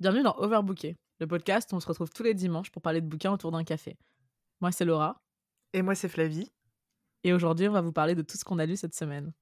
[0.00, 3.06] Bienvenue dans Overbooké, le podcast où on se retrouve tous les dimanches pour parler de
[3.06, 3.98] bouquins autour d'un café.
[4.62, 5.20] Moi, c'est Laura.
[5.74, 6.50] Et moi, c'est Flavie.
[7.22, 9.34] Et aujourd'hui, on va vous parler de tout ce qu'on a lu cette semaine.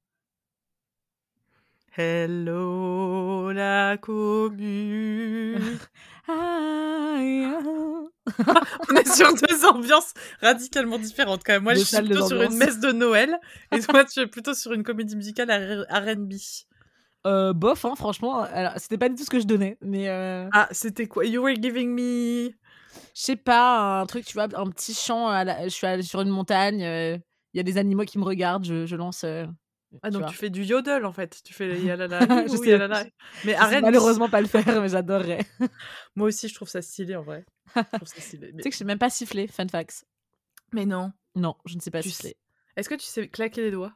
[1.97, 5.63] Hello, la commune.
[6.29, 7.47] on
[8.97, 11.63] est sur deux ambiances radicalement différentes quand même.
[11.63, 13.39] Moi, je suis plutôt sur une messe de Noël
[13.71, 16.33] et toi, tu es plutôt sur une comédie musicale R&B.
[17.27, 18.47] Euh, bof, hein, franchement.
[18.77, 20.09] C'était pas du tout ce que je donnais, mais.
[20.09, 21.25] Euh, ah, c'était quoi?
[21.25, 22.51] You were giving me.
[23.15, 25.31] Je sais pas, un truc, tu vois, un petit chant.
[25.65, 26.83] Je suis sur une montagne.
[26.85, 27.19] Euh,
[27.55, 28.65] il y a des animaux qui me regardent.
[28.65, 29.25] Je, lance.
[30.03, 31.41] ah, donc tu fais du yodel en fait.
[31.45, 32.21] Tu fais yalala.
[32.47, 33.05] je sais, yalala.
[33.45, 33.83] Mais arrête.
[33.83, 35.45] malheureusement pas le faire, mais j'adorerais.
[36.17, 37.45] Moi aussi, je trouve ça stylé en vrai.
[37.75, 37.83] Tu
[38.15, 40.05] sais que je sais même pas siffler, fun facts.
[40.73, 41.13] Mais non.
[41.35, 42.37] Non, je ne sais pas siffler.
[42.77, 43.93] Est-ce que tu sais claquer les doigts?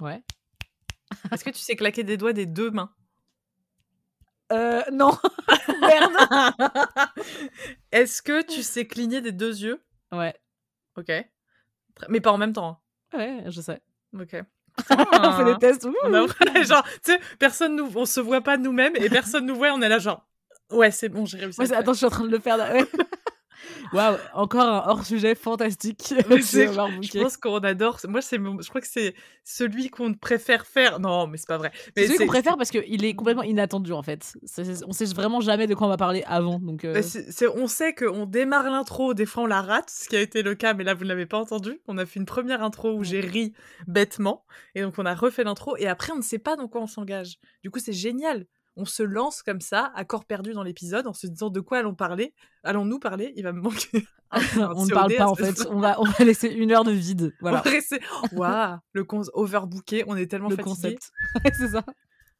[0.00, 0.22] Ouais.
[1.32, 2.92] Est-ce que tu sais claquer des doigts des deux mains?
[4.52, 5.12] Euh, non.
[5.80, 6.12] Merde.
[7.92, 9.82] Est-ce que tu sais cligner des deux yeux?
[10.12, 10.34] Ouais.
[10.96, 11.10] Ok.
[12.08, 12.80] Mais pas en même temps.
[13.12, 13.18] Hein.
[13.18, 13.80] Ouais, je sais.
[14.18, 14.36] Ok.
[14.90, 15.86] on fait des tests.
[16.66, 19.80] genre, tu sais, personne nous, on se voit pas nous-mêmes et personne nous voit, on
[19.80, 20.26] est là genre.
[20.70, 21.60] Ouais, c'est bon, j'ai réussi.
[21.72, 22.56] attends, je suis en train de le faire.
[22.56, 22.72] Là.
[23.92, 26.14] Waouh, encore un hors-sujet fantastique.
[26.28, 27.98] je pense qu'on adore.
[28.08, 31.00] Moi, c'est, je crois que c'est celui qu'on préfère faire.
[31.00, 31.70] Non, mais c'est pas vrai.
[31.96, 34.34] C'est celui qu'on préfère parce qu'il est complètement inattendu en fait.
[34.86, 36.58] on sait vraiment jamais de quoi on va parler avant.
[36.58, 37.02] Donc, euh.
[37.54, 40.54] on sait qu'on démarre l'intro, des fois on la rate, ce qui a été le
[40.54, 41.80] cas, mais là vous ne l'avez pas entendu.
[41.86, 43.52] On a fait une première intro où j'ai ri
[43.86, 46.80] bêtement, et donc on a refait l'intro, et après on ne sait pas dans quoi
[46.80, 47.38] on s'engage.
[47.62, 51.12] Du coup, c'est génial on se lance comme ça, à corps perdu dans l'épisode, en
[51.12, 54.06] se disant de quoi allons parler Allons-nous parler Il va me manquer.
[54.56, 55.66] on ne parle pas en fait.
[55.70, 57.32] On va, on va laisser une heure de vide.
[57.40, 57.62] Voilà.
[58.32, 60.04] Waouh, le con overbooké.
[60.08, 61.12] On est tellement le concept.
[61.56, 61.84] c'est ça.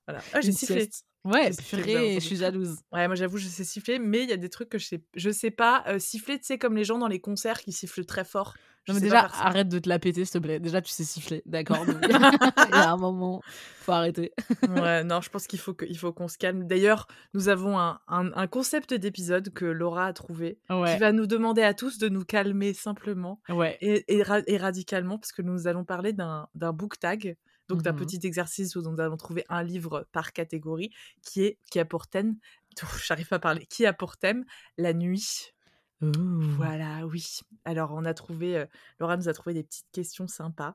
[0.07, 0.23] Voilà.
[0.33, 0.89] Ah, j'ai sifflé.
[1.25, 2.77] Ouais, je suis jalouse.
[2.93, 5.03] Ouais, moi j'avoue, je sais siffler, mais il y a des trucs que je sais,
[5.17, 8.05] je sais pas euh, siffler, tu sais, comme les gens dans les concerts qui sifflent
[8.05, 8.55] très fort.
[8.87, 10.61] Non, mais déjà, arrête de te la péter, s'il te plaît.
[10.61, 13.41] Déjà, tu sais siffler, d'accord Il y a un moment,
[13.81, 14.33] faut arrêter.
[14.69, 16.67] ouais, non, je pense qu'il faut qu'on se calme.
[16.67, 21.63] D'ailleurs, nous avons un, un, concept d'épisode que Laura a trouvé qui va nous demander
[21.63, 23.79] à tous de nous calmer simplement ouais.
[23.81, 24.23] et, et,
[24.59, 27.39] radicalement, parce que nous allons parler d'un book tag
[27.69, 30.91] donc d'un mmh petit exercice où nous allons trouver un livre par catégorie
[31.23, 32.37] qui est qui a pour thème,
[33.05, 34.45] j'arrive pas à parler, qui a pour thème
[34.79, 35.53] la nuit.
[36.01, 37.39] Voilà, oui.
[37.65, 38.67] Alors on a trouvé,
[39.01, 40.75] Laura nous a trouvé des petites questions sympas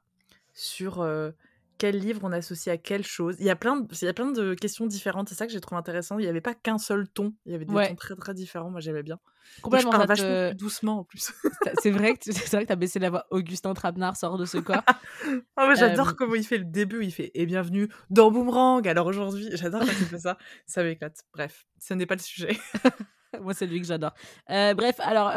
[0.53, 1.05] sur
[1.79, 3.37] quel livre on associe à quelle chose.
[3.39, 5.29] Il y a plein de, il y a plein de questions différentes.
[5.29, 6.19] C'est ça que j'ai trouvé intéressant.
[6.19, 7.33] Il n'y avait pas qu'un seul ton.
[7.45, 8.69] Il y avait des tons très très différents.
[8.69, 9.17] Moi j'aimais bien.
[9.61, 9.91] Complètement.
[9.91, 11.31] je parle vachement doucement en plus.
[11.81, 13.25] c'est vrai que c'est vrai que as baissé la voix.
[13.31, 14.83] Augustin Trapenard sort de ce corps.
[15.55, 17.03] ah, j'adore comment il fait le début.
[17.03, 18.85] Il fait et bienvenue dans Boomerang.
[18.87, 20.37] Alors aujourd'hui, j'adore quand il fait ça.
[20.67, 21.23] Ça m'éclate.
[21.33, 22.57] Bref, ce n'est pas le sujet.
[23.41, 24.13] Moi, c'est lui que j'adore.
[24.49, 25.33] Euh, bref, alors.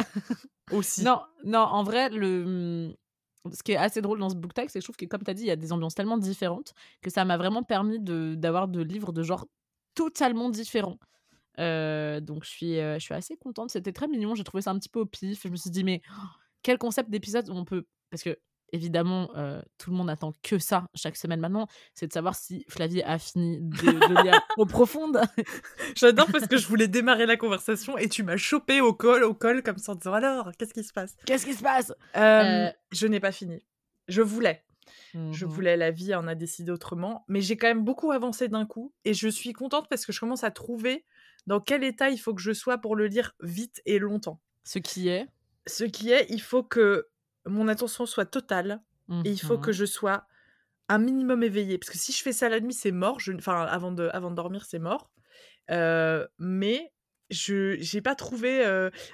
[0.70, 1.04] Aussi.
[1.04, 2.94] Non, non, en vrai, le mmh,
[3.50, 5.22] ce qui est assez drôle dans ce book tag, c'est que je trouve que, comme
[5.22, 7.98] tu as dit, il y a des ambiances tellement différentes que ça m'a vraiment permis
[8.00, 9.46] d'avoir de, livres de genre
[9.94, 10.98] totalement différents.
[11.58, 13.70] Euh, donc, je suis, euh, je suis assez contente.
[13.70, 14.34] C'était très mignon.
[14.34, 15.42] J'ai trouvé ça un petit peu au pif.
[15.44, 16.00] Je me suis dit, mais
[16.62, 17.84] quel concept d'épisode on peut.
[18.10, 18.38] Parce que
[18.72, 22.64] évidemment, euh, tout le monde attend que ça chaque semaine maintenant, c'est de savoir si
[22.68, 25.20] Flavie a fini de, lire au profonde.
[25.96, 29.34] J'adore parce que je voulais démarrer la conversation et tu m'as chopé au col, au
[29.34, 31.16] col comme ça en disant alors, qu'est-ce qui se passe?
[31.26, 31.92] Qu'est-ce qui se passe?
[32.16, 33.62] Euh, Je n'ai pas fini.
[34.08, 34.64] Je voulais.
[35.14, 38.48] Je mmh voulais, la vie en a décidé autrement, mais j'ai quand même beaucoup avancé
[38.48, 41.04] d'un coup et je suis contente parce que je commence à trouver
[41.46, 44.40] dans quel état il faut que je sois pour le lire vite et longtemps.
[44.64, 45.26] Ce qui est
[45.66, 47.08] Ce qui est, il faut que
[47.46, 48.80] mon attention soit totale
[49.24, 50.26] et il faut que mmh je sois
[50.88, 51.78] un minimum éveillée.
[51.78, 53.18] Parce que si je fais ça la nuit, c'est mort.
[53.34, 55.10] Enfin, avant de, avant de dormir, c'est mort.
[55.68, 56.92] mais
[57.30, 58.62] je n'ai pas trouvé.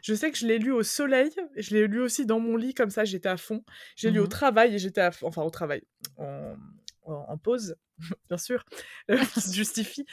[0.02, 1.30] je sais que je l'ai lu au soleil.
[1.56, 3.64] Je l'ai lu aussi dans mon lit, comme ça, j'étais à fond.
[3.96, 5.82] J'ai lu au mmh travail et j'étais à Enfin, au travail.
[6.16, 7.76] En, pause,
[8.28, 8.64] bien sûr.
[9.34, 10.06] qui se justifie.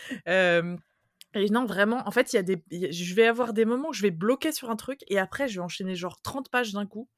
[1.36, 3.94] Et non, vraiment, en fait, il y a des, je vais avoir des moments où
[3.94, 6.85] je vais bloquer sur un truc et après, je vais enchaîner genre 30 pages d'un
[6.85, 7.09] coup.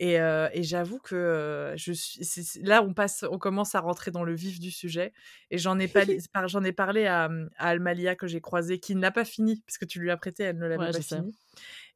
[0.00, 0.18] Et,
[0.62, 2.20] j'avoue que je suis
[2.62, 5.12] là on passe on commence à rentrer dans le vif du sujet
[5.50, 5.86] et j'en ai
[6.76, 9.84] parlé à, mmh, à Almalia que j'ai croisée qui ne l'a pas fini parce que
[9.84, 11.36] tu lui as prêté elle ne l'a pas fini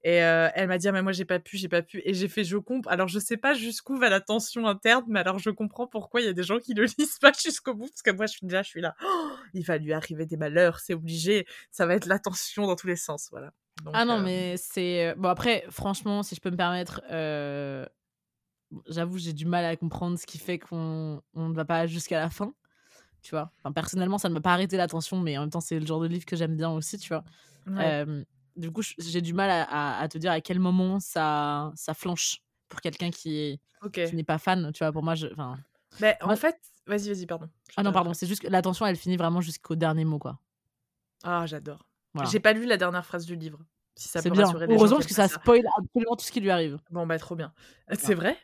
[0.05, 2.29] et elle m'a dit «Ah, mais moi j'ai pas pu j'ai pas pu et j'ai
[2.29, 5.51] fait je comprends alors je sais pas jusqu'où va la tension interne mais alors je
[5.51, 8.13] comprends pourquoi il y a des gens qui le lisent pas jusqu'au bout parce que
[8.13, 10.95] moi je suis déjà je suis là «Oh, il va lui arriver des malheurs c'est
[10.95, 13.53] obligé ça va être la tension dans tous les sens voilà
[13.93, 15.15] ah non, mais c'est.
[15.17, 17.01] Bon, après, franchement, si je peux me permettre,
[18.87, 22.31] j'avoue, j'ai du mal à comprendre ce qui fait qu'on ne va pas jusqu'à la
[22.31, 22.53] fin.
[23.23, 23.53] tu vois.
[23.59, 26.01] Enfin, personnellement, ça ne m'a pas arrêté l'attention, mais en même temps, c'est le genre
[26.01, 27.25] de livre que j'aime bien aussi, tu vois.
[28.57, 32.39] du coup, j'ai du mal à, à, te dire à quel moment ça, ça flanche
[32.69, 33.61] pour quelqu'un qui,
[34.13, 34.93] n'est pas fan, tu vois.
[34.93, 35.27] Pour moi, je.
[36.01, 37.49] Mais en fait, vas-y, vas-y, pardon.
[37.77, 40.39] Ah non, pardon, c'est juste que l'attention, elle finit vraiment jusqu'au dernier mot, quoi.
[41.25, 41.88] Ah, j'adore.
[42.27, 43.59] J'ai pas lu la dernière phrase du livre.
[43.95, 44.45] Si ça peut bien.
[44.69, 46.79] Heureusement, parce que ça, spoil absolument tout ce qui lui arrive.
[46.91, 47.53] Bon, bah, trop bien.
[47.93, 48.37] C'est vrai?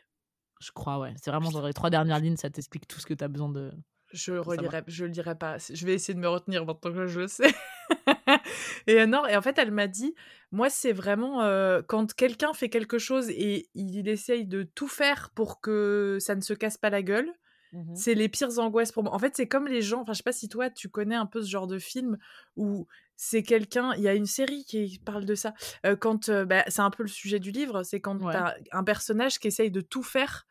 [0.59, 1.13] Je crois, ouais.
[1.21, 3.71] C'est vraiment genre les trois dernières lignes, ça t'explique tout ce que t'as besoin de.
[4.11, 5.57] Je relirai, je le dirai pas.
[5.57, 7.53] Je vais essayer de me retenir maintenant que je le sais.
[8.87, 10.15] et non, et en fait, elle m'a dit,
[10.51, 15.31] moi, c'est vraiment euh, quand quelqu'un fait quelque chose et il essaye de tout faire
[15.35, 17.31] pour que ça ne se casse pas la gueule.
[17.73, 19.13] Mmh c'est les pires angoisses pour moi.
[19.13, 20.01] En fait, c'est comme les gens.
[20.01, 22.17] Enfin, je sais pas si toi, tu connais un peu ce genre de film
[22.55, 23.93] où c'est quelqu'un.
[23.95, 25.53] Il y a une série qui parle de ça.
[25.85, 28.55] Euh, quand euh, bah, c'est un peu le sujet du livre, c'est quand tu as
[28.71, 30.45] un personnage qui essaye de tout faire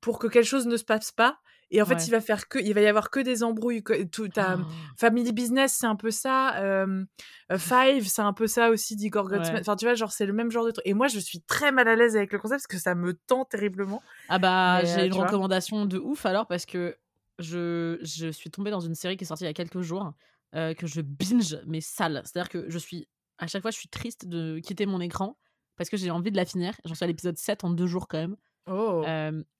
[0.00, 1.38] pour que quelque chose ne se passe pas
[1.72, 3.84] et en fait, il va faire que, il va y avoir que des embrouilles.
[4.10, 4.62] tout, ta oh.
[4.96, 6.56] Family Business, c'est un peu ça.
[6.56, 7.04] Euh,
[7.56, 9.60] Five, c'est un peu ça aussi, d'Igor Gutman.
[9.60, 10.86] Enfin, tu vois, genre, c'est le même genre de truc.
[10.86, 13.14] Et moi, je suis très mal à l'aise avec le concept parce que ça me
[13.14, 14.02] tend terriblement.
[14.28, 16.96] Ah bah, j'ai une recommandation de ouf alors parce que
[17.38, 20.12] je, je suis tombée dans une série qui est sortie il y a quelques jours
[20.52, 22.22] que je binge, mais sale.
[22.24, 23.08] C'est-à-dire que je suis,
[23.38, 25.36] à chaque fois, je suis triste de quitter mon écran
[25.76, 26.74] parce que j'ai envie de la finir.
[26.84, 28.36] J'en suis à l'épisode 7 en deux jours quand même.
[28.66, 29.04] Oh.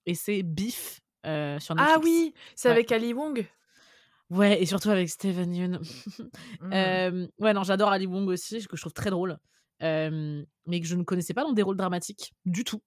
[0.05, 3.45] et c'est Beef euh, sur Ah oui, c'est avec Ali Wong
[4.29, 5.81] Ouais, et surtout avec Steven Yeun.
[6.61, 7.27] Mmh.
[7.39, 9.37] ouais, non, j'adore Ali Wong aussi, que je trouve très drôle.
[9.81, 12.81] mais que je ne connaissais pas dans des rôles dramatiques du tout.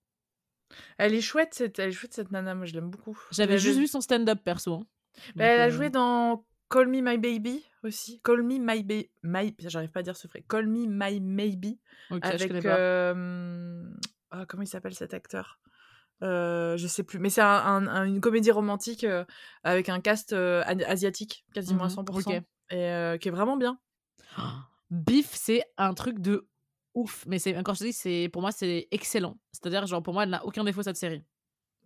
[0.99, 3.19] Elle est chouette, cette, elle est chouette cette nana, moi je l'aime beaucoup.
[3.31, 4.75] J'avais juste vu son stand-up perso.
[4.75, 4.87] Hein.
[5.37, 6.45] Bah, elle a joué dans
[6.75, 8.21] Call Me My Baby aussi.
[8.25, 9.09] Call Me My Baby.
[9.23, 9.55] My...
[9.61, 10.45] J'arrive pas à dire ce vrai.
[10.49, 11.79] Call Me My Maybe.
[12.11, 12.67] avec.
[14.31, 15.61] Ah, comment il s'appelle cet acteur?
[16.25, 19.25] Euh, je sais plus, mais c'est une comédie romantique euh,
[19.63, 23.79] avec un cast euh, asiatique, quasiment à 100%, mmh et qui est vraiment bien.
[24.91, 26.49] Biff, c'est un truc de
[26.95, 29.39] ouf, mais c'est quand je te dis, c'est pour moi c'est excellent.
[29.53, 31.23] C'est-à-dire genre pour moi elle n'a aucun défaut cette série.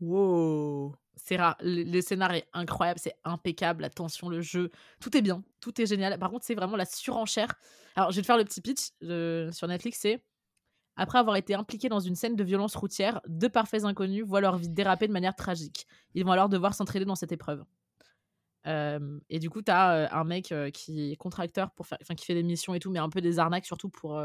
[0.00, 0.94] Wow.
[1.16, 1.56] C'est rare.
[1.60, 5.86] Le, scénario est incroyable, c'est impeccable, la tension, le jeu, tout est bien, tout est
[5.86, 6.18] génial.
[6.18, 7.54] Par contre, c'est vraiment la surenchère.
[7.96, 8.90] Alors, je vais te faire le petit pitch
[9.52, 10.22] sur Netflix, c'est
[10.98, 14.58] après avoir été impliqués dans une scène de violence routière, deux parfaits inconnus voient leur
[14.58, 15.86] vie déraper de manière tragique.
[16.14, 17.64] Ils vont alors devoir s'entraider dans cette épreuve.
[18.66, 21.98] Euh, et du coup, tu as euh, un mec euh, qui est contracteur, pour faire,
[22.16, 24.20] qui fait des missions et tout, mais un peu des arnaques surtout pour,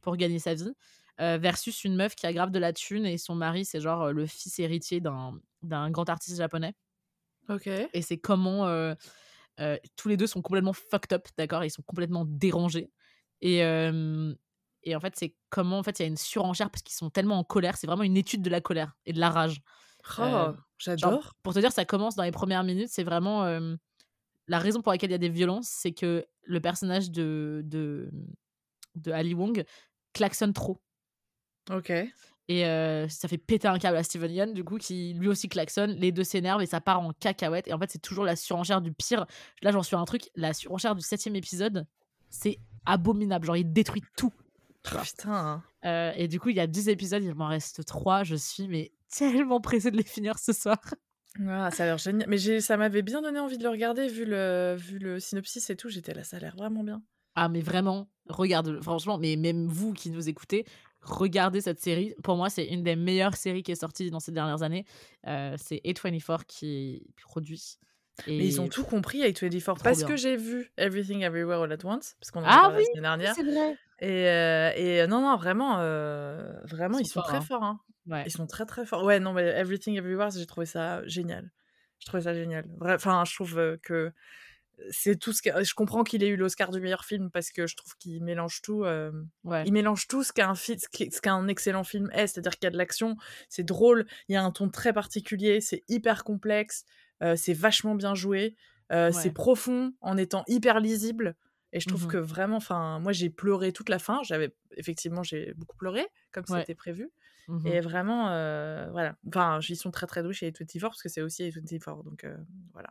[0.00, 0.72] pour gagner sa vie,
[1.20, 4.26] versus une meuf qui a grave de la thune et son mari, c'est genre le
[4.26, 6.74] fils héritier d'un grand artiste japonais.
[7.48, 7.66] Ok.
[7.66, 8.94] Et c'est comment
[9.96, 12.90] tous les deux sont complètement fucked up, d'accord Ils sont complètement dérangés.
[13.42, 16.96] Et, et en fait, c'est comment en fait il y a une surenchère parce qu'ils
[16.96, 17.76] sont tellement en colère.
[17.76, 19.62] C'est vraiment une étude de la colère et de la rage.
[20.18, 21.34] Oh, j'adore.
[21.42, 22.88] Pour te dire, ça commence dans les premières minutes.
[22.90, 23.44] C'est vraiment
[24.50, 28.10] la raison pour laquelle il y a des violences, c'est que le personnage de, de,
[28.96, 29.64] de Ali Wong
[30.12, 30.82] klaxonne trop.
[31.70, 31.92] Ok.
[32.48, 32.62] Et
[33.08, 35.92] ça fait péter un câble à Steven Yeun, du coup, qui lui aussi klaxonne.
[35.92, 37.68] Les deux s'énervent et ça part en cacahuète.
[37.68, 39.26] Et en fait, c'est toujours la surenchère du pire.
[39.62, 40.30] Là, j'en suis un truc.
[40.34, 41.86] La surenchère du septième épisode,
[42.28, 43.46] c'est abominable.
[43.46, 44.32] Genre, il détruit tout.
[44.82, 45.62] Putain.
[45.84, 48.24] Euh, et du coup, il y a 10 épisodes, il m'en reste 3.
[48.24, 50.78] Je suis mais tellement pressée de les finir ce soir.
[51.46, 52.28] Ah, ça a l'air génial.
[52.28, 55.76] Mais ça m'avait bien donné envie de le regarder, vu le, vu le synopsis et
[55.76, 55.88] tout.
[55.88, 57.02] J'étais là, ça a l'air vraiment bien.
[57.36, 60.66] Ah, mais vraiment, regarde, franchement, mais même vous qui nous écoutez,
[61.02, 62.14] regardez cette série.
[62.22, 64.84] Pour moi, c'est une des meilleures séries qui est sortie dans ces dernières années.
[65.26, 67.78] Euh, c'est A24 qui produit.
[68.26, 71.84] Mais ils ont tout compris avec 24 parce que j'ai vu Everything Everywhere All at
[71.84, 73.34] Once parce qu'on ah oui, la dernière.
[73.34, 73.76] C'est vrai.
[74.00, 77.40] Et, euh, et, non non vraiment euh, vraiment ils sont, très hein.
[77.42, 77.80] forts hein.
[78.06, 78.22] Ouais.
[78.26, 79.04] Ils sont très très forts.
[79.04, 81.50] Ouais non mais Everything Everywhere j'ai trouvé ça génial.
[81.98, 82.64] Je trouvais ça génial.
[82.80, 84.12] Enfin je trouve euh, que
[84.90, 87.66] c'est tout ce que je comprends qu'il ait eu l'Oscar du meilleur film parce que
[87.66, 88.84] je trouve qu'il mélange tout
[89.44, 89.62] ouais.
[89.66, 92.78] il mélange tout ce qu'un ce qu'un excellent film est c'est-à-dire qu'il y a de
[92.78, 93.16] l'action
[93.48, 96.84] c'est drôle il y a un ton très particulier c'est hyper complexe
[97.36, 98.56] c'est vachement bien joué,
[98.90, 101.36] c'est profond en étant hyper lisible.
[101.72, 104.20] Et je trouve mmh que vraiment, enfin, moi j'ai pleuré toute la fin.
[104.24, 107.10] J'avais effectivement, j'ai beaucoup pleuré comme c'était prévu.
[107.48, 108.24] Mmh et vraiment,
[108.90, 109.16] voilà.
[109.28, 112.04] Enfin, ils sont très très doués chez A24 parce que c'est aussi A24.
[112.04, 112.26] Donc
[112.72, 112.90] voilà.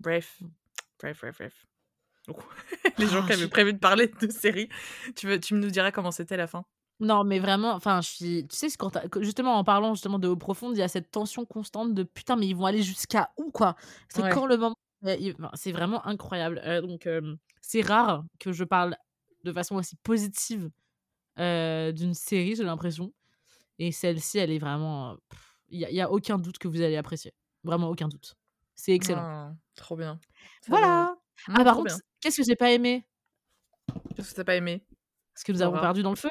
[0.00, 0.42] Bref,
[1.00, 1.66] bref, bref, bref.
[2.98, 4.68] les gens qui avaient prévu de parler de série,
[5.16, 6.64] tu, veux, tu nous diras comment c'était la fin
[7.00, 8.46] non, mais vraiment, enfin, je suis.
[8.48, 8.90] Tu sais, quand
[9.22, 12.34] justement, en parlant justement de haut profonde, il y a cette tension constante de putain,
[12.34, 13.76] mais ils vont aller jusqu'à où, quoi?
[14.08, 14.74] C'est quand le moment.
[15.54, 16.60] C'est vraiment incroyable.
[16.64, 17.08] Euh, donc,
[17.60, 18.96] c'est rare que je parle
[19.44, 20.70] de façon aussi positive
[21.38, 23.12] euh, d'une série, j'ai l'impression.
[23.78, 25.16] Et celle-ci, elle est vraiment.
[25.68, 27.32] Il n'y a, a, aucun doute que vous allez apprécier.
[27.62, 28.34] Vraiment aucun doute.
[28.78, 29.24] C'est excellent.
[29.24, 30.20] Ah, trop bien.
[30.68, 31.16] voilà.
[31.48, 33.04] ah, mmh, par contre, qu'est-ce que j'ai pas aimé?
[34.14, 34.86] Qu'est-ce que t'as pas aimé?
[35.34, 36.28] Ce que nous avons perdu dans le feu?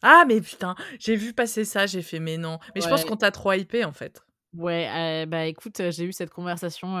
[0.00, 2.58] Ah, mais putain, j'ai vu passer ça, j'ai fait, mais non.
[2.74, 4.24] Mais je pense qu'on t'a trop hypé, en fait.
[4.54, 6.94] Ouais, bah écoute, j'ai eu cette conversation,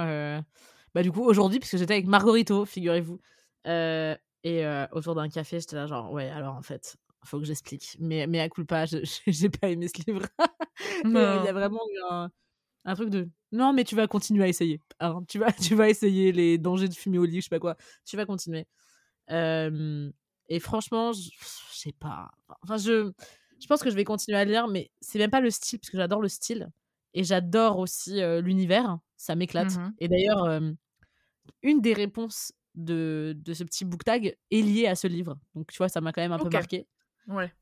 [0.94, 3.18] bah du coup, aujourd'hui, puisque j'étais avec Margarito, figurez-vous.
[3.64, 7.96] et autour d'un café, j'étais là, genre, ouais, alors en fait, faut que j'explique.
[8.00, 8.84] Mais, mais à coup pas,
[9.26, 10.26] j'ai pas aimé ce livre.
[11.04, 12.30] Il y a vraiment eu un,
[12.94, 14.80] truc de non, mais tu vas continuer à essayer.
[15.00, 15.22] Hein.
[15.28, 17.76] tu, vas, tu vas essayer les dangers de fumer au lit, je sais pas quoi.
[18.04, 18.66] Tu vas continuer.
[19.28, 21.30] et franchement, je
[21.72, 22.30] sais pas.
[22.62, 23.12] Enfin, je,
[23.60, 25.90] je pense que je vais continuer à lire, mais c'est même pas le style, parce
[25.90, 26.70] que j'adore le style.
[27.14, 28.98] Et j'adore aussi l'univers.
[29.16, 29.76] Ça m'éclate.
[29.76, 30.60] Mmh et d'ailleurs,
[31.62, 35.38] une des réponses de, de, ce petit book tag est liée à ce livre.
[35.54, 36.86] Donc, tu vois, ça m'a quand même un peu marqué.
[37.28, 37.52] Ouais.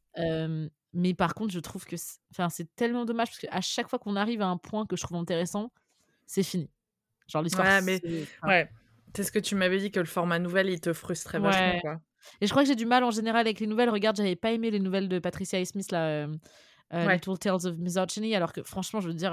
[0.92, 4.42] Mais par contre, je trouve que c'est tellement dommage parce qu'à chaque fois qu'on arrive
[4.42, 5.72] à un point que je trouve intéressant,
[6.26, 6.70] c'est fini.
[7.28, 7.66] Genre l'histoire.
[7.66, 8.00] Ouais, mais
[8.44, 8.68] ouais.
[9.14, 11.80] C'est ce que tu m'avais dit que le format nouvelle, il te frustrait vachement.
[11.80, 12.00] Quoi.
[12.40, 13.90] Et je crois que j'ai du mal en général avec les nouvelles.
[13.90, 15.64] Regarde, j'avais pas aimé les nouvelles de Patricia A.
[15.64, 16.26] Smith, là,
[16.92, 19.32] Little Tales of Misogyny, alors que franchement, je veux dire,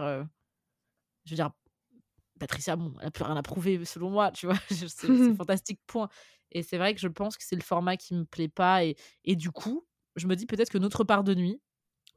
[1.25, 1.51] je veux dire,
[2.39, 4.57] Patricia, bon, elle a plus rien à prouver selon moi, tu vois.
[4.69, 6.09] c'est fantastique, point.
[6.51, 8.85] Et c'est vrai que je pense que c'est le format qui me plaît pas.
[8.85, 8.95] Et,
[9.25, 9.86] et du coup,
[10.17, 11.61] je me dis peut-être que notre part de nuit,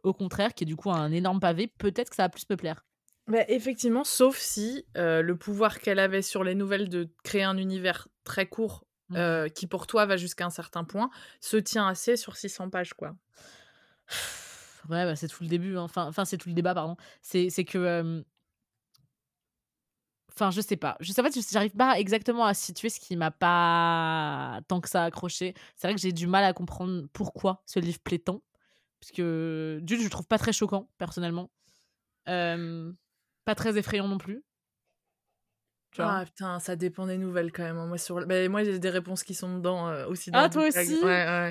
[0.03, 2.57] au contraire, qui est du coup un énorme pavé, peut-être que ça va plus me
[2.57, 2.85] plaire.
[3.27, 8.09] Bah, effectivement, sauf si le pouvoir qu'elle avait sur les nouvelles de créer un univers
[8.25, 9.51] très court, mmh.
[9.55, 13.15] qui pour toi va jusqu'à un certain point, se tient assez sur 600 pages, quoi.
[14.89, 15.83] Ouais, bah, c'est tout le début, hein.
[15.83, 16.97] enfin, enfin c'est tout le débat, pardon.
[17.21, 18.25] C'est que
[20.33, 20.97] Enfin, je sais pas.
[21.01, 25.05] Je sais pas, j'arrive pas exactement à situer ce qui m'a pas tant que ça
[25.05, 25.55] accroché.
[25.77, 28.43] C'est vrai que j'ai du mal à comprendre pourquoi ce livre plaît tant.
[29.01, 31.51] Parce que, d'une, je le trouve pas très choquant, personnellement.
[33.45, 34.43] pas très effrayant non plus.
[35.99, 37.77] Ah putain, ça dépend des nouvelles quand même.
[37.77, 37.87] Hein.
[37.87, 38.25] Moi, sur...
[38.27, 40.31] Bah, moi j'ai des réponses qui sont dedans euh, aussi.
[40.31, 40.99] Dans ah, toi aussi?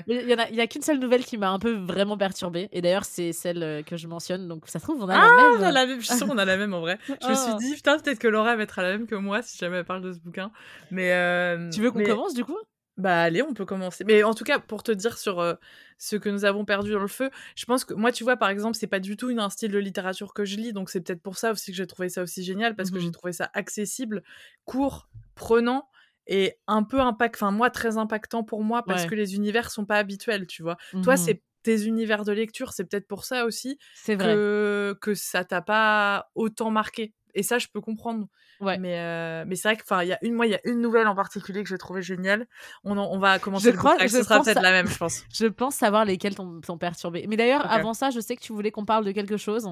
[0.06, 2.68] Il y, a, y a qu'une seule nouvelle qui m'a un peu vraiment perturbée.
[2.72, 4.48] Et d'ailleurs, c'est celle euh, que je mentionne.
[4.48, 5.74] Donc ça se trouve, on a la ah, même.
[5.74, 6.00] la même.
[6.00, 6.98] Je suis sûre qu'on a la même en vrai.
[7.08, 7.56] Je me suis ah.
[7.58, 10.02] dit, putain, peut-être que Laura va être la même que moi si jamais elle parle
[10.02, 10.50] de ce bouquin.
[10.90, 11.12] Mais.
[11.12, 12.58] Euh, tu veux qu'on commence du coup?
[13.00, 14.04] Bah allez, on peut commencer.
[14.04, 15.54] Mais en tout cas, pour te dire sur euh,
[15.98, 18.48] ce que nous avons perdu dans le feu, je pense que moi, tu vois, par
[18.48, 21.00] exemple, c'est pas du tout une, un style de littérature que je lis, donc c'est
[21.00, 23.32] peut-être pour ça aussi que j'ai trouvé ça aussi génial, parce que j'ai mmh trouvé
[23.32, 24.22] ça accessible,
[24.64, 25.88] court, prenant
[26.26, 29.84] et un peu impact, enfin moi très impactant pour moi parce que les univers sont
[29.84, 30.76] pas habituels, tu vois.
[31.02, 33.78] Toi, mmh c'est tes univers de lecture, c'est peut-être pour ça aussi
[34.16, 37.14] que, que ça t'a pas autant marqué.
[37.34, 38.26] Et ça, je peux comprendre.
[38.60, 38.78] Ouais.
[38.78, 40.60] Mais, euh, mais c'est vrai que, enfin, il y a une, moi, il y a
[40.64, 42.46] une nouvelle en particulier que j'ai trouvé géniale.
[42.84, 45.24] On, on va commencer je crois, ce sera peut-être la même, je pense.
[45.32, 47.26] je pense savoir lesquelles t'ont perturbé.
[47.28, 49.68] Mais d'ailleurs, avant ça, je sais que tu voulais qu'on parle de quelque chose.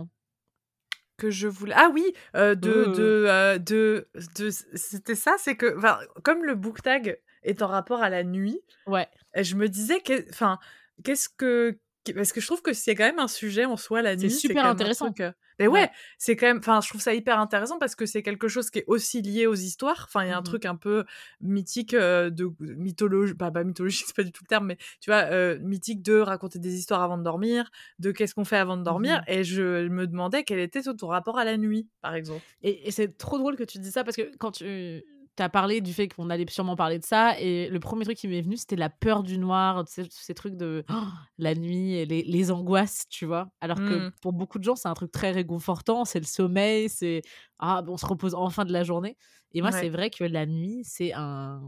[1.16, 1.74] Que je voulais.
[1.76, 2.04] Ah oui,
[2.36, 5.76] euh, de, de, euh, de, de, c'était ça, c'est que,
[6.22, 9.08] comme le book tag est en rapport à la nuit, ouais.
[9.34, 10.58] je me disais, que, enfin,
[11.02, 11.78] qu'est-ce que
[12.14, 14.30] parce que je trouve que c'est quand même un sujet en soi la nuit.
[14.30, 15.12] C'est super intéressant.
[15.58, 16.58] Mais ouais, c'est quand même.
[16.58, 19.46] Enfin, je trouve ça hyper intéressant parce que c'est quelque chose qui est aussi lié
[19.46, 20.04] aux histoires.
[20.08, 21.04] Enfin, il y a un mmh truc un peu
[21.40, 25.56] mythique de mythologie, bah, pas mythologie, c'est pas du tout le terme, mais tu vois,
[25.58, 28.84] mythique de raconter des histoires avant de dormir, de qu'est-ce qu'on fait avant de mmh
[28.84, 29.22] dormir.
[29.26, 32.42] Et je me demandais quel était ton rapport à la nuit, par exemple.
[32.62, 35.04] Et, et c'est trop drôle que tu dis ça parce que quand tu
[35.38, 37.38] tu as parlé du fait qu'on allait sûrement parler de ça.
[37.38, 40.57] Et le premier truc qui m'est venu, c'était la peur du noir, ces, ces trucs
[40.57, 40.95] de oh,
[41.38, 43.49] la nuit et les, les, angoisses, tu vois.
[43.61, 44.12] Alors que mmh.
[44.21, 47.23] pour beaucoup de gens, c'est un truc très réconfortant, c'est le sommeil, c'est
[47.61, 49.16] ah, on se repose enfin de la journée.
[49.52, 51.62] Et moi, c'est vrai que la nuit, c'est un.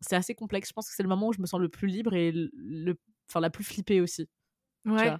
[0.00, 0.68] C'est assez complexe.
[0.68, 2.94] Je pense que c'est le moment où je me sens le plus libre et le,
[3.28, 4.28] enfin, la plus flippée aussi.
[4.84, 5.14] Ouais.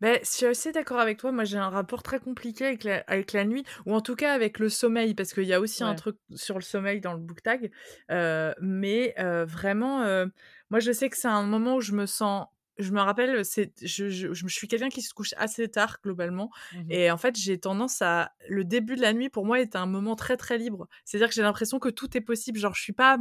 [0.00, 1.32] Ben, je suis assez d'accord avec toi.
[1.32, 4.32] Moi, j'ai un rapport très compliqué avec la, avec la nuit, ou en tout cas
[4.32, 7.20] avec le sommeil, parce qu'il y a aussi un truc sur le sommeil dans le
[7.20, 7.70] book tag.
[8.10, 10.26] Euh, mais euh, vraiment, euh,
[10.70, 12.46] moi, je sais que c'est un moment où je me sens.
[12.78, 16.50] Je me rappelle, c'est, je, je, je, suis quelqu'un qui se couche assez tard globalement,
[16.72, 19.76] mmh et en fait, j'ai tendance à le début de la nuit pour moi est
[19.76, 20.88] un moment très très libre.
[21.04, 22.58] C'est-à-dire que j'ai l'impression que tout est possible.
[22.58, 23.18] Genre, je suis pas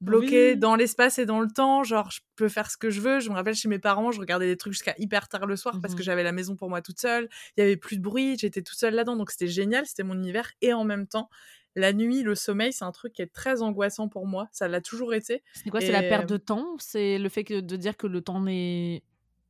[0.00, 1.84] bloqué dans l'espace et dans le temps.
[1.84, 3.20] Genre, je peux faire ce que je veux.
[3.20, 5.78] Je me rappelle chez mes parents, je regardais des trucs jusqu'à hyper tard le soir
[5.80, 7.28] parce que mmh j'avais la maison pour moi toute seule.
[7.56, 9.16] Il y avait plus de bruit, j'étais toute seule là-dedans.
[9.16, 10.52] Donc, c'était génial, c'était mon univers.
[10.60, 11.28] Et en même temps,
[11.74, 14.48] la nuit, le sommeil, c'est un truc qui est très angoissant pour moi.
[14.50, 15.42] Ça l'a toujours été.
[15.52, 16.76] C'est quoi C'est la perte de temps?
[16.78, 19.02] C'est le fait que, de dire que le temps n'est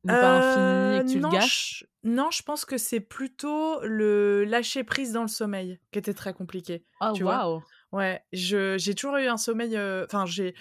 [0.05, 1.85] pas infini et que tu non, le gâches?
[2.03, 2.09] je...
[2.09, 6.33] Non, je pense que c'est plutôt le lâcher prise dans le sommeil qui était très
[6.33, 6.83] compliqué.
[7.01, 7.61] Oh.
[7.91, 10.55] Ouais, je j'ai toujours eu un sommeil, enfin j'ai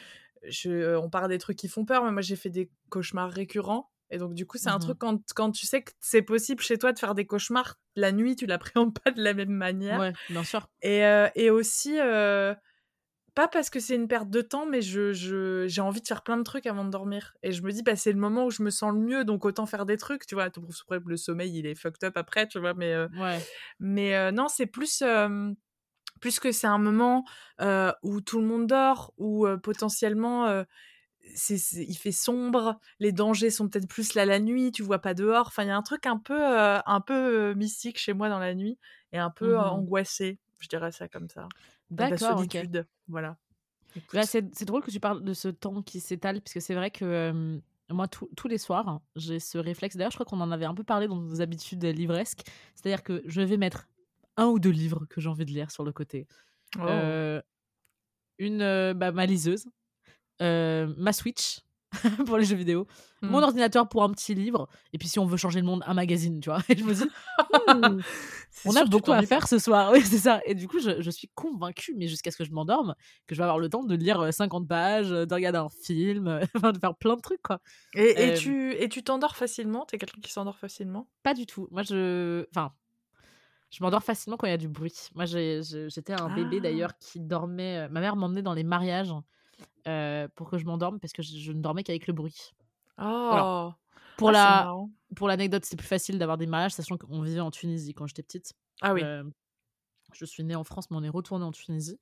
[0.45, 3.91] je on parle des trucs qui font peur, mais moi j'ai fait des cauchemars récurrents
[4.11, 6.63] et donc du coup, c'est un mmh truc quand quand tu sais que c'est possible
[6.63, 9.99] chez toi de faire des cauchemars la nuit, tu l'appréhendes pas de la même manière.
[9.99, 10.69] Ouais, bien sûr.
[10.83, 12.55] Et, euh, et aussi, euh,
[13.35, 16.23] pas parce que c'est une perte de temps, mais je, je, j'ai envie de faire
[16.23, 17.37] plein de trucs avant de dormir.
[17.43, 19.45] Et je me dis, bah, c'est le moment où je me sens le mieux, donc
[19.45, 20.49] autant faire des trucs, tu vois.
[21.05, 22.75] Le sommeil, il est fucked up après, tu vois.
[22.75, 23.41] Mais, euh, ouais.
[23.81, 25.03] mais non, c'est plus
[26.21, 27.25] plus que c'est un moment
[28.03, 30.65] où tout le monde dort, où potentiellement
[31.35, 35.15] c'est, il fait sombre, les dangers sont peut-être plus là la nuit, tu vois pas
[35.15, 35.49] dehors.
[35.49, 38.55] Enfin, il y a un truc un peu, un peu mystique chez moi dans la
[38.55, 38.79] nuit
[39.13, 41.49] et un peu mmh angoissé, je dirais ça comme ça.
[41.91, 42.31] D'accord.
[42.31, 43.37] La solitude, voilà.
[44.13, 47.61] Bah, c'est, drôle que tu parles de ce temps qui s'étale, puisque c'est vrai que
[47.89, 49.97] moi, tous les soirs, j'ai ce réflexe.
[49.97, 52.43] D'ailleurs, je crois qu'on en avait un peu parlé dans vos habitudes livresques.
[52.75, 53.89] C'est-à-dire que je vais mettre
[54.37, 56.27] un ou deux livres que j'ai envie de lire sur le côté.
[56.79, 57.41] Oh.
[58.39, 59.67] une, bah, ma liseuse,
[60.41, 61.61] ma Switch
[62.27, 62.87] pour les jeux vidéo,
[63.23, 63.45] mon mmh.
[63.45, 66.41] ordinateur pour un petit livre, et puis si on veut changer le monde, un magazine,
[66.41, 66.61] tu vois.
[66.69, 67.05] Et je me dis,
[67.69, 68.01] mmh,
[68.65, 69.93] on a beaucoup à faire ce soir.
[69.93, 70.41] Oui, c'est ça.
[70.47, 72.95] Et du coup, je, je suis convaincue, mais jusqu'à ce que je m'endorme,
[73.27, 76.79] que je vais avoir le temps de lire 50 pages, de regarder un film, de
[76.79, 77.61] faire plein de trucs, quoi.
[77.95, 79.87] Et, et tu et tu t'endors facilement?
[79.87, 81.09] T'es quelqu'un qui s'endort facilement?
[81.23, 81.69] Pas du tout.
[81.71, 82.47] Moi, je.
[82.51, 82.73] Enfin,
[83.71, 84.95] je m'endors facilement quand il y a du bruit.
[85.15, 86.61] Moi, j'étais un bébé ah!
[86.61, 87.79] d'ailleurs qui dormait.
[87.79, 89.13] Euh, ma mère m'emmenait dans les mariages
[89.87, 92.53] euh, pour que je m'endorme parce que je, ne dormais qu'avec le bruit.
[92.99, 93.73] Oh
[94.17, 94.75] Pour ah, la
[95.15, 98.23] pour l'anecdote, c'est plus facile d'avoir des mariages, sachant qu'on vivait en Tunisie quand j'étais
[98.23, 98.55] petite.
[98.83, 99.03] Ah oui.
[99.03, 99.25] Euh,
[100.13, 101.99] je suis née en France, mais on est retourné en Tunisie.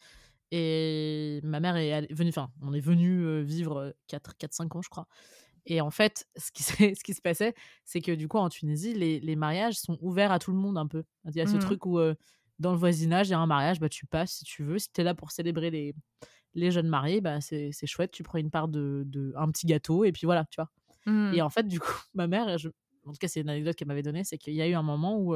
[0.50, 5.08] Et ma mère est venue, enfin, on est venu vivre 4-5 ans, je crois.
[5.66, 7.54] Et en fait, ce qui, ce qui se passait,
[7.84, 10.76] c'est que du coup, en Tunisie, les, les, mariages sont ouverts à tout le monde
[10.76, 11.04] un peu.
[11.26, 11.98] Il y a ce mmh truc où,
[12.58, 14.78] dans le voisinage, il y a un mariage, bah, tu passes si tu veux.
[14.78, 15.94] Si tu es là pour célébrer les,
[16.54, 18.10] les jeunes mariés, bah, c'est chouette.
[18.10, 20.70] Tu prends une part de, de, un petit gâteau et puis voilà, tu vois.
[21.06, 21.40] Et mmh.
[21.44, 22.68] en fait, du coup, ma mère, je,
[23.06, 24.82] en tout cas, c'est une anecdote qu'elle m'avait donnée, c'est qu'il y a eu un
[24.82, 25.34] moment où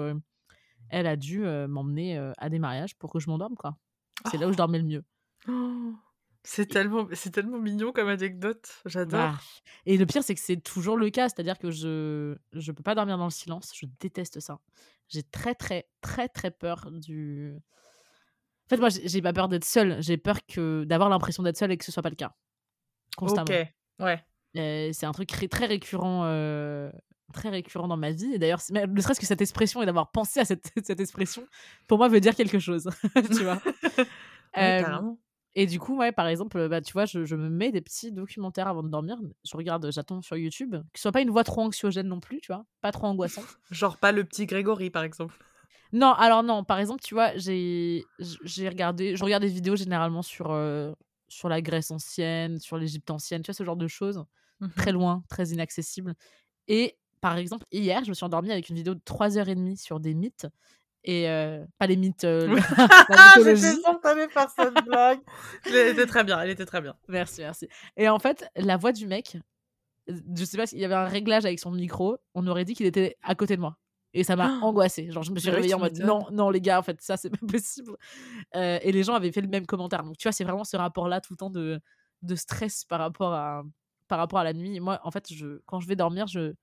[0.91, 3.77] elle a dû m'emmener à des mariages pour que je m'endorme, quoi.
[4.31, 4.57] C'est là où je oh!
[4.57, 5.05] dormais le mieux.
[5.49, 5.95] Oh
[6.51, 8.67] c'est tellement, c'est tellement mignon comme anecdote.
[8.87, 9.21] J'adore.
[9.21, 9.39] Bah,
[9.85, 11.29] et le pire, c'est que c'est toujours le cas.
[11.29, 13.71] C'est-à-dire que je je peux pas dormir dans le silence.
[13.75, 14.59] Je déteste ça.
[15.09, 17.53] J'ai très, très, très, très peur du.
[17.55, 20.03] En fait, moi, j'ai pas peur d'être seule.
[20.03, 22.35] J'ai peur que d'avoir l'impression d'être seule et que ce soit pas le cas.
[23.15, 23.45] Constamment.
[23.45, 24.93] Ok, ouais.
[24.95, 26.23] c'est un truc très récurrent,
[27.35, 28.33] très récurrent dans ma vie.
[28.33, 31.47] Et d'ailleurs, ne serait-ce que cette expression et d'avoir pensé à cette, cette expression,
[31.89, 32.89] pour moi, veut dire quelque chose.
[33.15, 33.61] tu vois.
[34.57, 34.83] ouais,
[35.55, 38.69] et du coup, ouais, par exemple, bah, tu vois, je, me mets des petits documentaires
[38.69, 39.19] avant de dormir.
[39.45, 40.77] Je regarde, j'attends sur YouTube.
[40.95, 42.65] Ce soit pas une voix trop anxiogène non plus, tu vois.
[42.81, 43.47] Pas trop angoissante.
[43.71, 45.37] Genre pas le petit Grégory, par exemple.
[45.93, 46.65] Non, alors non.
[46.65, 48.05] Par exemple, tu vois, j'ai
[48.69, 50.93] regardé, je regarde des vidéos généralement sur, euh,
[51.29, 54.25] sur la Grèce ancienne, sur l'Égypte ancienne, tu vois, ce genre de choses.
[54.61, 56.15] Mmh très loin, très inaccessible.
[56.67, 60.15] Et par exemple, hier, je me suis endormie avec une vidéo de 3h30 sur des
[60.15, 60.47] mythes
[61.05, 61.27] et
[61.79, 62.25] pas les mythes.
[62.25, 62.57] Euh,
[63.11, 65.21] ah, j'étais sûre que faire cette blague.
[65.67, 66.95] elle était très bien, elle était très bien.
[67.09, 67.69] Merci, merci.
[67.97, 69.39] Et en fait, la voix du mec,
[70.07, 72.87] je sais pas s'il y avait un réglage avec son micro, on aurait dit qu'il
[72.87, 73.77] était à côté de moi.
[74.15, 75.11] Et ça m'a angoissée.
[75.11, 77.29] Genre, je me suis réveillée en mode non, non, les gars, en fait, ça, c'est
[77.31, 77.95] pas possible.
[78.55, 80.03] et les gens avaient fait le même commentaire.
[80.03, 81.79] Donc, tu vois, c'est vraiment ce rapport-là tout le temps de,
[82.23, 83.63] de stress par rapport, à,
[84.09, 84.81] par rapport à la nuit.
[84.81, 86.55] moi, en fait, je, quand je vais dormir, je,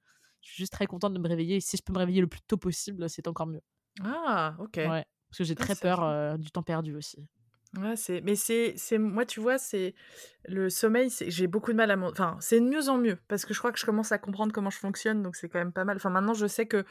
[0.41, 1.57] je suis juste très contente de me réveiller.
[1.57, 3.61] Et si je peux me réveiller le plus tôt possible, c'est encore mieux.
[4.03, 4.77] Ah, OK.
[4.77, 7.27] Ouais, parce que j'ai ah, très peur, du temps perdu aussi.
[7.77, 9.95] Ouais, c'est mais c'est c'est moi, tu vois, c'est
[10.47, 13.45] le sommeil, c'est j'ai beaucoup de mal à enfin, c'est de mieux en mieux parce
[13.45, 15.73] que je crois que je commence à comprendre comment je fonctionne, donc c'est quand même
[15.73, 15.97] pas mal.
[15.97, 16.85] Enfin, maintenant, je sais que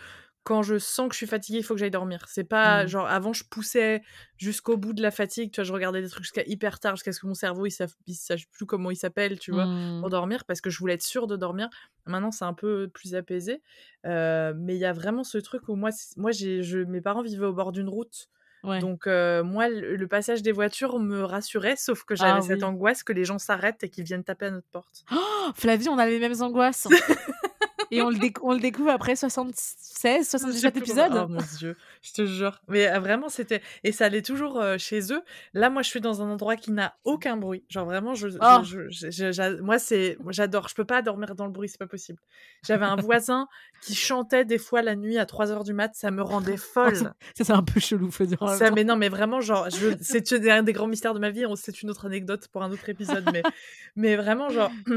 [0.45, 2.27] quand je sens que je suis fatiguée, il faut que j'aille dormir.
[2.29, 2.89] C'est pas mmh.
[2.89, 4.03] genre avant je poussais
[4.37, 7.13] jusqu'au bout de la fatigue, tu vois, je regardais des trucs jusqu'à hyper tard, jusqu'à
[7.13, 7.71] ce que mon cerveau il,
[8.15, 10.11] sache plus comment il s'appelle, tu vois, pour mmh.
[10.11, 11.69] dormir parce que je voulais être sûre de dormir.
[12.07, 13.63] Maintenant c'est un peu plus apaisé,
[14.05, 17.23] euh, mais il y a vraiment ce truc où moi, moi j'ai, je, mes parents
[17.23, 18.29] vivaient au bord d'une route.
[18.81, 23.03] Donc euh, moi, le, passage des voitures me rassurait, sauf que j'avais ah cette angoisse
[23.03, 25.05] que les gens s'arrêtent et qu'ils viennent taper à notre porte.
[25.13, 26.89] Oh, Flavie, on a les mêmes angoisses.
[27.91, 31.13] Et on le, on le découvre après 76, 77 épisodes.
[31.15, 32.61] Oh mon dieu, je te jure.
[32.69, 33.63] Mais euh, vraiment, c'était.
[33.83, 35.23] Et ça allait toujours euh, chez eux.
[35.53, 37.65] Là, moi, je suis dans un endroit qui n'a aucun bruit.
[37.69, 39.63] Genre vraiment, je, oh.
[39.63, 40.19] moi, c'est.
[40.29, 40.69] J'adore.
[40.69, 42.19] Je peux pas dormir dans le bruit, c'est pas possible.
[42.67, 43.49] J'avais un voisin
[43.83, 45.93] qui chantait des fois la nuit à 3 h du mat.
[45.95, 46.97] Ça me rendait folle.
[46.97, 48.39] ça, c'est un peu chelou, faut dire.
[48.57, 49.69] Ça, mais non, mais vraiment, genre,
[50.01, 51.45] c'est un des grands mystères de ma vie.
[51.57, 53.25] C'est une autre anecdote pour un autre épisode.
[53.33, 53.43] mais,
[53.97, 54.71] mais vraiment, genre.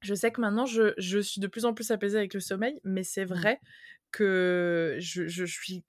[0.00, 2.80] je sais que maintenant, je, je, suis de plus en plus apaisée avec le sommeil,
[2.84, 3.34] mais c'est mmh.
[3.34, 3.60] vrai
[4.10, 5.84] que je, je suis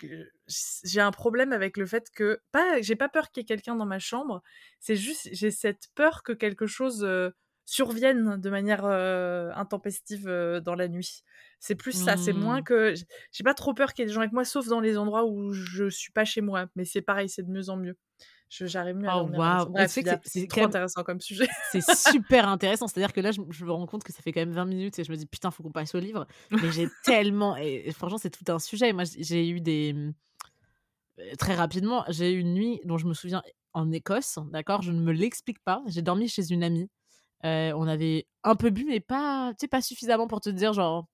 [0.84, 3.78] j'ai un problème avec le fait que pas j'ai pas peur qu'il y ait quelqu'un
[3.78, 4.43] dans ma chambre
[4.82, 7.08] c'est juste j'ai cette peur que quelque chose
[7.63, 10.26] surviennent de manière intempestive
[10.65, 11.24] dans la nuit.
[11.60, 12.63] C'est plus ça, c'est moins mmh.
[12.63, 12.93] que
[13.32, 15.26] j'ai pas trop peur qu'il y ait des gens avec moi, sauf dans les endroits
[15.26, 16.67] où je suis pas chez moi.
[16.76, 17.95] Mais c'est pareil, c'est de mieux en mieux.
[18.50, 19.76] J'arrive mieux à oh, wow.
[19.88, 21.48] c'est trop intéressant comme sujet.
[21.72, 22.88] C'est super intéressant.
[22.88, 25.04] C'est-à-dire que là, je, me rends compte que ça fait quand même 20 minutes et
[25.04, 26.26] je me dis putain, faut qu'on passe au livre.
[26.52, 27.56] Mais j'ai tellement.
[27.58, 28.92] Et, franchement, c'est tout un sujet.
[28.92, 29.94] Moi, j'ai eu des.
[29.94, 30.14] Mmh,
[31.38, 34.82] très rapidement, j'ai eu une nuit dont je me souviens en Écosse, d'accord?
[34.82, 35.84] Je ne me l'explique pas.
[35.86, 36.90] J'ai dormi chez une amie.
[37.44, 41.06] on avait un peu bu, mais pas, pas suffisamment pour te dire, genre,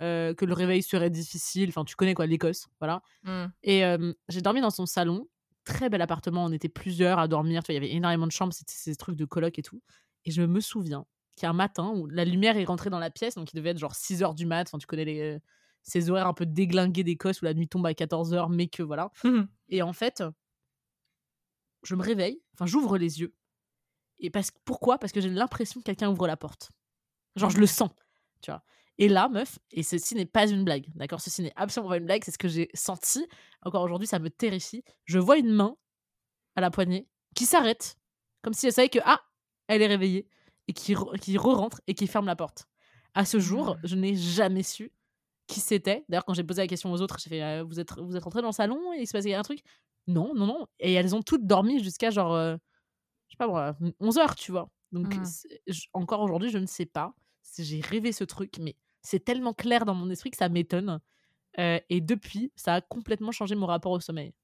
[0.00, 1.68] que le réveil serait difficile.
[1.68, 3.02] Enfin, tu connais quoi, l'Écosse, voilà.
[3.24, 3.44] Mmh.
[3.64, 3.82] Et
[4.30, 5.28] j'ai dormi dans son salon
[5.68, 6.44] très bel appartement.
[6.44, 7.62] On était plusieurs à dormir.
[7.62, 8.52] Tu vois, il y avait énormément de chambres.
[8.52, 9.82] C'était ces trucs de coloc et tout.
[10.24, 11.04] Et je me souviens
[11.36, 13.34] qu'il y a un matin où la lumière est rentrée dans la pièce.
[13.34, 14.66] Donc, il devait être genre 6 heures du mat.
[14.68, 15.38] Enfin, tu connais les,
[15.82, 18.82] ces horaires un peu déglingués d'Écosse où la nuit tombe à 14 heures, mais que
[18.82, 19.10] voilà.
[19.24, 20.24] Mmh et en fait,
[21.82, 22.40] je me réveille.
[22.54, 23.34] Enfin, j'ouvre les yeux.
[24.18, 24.98] Et parce, pourquoi?
[24.98, 26.70] Parce que j'ai l'impression que quelqu'un ouvre la porte.
[27.36, 27.90] Genre, je le sens.
[28.40, 28.64] Tu vois.
[28.98, 31.20] Et là, meuf, et ceci n'est pas une blague, d'accord?
[31.20, 33.26] Ceci n'est absolument pas une blague, c'est ce que j'ai senti.
[33.62, 34.82] Encore aujourd'hui, ça me terrifie.
[35.04, 35.76] Je vois une main
[36.56, 37.96] à la poignée qui s'arrête,
[38.42, 39.20] comme si elle savait que, ah,
[39.68, 40.26] elle est réveillée,
[40.66, 42.66] et qui, qui re-rentre et qui ferme la porte.
[43.14, 43.80] À ce jour, mmh.
[43.84, 44.92] je n'ai jamais su
[45.46, 46.04] qui c'était.
[46.08, 48.22] D'ailleurs, quand j'ai posé la question aux autres, j'ai fait «Euh, vous, êtes, vous êtes
[48.22, 49.60] rentrés dans le salon et il se passait un truc?
[50.06, 50.66] Non, non, non.
[50.80, 52.56] Et elles ont toutes dormi jusqu'à genre, euh,
[53.28, 54.68] je sais pas moi, 11 heures, tu vois.
[54.92, 55.22] Donc, mmh.
[55.92, 57.14] encore aujourd'hui, je ne sais pas.
[57.56, 61.00] J'ai rêvé ce truc, mais c'est tellement clair dans mon esprit que ça m'étonne.
[61.58, 64.34] Euh, et depuis, ça a complètement changé mon rapport au sommeil.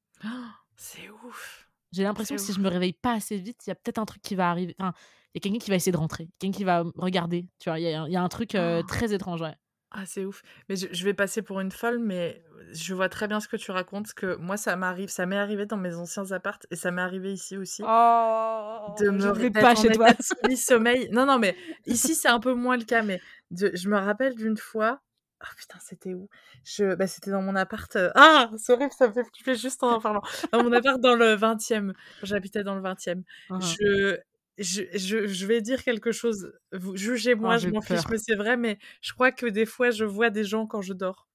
[0.77, 1.69] c'est ouf.
[1.93, 4.05] J'ai l'impression que si je me réveille pas assez vite, il y a peut-être un
[4.05, 4.75] truc qui va arriver.
[4.81, 4.93] Enfin,
[5.33, 7.47] il y a quelqu'un qui va essayer de rentrer, quelqu'un qui va regarder.
[7.61, 9.43] Tu vois, il y, y, a un truc euh, très étrange.
[9.43, 9.55] Ouais.
[9.97, 10.43] Ah, c'est ouf.
[10.69, 13.71] Mais je, vais passer pour une folle, mais je vois très bien ce que tu
[13.71, 14.13] racontes.
[14.13, 17.33] Que moi, ça m'arrive, ça m'est arrivé dans mes anciens appartes et ça m'est arrivé
[17.33, 17.81] ici aussi.
[17.87, 20.09] Oh, de me réveiller pas chez toi.
[20.57, 21.09] sommeil.
[21.13, 23.03] Non, non, mais ici, c'est un peu moins le cas.
[23.03, 23.21] Mais
[23.57, 25.01] je me rappelle d'une fois.
[25.43, 26.29] Oh putain, c'était où?
[26.65, 26.95] Je...
[26.95, 27.95] Bah, C'était dans mon appart.
[27.97, 30.23] Euh, ah, c'est horrible, ça me fait flipper juste en en parlant.
[30.53, 31.93] Dans mon appart dans le 20e.
[32.23, 33.23] J'habitais dans le 20e.
[33.51, 33.61] Uh-huh.
[33.61, 34.19] Je
[34.57, 36.53] je, je, je, vais dire quelque chose.
[36.95, 38.57] Jugez-moi, oh, je m'en fiche, mais c'est vrai.
[38.57, 41.27] Mais je crois que des fois, je vois des gens quand je dors.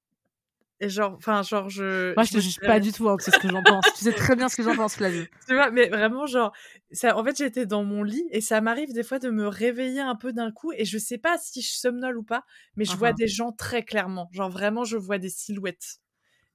[0.81, 2.13] Et genre, enfin, genre, je.
[2.15, 3.83] Moi, je, te juge pas du tout, hein, c'est ce que j'en pense.
[3.97, 5.27] tu sais très bien ce que j'en pense, Flavie.
[5.47, 6.53] Tu vois, mais vraiment, genre,
[6.91, 9.99] ça, en fait, j'étais dans mon lit et ça m'arrive des fois de me réveiller
[9.99, 12.45] un peu d'un coup et je sais pas si je somnole ou pas,
[12.77, 14.29] mais je vois des gens très clairement.
[14.31, 15.99] Genre, vraiment, je vois des silhouettes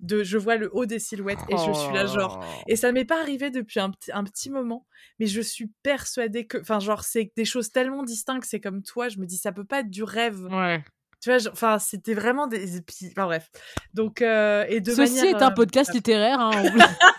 [0.00, 2.62] de je vois le haut des silhouettes et je suis là genre oh.
[2.66, 4.87] et ça m'est pas arrivé depuis un, un petit moment
[5.20, 9.08] mais je suis persuadée que enfin genre c'est des choses tellement distinctes c'est comme toi
[9.08, 10.84] je me dis ça peut pas être du rêve ouais
[11.24, 12.82] tu vois enfin c'était vraiment des
[13.12, 13.50] enfin bref
[13.94, 16.50] donc euh, et de ceci est un euh, podcast littéraire hein,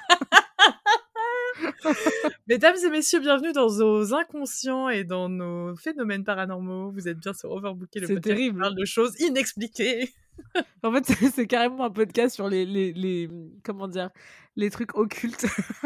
[2.48, 6.92] Mesdames et messieurs, bienvenue dans nos inconscients et dans nos phénomènes paranormaux.
[6.92, 8.60] Vous êtes bien sur Overbooké, le podcast terrible.
[8.60, 10.14] parle de choses inexpliquées.
[10.84, 13.30] en fait, c'est carrément un podcast sur les, les, les,
[13.64, 14.10] comment dire,
[14.56, 15.46] les trucs occultes.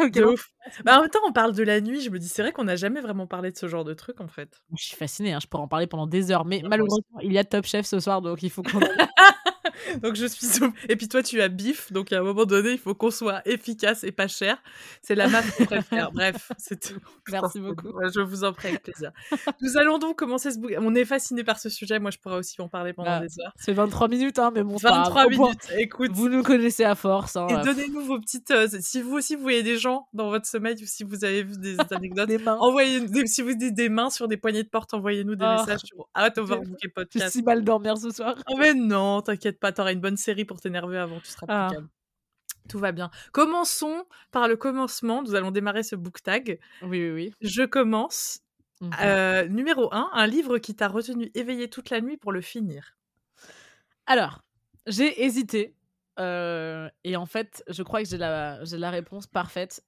[0.85, 2.01] bah, en même temps, on parle de la nuit.
[2.01, 4.21] Je me dis, c'est vrai qu'on n'a jamais vraiment parlé de ce genre de truc,
[4.21, 4.61] en fait.
[4.75, 5.33] Je suis fascinée.
[5.33, 7.85] Hein, je pourrais en parler pendant des heures, mais malheureusement, il y a Top Chef
[7.85, 8.79] ce soir, donc il faut qu'on.
[10.01, 10.47] donc je suis
[10.87, 11.91] et puis toi tu as bif.
[11.91, 14.61] Donc à un moment donné il faut qu'on soit efficace et pas cher.
[15.01, 16.11] C'est la marque qu'on préfère.
[16.13, 16.99] Bref c'est tout.
[17.31, 17.91] Merci beaucoup.
[18.13, 19.11] je vous en prie avec plaisir.
[19.61, 21.99] Nous allons donc commencer ce on est fasciné par ce sujet.
[21.99, 23.53] Moi je pourrais aussi en parler pendant bah, des heures.
[23.55, 26.11] c'est 23 minutes hein mais bon 23 minutes écoute.
[26.13, 29.41] vous nous connaissez à force hein, et donnez-nous vos petites euh, si vous aussi vous
[29.41, 32.57] voyez des gens dans votre sommeil ou si vous avez vu des anecdotes des mains.
[32.59, 35.59] envoyez si vous dites des mains sur des poignées de porte envoyez-nous des oh.
[35.59, 38.35] messages sur Overbooké Podcast j'ai si mal dormir ce soir.
[38.49, 41.55] Oh mais non t'inquiète pas t'auras une bonne série pour t'énerver avant, tu seras plus
[41.55, 41.69] ah.
[41.71, 41.89] calme.
[42.67, 43.09] Tout va bien.
[43.31, 45.23] Commençons par le commencement.
[45.23, 46.59] Nous allons démarrer ce book tag.
[46.83, 47.33] Oui, oui, oui.
[47.41, 48.41] Je commence.
[48.81, 52.39] Mmh euh, numéro 1, un livre qui t'a retenu éveillé toute la nuit pour le
[52.39, 52.95] finir.
[54.05, 54.41] Alors,
[54.87, 55.75] j'ai hésité.
[56.17, 59.83] Euh, et en fait, je crois que j'ai la, la réponse parfaite.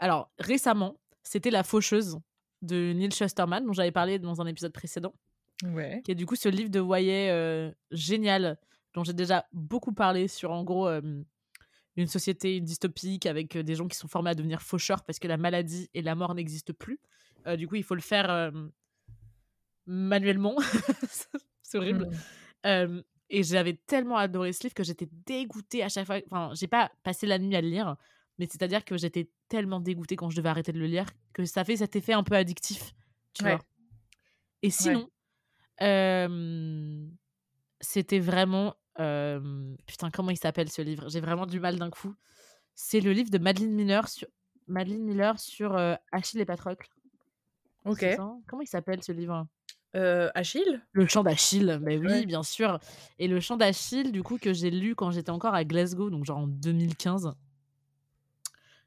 [0.00, 2.18] Alors, récemment, c'était La Faucheuse
[2.62, 5.14] de Neil Shusterman, dont j'avais parlé dans un épisode précédent.
[5.62, 6.02] Ouais.
[6.04, 8.58] Qui est du coup ce livre de Voyer euh, génial
[8.94, 10.88] dont j'ai déjà beaucoup parlé sur en gros
[11.96, 15.38] une société dystopique avec des gens qui sont formés à devenir faucheurs parce que la
[15.38, 17.00] maladie et la mort n'existent plus.
[17.56, 18.52] du coup, il faut le faire
[19.86, 20.56] manuellement.
[21.62, 22.10] c'est horrible.
[22.64, 23.00] Mmh.
[23.30, 26.18] et j'avais tellement adoré ce livre que j'étais dégoûtée à chaque fois.
[26.30, 27.96] Enfin, j'ai pas passé la nuit à le lire,
[28.38, 31.64] mais c'est-à-dire que j'étais tellement dégoûtée quand je devais arrêter de le lire que ça
[31.64, 32.92] fait cet effet un peu addictif.
[33.34, 33.60] Tu vois.
[34.62, 35.08] Et sinon,
[37.80, 41.08] c'était vraiment putain, comment il s'appelle ce livre?
[41.08, 42.14] J'ai vraiment du mal d'un coup.
[42.74, 44.28] C'est le livre de Madeleine Miller sur,
[44.66, 45.76] Madeleine Miller sur
[46.10, 46.88] Achille et Patrocle.
[47.84, 48.04] Ok.
[48.46, 49.46] Comment il s'appelle ce livre?
[49.94, 50.80] Euh, Achille?
[50.92, 52.78] Le chant d'Achille, mais oui, bien sûr.
[53.18, 56.24] Et le chant d'Achille, du coup, que j'ai lu quand j'étais encore à Glasgow, donc
[56.24, 57.34] genre en 2015.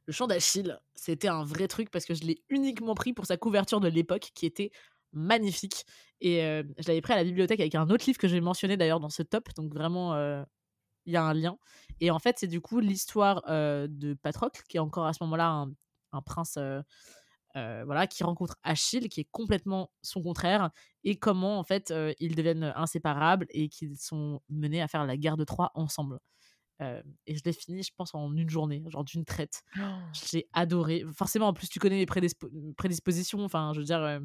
[0.08, 3.38] Le chant d'Achille, c'était un vrai truc parce que je l'ai uniquement pris pour sa
[3.38, 4.72] couverture de l'époque qui était
[5.16, 5.86] magnifique.
[6.22, 8.78] Et euh, je l'avais pris à la bibliothèque avec un autre livre que j'ai mentionné
[8.78, 10.44] d'ailleurs dans ce top, donc vraiment, euh,
[11.06, 11.58] il y a un lien.
[12.00, 15.24] Et en fait, c'est du coup l'histoire euh, de Patrocle, qui est encore à ce
[15.24, 15.72] moment-là un,
[16.12, 16.58] un prince
[17.56, 20.72] voilà, qui rencontre Achille, qui est complètement son contraire,
[21.06, 25.38] et comment en fait ils deviennent inséparables et qu'ils sont menés à faire la guerre
[25.38, 26.20] de Troie ensemble.
[26.82, 29.64] et je l'ai fini, je pense, en une journée, genre d'une traite.
[30.12, 31.06] J'ai adoré.
[31.14, 32.06] Forcément, en plus, tu connais mes
[32.76, 34.20] prédispositions, enfin, je veux dire,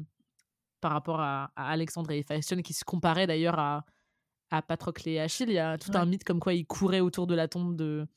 [0.81, 3.85] par rapport à, Alexandre et Fashion, qui se comparaient d'ailleurs à,
[4.49, 5.49] à Patrocle et Achille.
[5.49, 8.07] Il y a tout un mythe comme quoi ils couraient autour de la tombe de,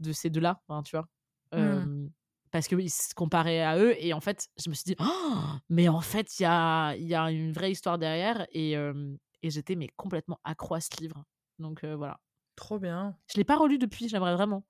[0.00, 1.08] de ces deux-là, tu vois.
[1.52, 2.08] Mmh
[2.52, 3.94] parce qu'il se comparait à eux.
[4.02, 7.14] Et en fait, je me suis dit, «Oh, mais en fait, il y a, y
[7.14, 8.46] a une vraie histoire derrière.
[8.50, 11.22] Et, et j'étais mais complètement accro à ce livre.
[11.58, 12.18] Donc voilà.
[12.54, 13.14] Trop bien.
[13.30, 14.64] Je l'ai pas relu depuis, j'aimerais vraiment.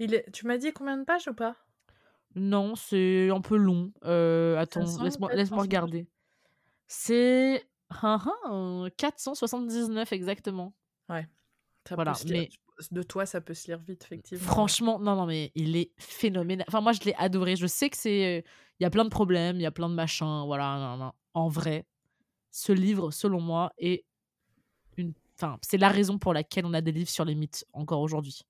[0.00, 0.28] Il est...
[0.32, 1.54] Tu m'as dit combien de pages ou pas?
[2.34, 3.92] Non, c'est un peu long.
[4.02, 6.08] attends, laisse-moi laisse regarder.
[6.92, 7.64] C'est
[8.96, 10.74] 479 exactement.
[11.08, 11.24] Ouais.
[11.90, 12.48] voilà, mais
[12.90, 14.44] de toi, ça peut se lire vite, effectivement.
[14.44, 16.64] Franchement, non, non, mais il est phénoménal.
[16.66, 17.54] Enfin, moi, je l'ai adoré.
[17.54, 18.44] Je sais que c'est.
[18.80, 20.42] Il y a plein de problèmes, il y a plein de machins.
[20.46, 21.12] Voilà, non, non.
[21.34, 21.86] En vrai,
[22.50, 24.04] ce livre, selon moi, est
[24.96, 25.12] une.
[25.36, 28.42] Enfin, c'est la raison pour laquelle on a des livres sur les mythes encore aujourd'hui.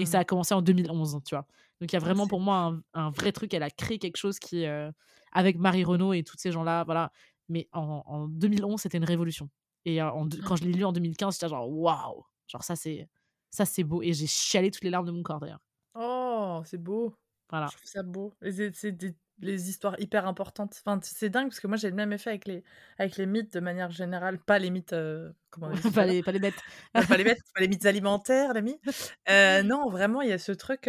[0.00, 1.46] Et ça a commencé en 2011, tu vois.
[1.80, 3.54] Donc, il y a ah, vraiment pour moi un, vrai truc.
[3.54, 4.66] Elle a créé quelque chose qui.
[4.66, 4.90] Euh,
[5.32, 7.12] avec Marie Renaud et tous ces gens-là, voilà.
[7.48, 9.48] Mais en, en 2011, c'était une révolution.
[9.84, 10.10] Et euh,
[10.46, 12.24] quand je l'ai lu en 2015, j'étais genre, waouh!
[12.46, 13.08] Genre, ça, c'est
[13.50, 14.02] ça, c'est beau.
[14.02, 15.62] Et j'ai chialé toutes les larmes de mon corps, d'ailleurs.
[15.94, 17.14] Oh, c'est beau.
[17.50, 17.68] Voilà.
[17.72, 18.34] Je trouve ça beau.
[18.42, 20.80] C'est des les histoires hyper importantes.
[20.84, 22.64] Enfin, c'est dingue parce que moi j'ai le même effet avec les,
[22.98, 24.38] avec les mythes de manière générale.
[24.38, 24.92] Pas les mythes.
[24.92, 26.60] Euh, comment pas, les, pas les bêtes.
[26.92, 28.82] pas les bêtes, pas les mythes alimentaires, les mythes.
[29.28, 30.88] Euh, non, vraiment, il y a ce truc.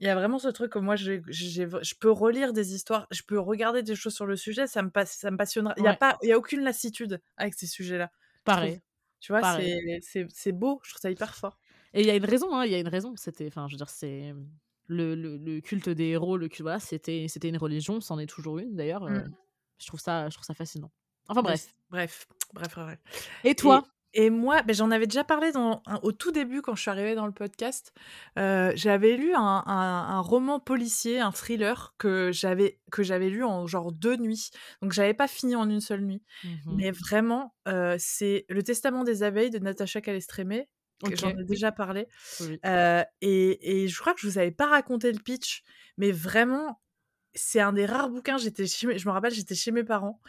[0.00, 3.22] Il y a vraiment ce truc que moi je, je peux relire des histoires, je
[3.22, 5.74] peux regarder des choses sur le sujet, ça me, passe, ça me passionnera.
[5.76, 8.10] Il n'y a, pas, il y a aucune lassitude avec ces sujets-là.
[8.44, 8.80] Pareil.
[9.20, 9.58] Tu vois,
[10.00, 11.58] c'est beau, je trouve ça hyper fort.
[11.92, 13.14] Et il y a une raison, hein, il y a une raison.
[13.16, 14.34] C'était, enfin, je veux dire, c'est
[14.86, 18.26] le, le, le, culte des héros, le culte, voilà, c'était, c'était une religion, c'en est
[18.26, 19.04] toujours une d'ailleurs.
[19.04, 19.34] Euh, mmh.
[19.78, 20.90] je trouve ça, je trouve ça fascinant.
[21.28, 21.74] Enfin bref.
[21.90, 22.98] Bref, bref, bref.
[23.44, 23.84] Et toi?
[24.12, 27.14] Et moi, ben, j'en avais déjà parlé dans, au tout début quand je suis arrivée
[27.14, 27.92] dans le podcast.
[28.38, 33.66] Euh, j'avais lu un, un, roman policier, un thriller que j'avais que j'avais lu en
[33.66, 34.50] genre deux nuits.
[34.82, 36.22] Donc j'avais pas fini en une seule nuit.
[36.42, 40.68] Mmh Mais vraiment, euh, c'est Le Testament des abeilles de Natacha Calestrémé.
[41.04, 42.08] que J'en ai déjà parlé.
[42.66, 45.62] Euh, et, et, je crois que je vous avais pas raconté le pitch,
[45.96, 46.80] mais vraiment,
[47.34, 48.38] c'est un des rares bouquins.
[48.38, 50.20] J'étais, je me rappelle, j'étais chez mes parents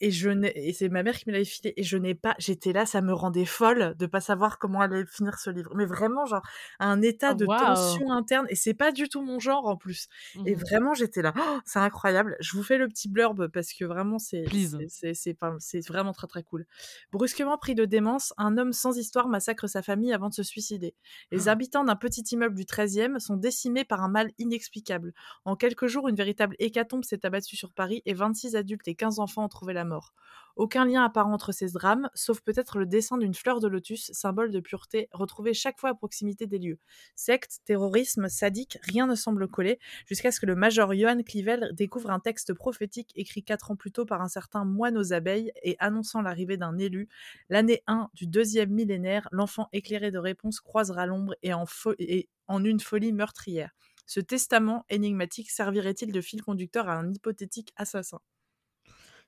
[0.00, 2.72] et je et c'est ma mère qui me l'avait filé et je n'ai pas j'étais
[2.72, 6.24] là ça me rendait folle de pas savoir comment allait finir ce livre mais vraiment
[6.24, 6.42] genre
[6.78, 10.08] un état oh, de tension interne et c'est pas du tout mon genre en plus
[10.46, 10.58] et mmh.
[10.58, 14.18] vraiment j'étais là «Oh, c'est incroyable je vous fais le petit blurb parce que vraiment
[14.18, 14.44] c'est
[14.88, 16.66] c'est c'est c'est vraiment très très cool
[17.12, 20.94] brusquement pris de démence un homme sans histoire massacre sa famille avant de se suicider
[21.30, 21.52] les ah.
[21.52, 25.12] habitants d'un petit immeuble du 13e sont décimés par un mal inexplicable
[25.44, 29.18] en quelques jours une véritable hécatombe s'est abattue sur Paris et 26 adultes et 15
[29.18, 30.12] enfants ont trouvé la mort.
[30.56, 34.50] Aucun lien apparent entre ces drames, sauf peut-être le dessin d'une fleur de lotus, symbole
[34.50, 36.78] de pureté, retrouvé chaque fois à proximité des lieux.
[37.14, 42.10] Secte, terrorisme, sadique, rien ne semble coller, jusqu'à ce que le major Johann Clivel découvre
[42.10, 45.76] un texte prophétique écrit quatre ans plus tôt par un certain moine aux abeilles et
[45.78, 47.08] annonçant l'arrivée d'un élu.
[47.48, 53.12] L'année 1 du deuxième millénaire, l'enfant éclairé de réponses croisera l'ombre et en une folie
[53.12, 53.70] meurtrière.
[54.10, 58.18] Ce testament énigmatique servirait-il de fil conducteur à un hypothétique assassin?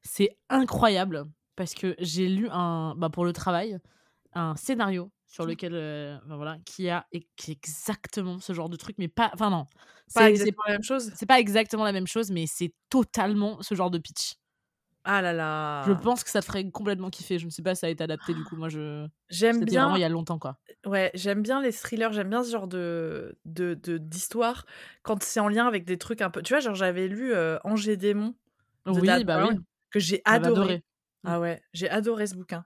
[0.02, 3.78] C'est incroyable parce que j'ai lu un, bah pour le travail
[4.32, 5.48] un scénario sur mmh.
[5.48, 7.06] lequel euh, voilà qui a
[7.46, 9.66] exactement ce genre de truc mais pas enfin non.
[10.08, 11.12] C'est pas la même chose?
[11.14, 14.34] c'est pas exactement la même chose mais c'est totalement ce genre de pitch
[15.04, 15.84] ah là là.
[15.86, 17.38] Je pense que ça te ferait complètement kiffer.
[17.38, 18.56] Je ne sais pas si ça a été adapté du coup.
[18.56, 20.58] Moi je j'aime bien vraiment il y a longtemps quoi.
[20.86, 24.66] ouais j'aime bien les thrillers j'aime bien ce genre de de d'histoire
[25.02, 27.58] quand c'est en lien avec des trucs un peu tu vois genre j'avais lu euh,
[27.64, 28.34] Angers démon
[28.86, 29.58] oui bah oui.
[29.90, 30.82] Que j'ai adoré.
[31.24, 32.64] Ah ouais, j'ai adoré ce bouquin.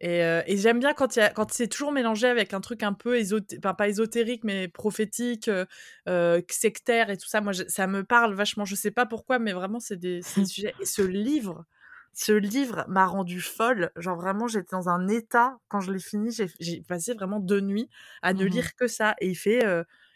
[0.00, 3.16] Et, euh, et j'aime bien quand, quand c'est toujours mélangé avec un truc un peu
[3.18, 5.66] ésotérique, pas ésotérique, mais prophétique, euh,
[6.08, 7.40] euh, sectaire et tout ça.
[7.40, 8.64] Moi, ça me parle vachement.
[8.64, 10.74] Je sais pas pourquoi, mais vraiment, c'est des, des sujets.
[10.78, 11.64] Et ce livre,
[12.12, 13.90] ce livre m'a rendu folle.
[13.96, 16.30] Genre vraiment, j'étais dans un état quand je l'ai fini.
[16.60, 17.88] J'ai passé vraiment deux nuits
[18.22, 19.14] à ne mmh lire que ça.
[19.20, 19.64] Et il fait,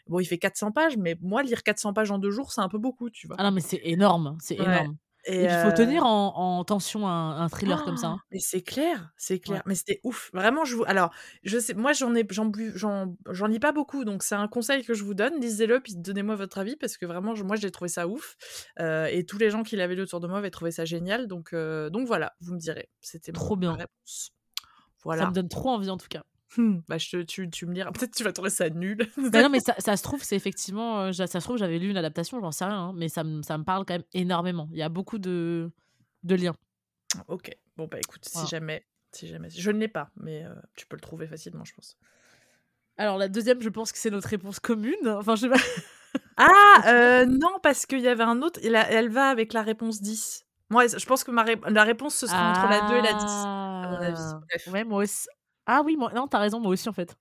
[0.07, 2.69] bon, il fait 400 pages, mais moi, lire 400 pages en deux jours, c'est un
[2.69, 3.37] peu beaucoup, tu vois.
[3.37, 4.97] Ah non, mais c'est énorme, c'est énorme.
[5.25, 8.07] Et, il faut tenir en, tension un, thriller comme ça.
[8.07, 8.19] Hein.
[8.31, 9.61] Mais c'est clair, c'est clair.
[9.65, 10.29] Mais c'était ouf.
[10.33, 10.83] Vraiment, je vous.
[10.85, 11.11] Alors,
[11.43, 15.03] je sais, moi, j'en ai, j'en, lis pas beaucoup, donc c'est un conseil que je
[15.03, 15.39] vous donne.
[15.39, 18.35] Lisez-le, puis donnez-moi votre avis, parce que vraiment, moi, j'ai trouvé ça ouf.
[18.79, 21.27] et tous les gens qui l'avaient lu autour de moi avaient trouvé ça génial.
[21.27, 22.89] Donc, donc voilà, vous me direz.
[23.01, 23.73] C'était trop bien.
[23.73, 24.31] Réponse.
[25.03, 25.23] Voilà.
[25.23, 26.23] Ça me donne trop envie en tout cas.
[26.57, 28.97] Mmh, bah, je, tu, tu me diras, peut-être tu vas trouver ça nul.
[29.31, 31.11] bah non, mais ça, ça, se trouve, c'est effectivement.
[31.13, 33.63] ça se trouve, j'avais lu une adaptation, j'en sais rien, hein, mais ça, ça me
[33.63, 34.69] parle quand même énormément.
[34.71, 35.71] Il y a beaucoup de,
[36.23, 36.55] de liens.
[37.27, 38.85] Ok, bon, bah écoute, si jamais.
[39.11, 39.49] Si jamais.
[39.49, 41.97] Je ne l'ai pas, mais tu peux le trouver facilement, je pense.
[42.97, 45.07] Alors, la deuxième, je pense que c'est notre réponse commune.
[45.07, 45.55] Enfin, je sais pas.
[46.37, 48.59] ah, non, parce qu'il y avait un autre.
[48.63, 50.45] Elle, elle va avec la réponse 10.
[50.69, 53.23] Moi, je pense que ma la réponse, ce sera entre la 2 et la 10,
[53.23, 54.21] à mon avis.
[54.21, 55.27] Ah, ouais, moi aussi.
[55.65, 56.11] Ah oui, moi...
[56.13, 57.15] non, t'as raison, moi aussi en fait.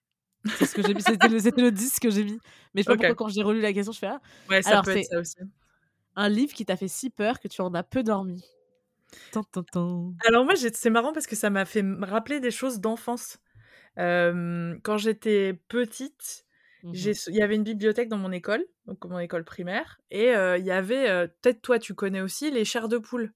[0.56, 2.38] C'est ce que j'ai mis, c'était le, le 10 que j'ai mis.
[2.74, 4.20] Mais je sais pas pourquoi quand j'ai relu la question, je fais ah.
[4.50, 5.36] Ouais, ça Alors, peut être ça aussi.
[6.16, 8.44] Un livre qui t'a fait si peur que tu en as peu dormi.
[10.26, 13.38] Alors moi, c'est marrant parce que ça m'a fait me rappeler des choses d'enfance.
[13.96, 16.44] quand j'étais petite,
[16.82, 20.64] mmh il y avait une bibliothèque dans mon école, donc mon école primaire, et il
[20.64, 23.32] y avait, peut-être toi tu connais aussi, les chairs de poule.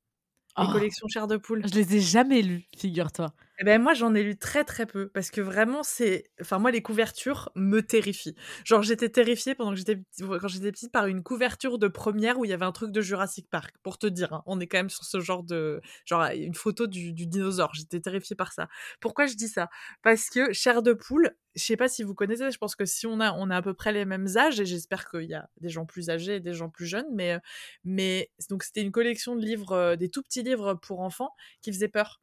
[0.59, 0.73] Les oh!
[0.73, 1.62] collections chairs de poule.
[1.66, 3.33] Je les ai jamais lues, figure-toi.
[3.59, 6.71] Eh ben moi j'en ai lu très très peu parce que vraiment c'est enfin moi
[6.71, 8.35] les couvertures me terrifient.
[8.64, 12.45] Genre j'étais terrifiée pendant que j'étais quand j'étais petite par une couverture de première où
[12.45, 14.42] il y avait un truc de Jurassic Park pour te dire hein.
[14.45, 17.73] on est quand même sur ce genre de genre une photo du, dinosaure.
[17.75, 18.69] J'étais terrifiée par ça.
[19.01, 19.71] Pourquoi je dis ça?
[20.03, 23.07] Parce que chair de poule, je sais pas si vous connaissez, je pense que si
[23.07, 25.49] on a on a à peu près les mêmes âges et j'espère qu'il y a
[25.62, 27.38] des gens plus âgés et des gens plus jeunes mais
[27.85, 31.31] mais donc c'était une collection de livres euh, des tout petits livres pour enfants
[31.62, 32.21] qui faisaient peur.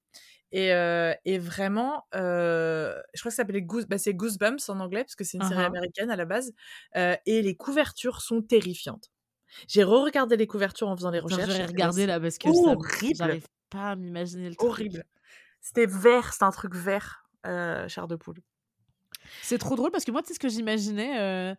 [0.53, 5.23] Et, vraiment, je crois que ça s'appelait Goose, bah, c'est Goosebumps en anglais, parce que
[5.23, 6.53] c'est une série américaine à la base.
[6.95, 9.11] et les couvertures sont terrifiantes.
[9.67, 11.51] J'ai re-regardé les couvertures en faisant les recherches.
[11.51, 12.49] J'ai regardé là parce que
[13.13, 14.69] j'arrive pas à m'imaginer le truc.
[14.69, 15.05] Horrible.
[15.61, 18.41] C'était vert, c'est un truc vert, euh, chair de poule.
[19.41, 21.55] C'est trop drôle parce que moi, tu sais ce que j'imaginais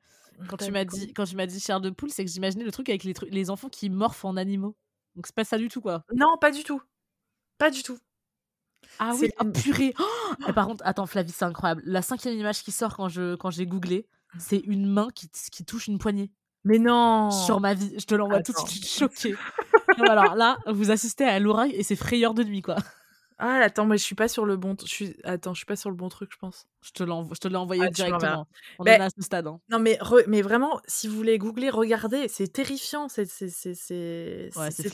[0.49, 2.73] quand, tu m'as dit, quand tu m'as dit chair de poule, c'est que j'imaginais le
[2.73, 4.77] truc avec les, les enfants qui morphent en animaux.
[5.15, 6.05] Donc c'est pas ça du tout, quoi.
[6.13, 6.83] Non, pas du tout.
[7.57, 7.99] Pas du tout.
[8.99, 9.95] Ah oui, ah, purée.
[10.49, 11.83] Oh par contre, attends, Flavie, c'est incroyable.
[11.85, 14.07] La cinquième image qui sort quand je quand j'ai googlé,
[14.39, 16.31] c'est une main qui, qui touche une poignée.
[16.65, 19.37] Mais non Sur ma vie, je te l'envoie tout de suite, choquée.
[20.09, 22.77] alors là, vous assistez à l'oreille et c'est frayeur de nuit, quoi.
[23.39, 24.77] Ah, attends, mais je suis pas sur le bon.
[24.81, 25.17] Je suis...
[25.25, 26.67] Attends, je suis pas sur le bon truc, je pense.
[26.83, 27.03] Je te
[27.49, 28.47] l'ai envoyé ah, directement.
[28.79, 29.47] On est à ce stade.
[29.47, 29.61] Hein.
[29.71, 33.09] Non, mais, mais vraiment, si vous voulez googler, regardez, c'est terrifiant.
[33.09, 33.27] C'est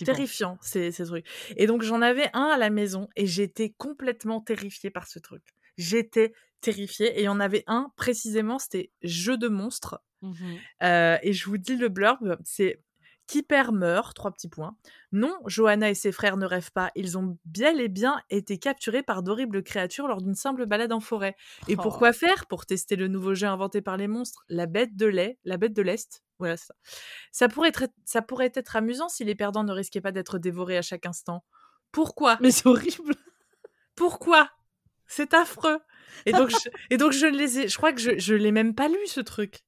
[0.05, 1.27] terrifiant, ces, ces trucs.
[1.57, 5.43] Et donc, j'en avais un à la maison et j'étais complètement terrifiée par ce truc.
[5.77, 7.19] J'étais terrifiée.
[7.19, 10.01] Et il y en avait un, précisément, c'était Jeu de monstres.
[10.23, 10.35] Mmh
[10.83, 12.83] euh, et je vous dis le blurb, c'est
[13.31, 14.75] qui perd meurt, trois petits points.
[15.13, 19.05] Non, Johanna et ses frères ne rêvent pas, ils ont bien et bien été capturés
[19.05, 21.37] par d'horribles créatures lors d'une simple balade en forêt.
[21.69, 21.81] Et oh.
[21.81, 22.47] pourquoi faire?
[22.47, 25.75] Pour tester le nouveau jeu inventé par les monstres, la bête de lait, la bête
[25.75, 26.25] de l'Est.
[26.41, 26.75] Voilà ça.
[27.31, 30.77] Ça pourrait, être, ça pourrait être amusant si les perdants ne risquaient pas d'être dévorés
[30.77, 31.45] à chaque instant.
[31.93, 32.37] Pourquoi?
[32.41, 33.15] Mais c'est horrible
[33.95, 34.51] Pourquoi?
[35.07, 35.79] C'est affreux
[36.27, 36.57] et donc, je,
[36.91, 39.21] et donc je les ai, je crois que je, je l'ai même pas lu ce
[39.21, 39.61] truc.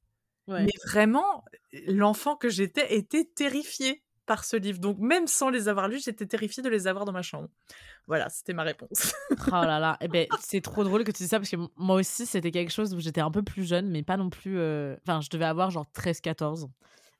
[0.48, 1.44] Mais vraiment,
[1.87, 4.78] l'enfant que j'étais était terrifié par ce livre.
[4.78, 7.48] Donc même sans les avoir lus, j'étais terrifiée de les avoir dans ma chambre.
[8.07, 9.14] Voilà, c'était ma réponse.
[9.31, 11.96] oh là là, eh ben, c'est trop drôle que tu dis ça parce que moi
[11.96, 14.59] aussi, c'était quelque chose où j'étais un peu plus jeune, mais pas non plus...
[14.59, 16.68] Euh, enfin, je devais avoir genre 13-14.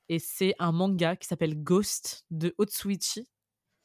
[0.09, 3.27] Et c'est un manga qui s'appelle Ghost de Otsuichi.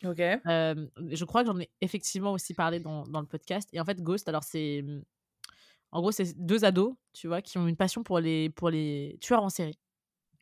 [0.04, 0.18] Ok.
[0.18, 3.68] je crois que j'en ai effectivement aussi parlé dans, dans, le podcast.
[3.72, 4.84] Et en fait, Ghost, alors c'est
[5.92, 9.18] en gros, c'est deux ados, tu vois, qui ont une passion pour les, pour les
[9.20, 9.78] tueurs en série.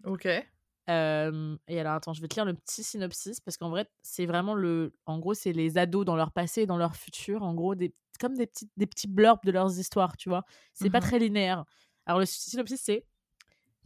[0.04, 0.26] Ok.
[0.26, 0.40] et
[0.88, 4.94] alors, attends, je vais te lire le petit synopsis parce qu'en vrai, c'est vraiment le.
[5.06, 7.42] En gros, c'est les ados dans leur passé et dans leur futur.
[7.42, 10.44] En gros, des, comme des petits, des petits blurbs de leurs histoires, tu vois.
[10.74, 11.64] C'est pas mmh très linéaire.
[12.06, 13.04] Alors, le synopsis, c'est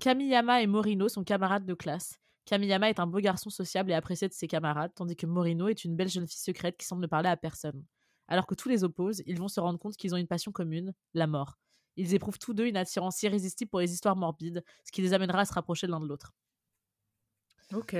[0.01, 2.19] Kamiyama et Morino sont camarades de classe.
[2.47, 5.85] Kamiyama est un beau garçon sociable et apprécié de ses camarades, tandis que Morino est
[5.85, 7.85] une belle jeune fille secrète qui semble ne parler à personne.
[8.31, 10.95] Alors que tous les opposent, ils vont se rendre compte qu'ils ont une passion commune,
[11.15, 11.59] la mort.
[11.97, 15.41] Ils éprouvent tous deux une attirance irrésistible pour les histoires morbides, ce qui les amènera
[15.41, 16.33] à se rapprocher l'un de l'autre.
[17.75, 17.97] Ok.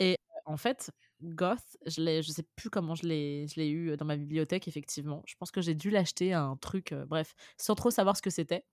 [0.00, 0.16] Et
[0.46, 0.90] en fait,
[1.22, 5.22] Goth, je ne je sais plus comment je l'ai eu dans ma bibliothèque, effectivement.
[5.26, 8.64] Je pense que j'ai dû l'acheter un truc, bref, sans trop savoir ce que c'était.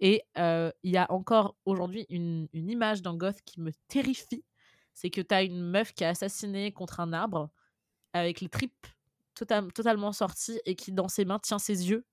[0.00, 4.44] Et il y a encore aujourd'hui une, une, image dans Goth qui me terrifie.
[4.92, 7.50] C'est que tu as une meuf qui est assassinée contre un arbre
[8.12, 8.86] avec les tripes
[9.46, 12.04] totalement sorti et qui, dans ses mains, tient ses yeux.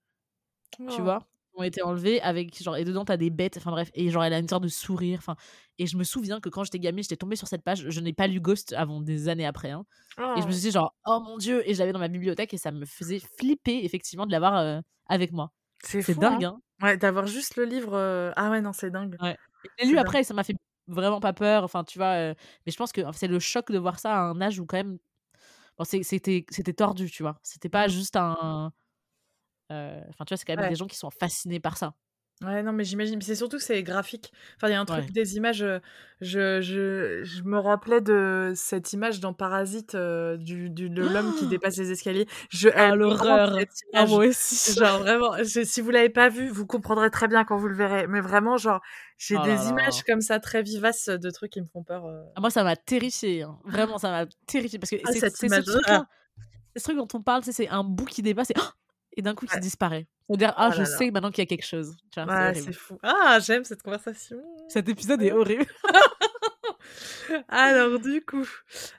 [0.78, 1.03] Tu oh.
[1.03, 4.23] vois ont été enlevés avec genre et dedans t'as des bêtes enfin bref et genre
[4.23, 5.36] elle a une sorte de sourire enfin
[5.78, 8.13] et je me souviens que quand j'étais gamine j'étais tombée sur cette page je n'ai
[8.13, 9.86] pas lu Ghost avant des années après hein,
[10.17, 10.51] et je me oh.
[10.51, 12.86] suis dit genre oh mon dieu et je l'avais dans ma bibliothèque et ça me
[12.86, 15.51] faisait flipper effectivement de l'avoir euh, avec moi
[15.84, 16.57] c'est dingue hein.
[16.82, 16.86] hein.
[16.86, 19.38] ouais d'avoir juste le livre euh, ah ouais non c'est dingue ouais
[19.78, 20.55] et lu après ça m'a fait
[20.88, 22.34] vraiment pas peur enfin tu vois euh,
[22.65, 24.78] mais je pense que c'est le choc de voir ça à un âge où quand
[24.78, 24.97] même
[25.78, 27.91] bon, c'était tordu tu vois c'était pas mmh.
[27.91, 28.71] juste un
[29.69, 31.95] Enfin, tu vois, c'est quand même des gens qui sont fascinés par ça.
[32.41, 33.21] Ouais, non, mais j'imagine.
[33.21, 34.33] C'est surtout que c'est graphique.
[34.57, 35.65] Enfin, il y a un truc des images.
[36.21, 41.47] Je, je, je, me rappelais de cette image dans Parasite du, du, de l'homme qui
[41.47, 42.27] dépasse les escaliers.
[42.49, 43.57] Je, ah, l'horreur.
[43.93, 44.73] Ah, moi aussi.
[44.79, 48.07] Genre, vraiment, si vous l'avez pas vu, vous comprendrez très bien quand vous le verrez.
[48.07, 48.81] Mais vraiment, genre,
[49.17, 52.05] j'ai oh des images comme ça très vivaces de trucs qui me font peur.
[52.36, 53.43] Ah, moi, ça m'a terrifié.
[53.43, 53.57] Hein.
[53.63, 54.77] Vraiment, ça m'a terrifié.
[54.77, 55.51] Parce que ah, c'est ce truc
[56.75, 58.55] ce truc dont on parle, c'est un bout qui dépasse et
[59.16, 60.07] et d'un coup, tu disparais.
[60.28, 61.95] C'est-à-dire, ah, oh je sais maintenant qu'il y a quelque chose.
[62.13, 62.97] c'est fou.
[63.03, 64.38] Ah, j'aime cette conversation.
[64.70, 65.66] Cet épisode est horrible.
[67.47, 68.47] Alors, du coup,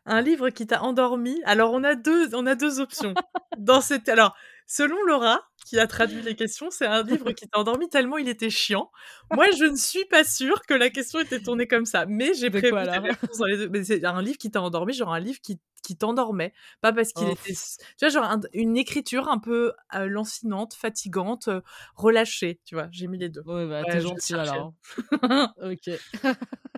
[0.04, 1.40] un livre qui t'a endormi.
[1.44, 3.14] Alors, on a deux, on a deux options.
[3.58, 4.08] Dans cette...
[4.08, 4.36] Alors,
[4.66, 8.28] selon Laura, qui a traduit les questions, c'est un livre qui t'a endormi tellement il
[8.28, 8.90] était chiant.
[9.32, 12.06] Moi, je ne suis pas sûre que la question était tournée comme ça.
[12.06, 13.68] Mais j'ai prévu dans les deux.
[13.68, 16.52] Mais c'est un livre qui t'a endormi, genre un livre qui qui t'endormait.
[16.80, 17.52] Pas parce qu'il était.
[17.52, 17.54] Tu
[18.00, 21.48] vois, genre une écriture un peu lancinante, fatigante,
[21.94, 22.60] relâchée.
[22.64, 23.42] Tu vois, j'ai mis les deux.
[23.46, 24.74] Ouais, bah, t'es gentil alors.
[25.62, 25.90] ok.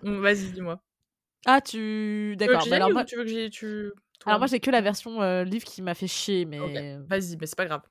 [0.03, 0.83] Vas-y, dis-moi.
[1.47, 2.37] Ah, tu.
[2.37, 2.67] D'accord.
[2.69, 3.05] Bah, alors, moi...
[3.05, 3.49] tu veux que j'ai.
[3.49, 3.93] Tu...
[4.27, 6.59] Alors, moi, j'ai que la version livre qui m'a fait chier, mais.
[7.09, 7.83] Vas-y, mais c'est pas grave.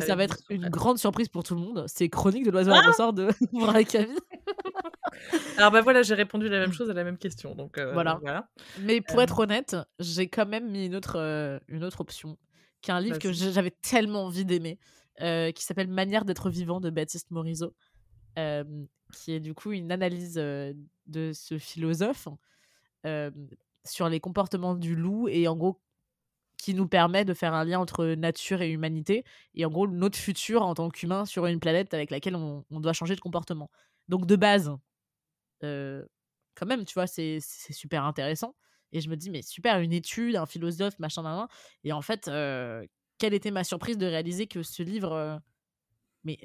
[0.00, 1.84] ça va être une grande surprise pour tout le monde.
[1.86, 4.16] C'est Chronique de l'oiseau à ah ressort de Murakami.
[5.56, 7.54] Alors bah voilà, j'ai répondu la même chose à la même question.
[7.54, 8.20] Donc, euh, voilà.
[8.80, 12.36] Mais pour être honnête, j'ai quand même mis une autre, euh, une autre option,
[12.82, 14.78] qui est un livre que j'avais tellement envie d'aimer,
[15.20, 17.74] euh, qui s'appelle Manière d'être vivant de Baptiste Morisot,
[18.36, 22.28] qui est du coup une analyse de ce philosophe
[23.86, 25.80] sur les comportements du loup et en gros
[26.58, 29.24] qui nous permet de faire un lien entre nature et humanité
[29.54, 32.92] et en gros notre futur en tant qu'humain sur une planète avec laquelle on, doit
[32.92, 33.70] changer de comportement.
[34.08, 34.72] Donc de base,
[35.60, 38.54] quand même, tu vois, c'est super intéressant.
[38.92, 41.48] Et je me dis, mais super, une étude, un philosophe, machin, machin.
[41.84, 42.30] Et en fait,
[43.18, 45.40] quelle était ma surprise de réaliser que ce livre.
[46.24, 46.38] mais.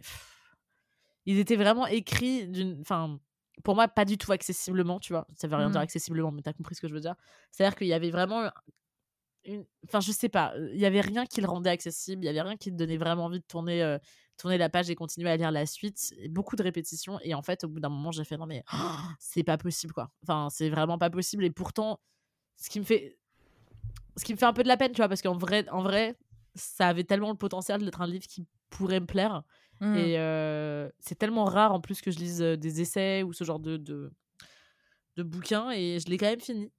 [1.26, 2.80] il était vraiment écrit d'une.
[2.82, 3.20] Enfin,
[3.64, 5.28] pour moi, pas du tout accessiblement, tu vois.
[5.36, 5.84] Ça veut rien dire mmh.
[5.84, 7.16] accessiblement, mais t'as compris ce que je veux dire.
[7.52, 8.50] C'est-à-dire qu'il y avait vraiment.
[9.44, 9.66] Une...
[9.88, 10.54] Enfin, je sais pas.
[10.74, 12.24] Il y avait rien qui le rendait accessible.
[12.24, 13.98] Il y avait rien qui te donnait vraiment envie de tourner
[14.42, 16.14] tourner la page et continuer à lire la suite.
[16.30, 17.20] Beaucoup de répétitions.
[17.22, 18.64] Et en fait, au bout d'un moment, j'ai fait non, mais
[19.20, 20.12] c'est pas possible, quoi.
[20.24, 21.46] Enfin, c'est vraiment pas possible.
[21.46, 22.00] Et pourtant,
[22.58, 23.18] ce qui me fait.
[24.18, 25.82] Ce qui me fait un peu de la peine, tu vois, parce qu'en vrai, en
[25.82, 26.18] vrai,
[26.56, 29.44] ça avait tellement le potentiel d'être un livre qui pourrait me plaire.
[29.82, 29.98] Mmh.
[29.98, 33.78] Et c'est tellement rare en plus que je lise des essais ou ce genre de,
[33.78, 34.12] de,
[35.18, 35.72] de bouquins.
[35.72, 36.72] Et je l'ai quand même fini.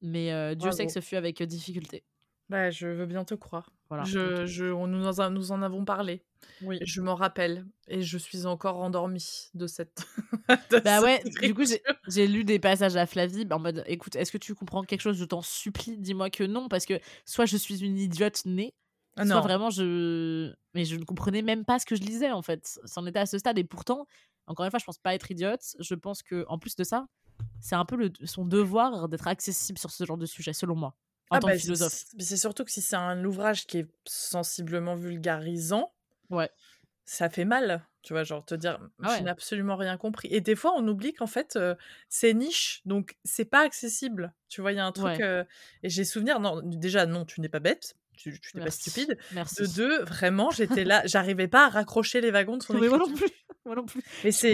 [0.00, 2.04] Mais Dieu sait que ce fut avec difficulté.
[2.48, 3.70] Bah, je veux bien te croire.
[3.88, 6.22] Voilà, je, je, on, nous, en, nous en avons parlé.
[6.62, 6.78] Oui.
[6.82, 7.64] Je m'en rappelle.
[7.88, 10.06] Et je suis encore endormie de cette.
[10.84, 11.64] bah ouais, du coup,
[12.08, 15.16] j'ai lu des passages à Flavie en mode écoute, est-ce que tu comprends quelque chose?
[15.16, 16.68] Je t'en supplie, dis-moi que non.
[16.68, 18.74] Parce que soit je suis une idiote née,
[19.16, 20.52] ah soit vraiment je.
[20.74, 22.80] Mais je ne comprenais même pas ce que je lisais en fait.
[22.84, 23.58] C'en était à ce stade.
[23.58, 24.06] Et pourtant,
[24.46, 25.76] encore une fois, je pense pas être idiote.
[25.78, 27.06] Je pense que en plus de ça,
[27.60, 30.96] c'est un peu le, son devoir d'être accessible sur ce genre de sujet, selon moi
[31.30, 32.04] en ah tant que bah, philosophe.
[32.18, 35.92] C'est surtout que si c'est un ouvrage qui est sensiblement vulgarisant,
[36.30, 36.50] ouais.
[37.04, 37.86] ça fait mal.
[38.02, 40.28] Tu vois, genre te dire, ah je n'ai absolument rien compris.
[40.30, 41.58] Et des fois, on oublie qu'en fait,
[42.10, 44.34] c'est niche, donc c'est pas accessible.
[44.50, 45.18] Tu vois, il y a un truc.
[45.20, 49.16] et j'ai souvenir, non, déjà, non, tu n'es pas bête tu, n'es pas stupide.
[49.32, 49.62] Merci.
[49.62, 52.98] De deux, vraiment, j'étais là, j'arrivais pas à raccrocher les wagons de son mais moi
[52.98, 53.26] non plus.
[53.66, 54.02] Moi non plus.
[54.22, 54.52] Mais c'est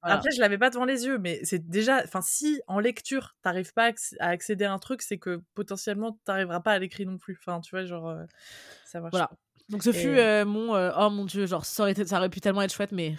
[0.00, 3.74] après je l'avais pas devant les yeux, mais c'est déjà, enfin si en lecture t'arrives
[3.74, 3.90] pas
[4.20, 7.38] à accéder à un truc, c'est que potentiellement t'arriveras pas à l'écrire non plus.
[7.38, 8.24] Enfin tu vois genre euh,
[8.86, 9.10] ça marche.
[9.10, 9.30] Voilà.
[9.68, 12.30] Donc ce fut euh, mon euh, oh mon dieu genre ça aurait, été, ça aurait
[12.30, 13.16] pu tellement être chouette mais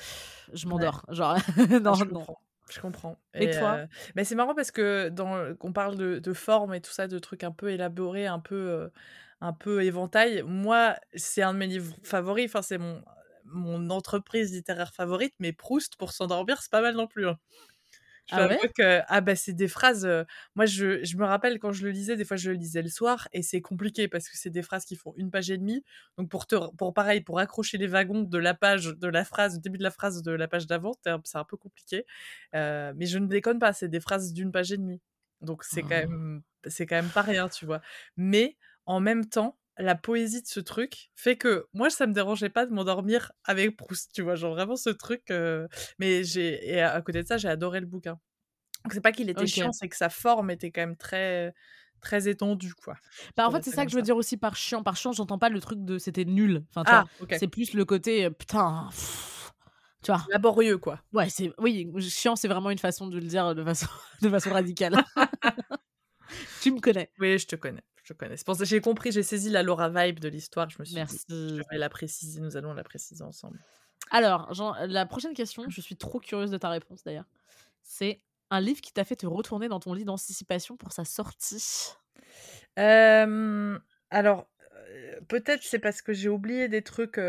[0.52, 1.36] je m'endors genre
[1.84, 2.22] non je non.
[2.22, 2.42] Comprends.
[2.72, 3.18] Je comprends.
[3.34, 3.80] Et, toi?
[4.16, 7.18] Mais c'est marrant parce que dans qu'on parle de, de, forme et tout ça, de
[7.18, 8.92] trucs un peu élaborés, un peu
[9.42, 10.44] un peu éventail.
[10.46, 12.46] Moi, c'est un de mes livres favoris.
[12.50, 13.04] Enfin, c'est mon,
[13.46, 15.34] mon entreprise littéraire favorite.
[15.40, 17.28] Mais Proust, pour s'endormir, c'est pas mal non plus.
[17.28, 17.38] Hein.
[18.32, 20.08] Je ah que ah bah c'est des phrases.
[20.54, 22.90] moi je, je, me rappelle quand je le lisais, des fois je le lisais le
[22.90, 25.84] soir et c'est compliqué parce que c'est des phrases qui font une page et demie.
[26.18, 29.56] Donc pour te pour pareil pour accrocher les wagons de la page de la phrase
[29.56, 32.06] du début de la phrase de la page d'avant, c'est un peu compliqué.
[32.54, 35.02] mais je ne déconne pas, c'est des phrases d'une page et demie.
[35.42, 36.10] Donc c'est quand oh.
[36.10, 37.82] même c'est quand même pas rien, tu vois.
[38.16, 38.58] Mais
[38.90, 42.66] en même temps, la poésie de ce truc fait que moi, ça me dérangeait pas
[42.66, 45.32] de m'endormir avec Proust, tu vois, genre vraiment ce truc.
[46.00, 48.20] Mais j'ai et à côté de ça, j'ai adoré le bouquin.
[48.84, 51.54] Donc c'est pas qu'il était chiant, c'est que sa forme était quand même très
[52.02, 52.96] très étendue, quoi.
[53.38, 54.82] Bah, en fait, c'est ça que je veux dire aussi par chiant.
[54.82, 56.66] Par chiant, j'entends pas le truc de c'était nul.
[56.74, 57.06] Enfin, ah,
[57.38, 58.90] c'est plus le côté putain.
[60.02, 60.26] tu vois.
[60.32, 61.00] Laborieux, quoi.
[61.14, 63.88] Ouais, c'est oui, chiant, c'est vraiment une façon de le dire de façon,
[64.24, 64.96] de façon radicale.
[66.62, 67.12] tu me connais.
[67.20, 67.84] Oui, je te connais.
[68.10, 68.38] Je connais.
[68.38, 70.68] C'est pour ça que j'ai compris, j'ai saisi la Laura vibe de l'histoire.
[70.68, 71.26] Je me suis Merci.
[71.30, 73.60] dit, je vais la préciser, nous allons la préciser ensemble.
[74.10, 74.52] Alors,
[74.88, 77.28] la prochaine question, je suis trop curieuse de ta réponse d'ailleurs.
[77.84, 81.94] C'est un livre qui t'a fait te retourner dans ton lit d'anticipation pour sa sortie?
[82.76, 84.50] Alors,
[85.28, 87.20] peut-être c'est parce que j'ai oublié des trucs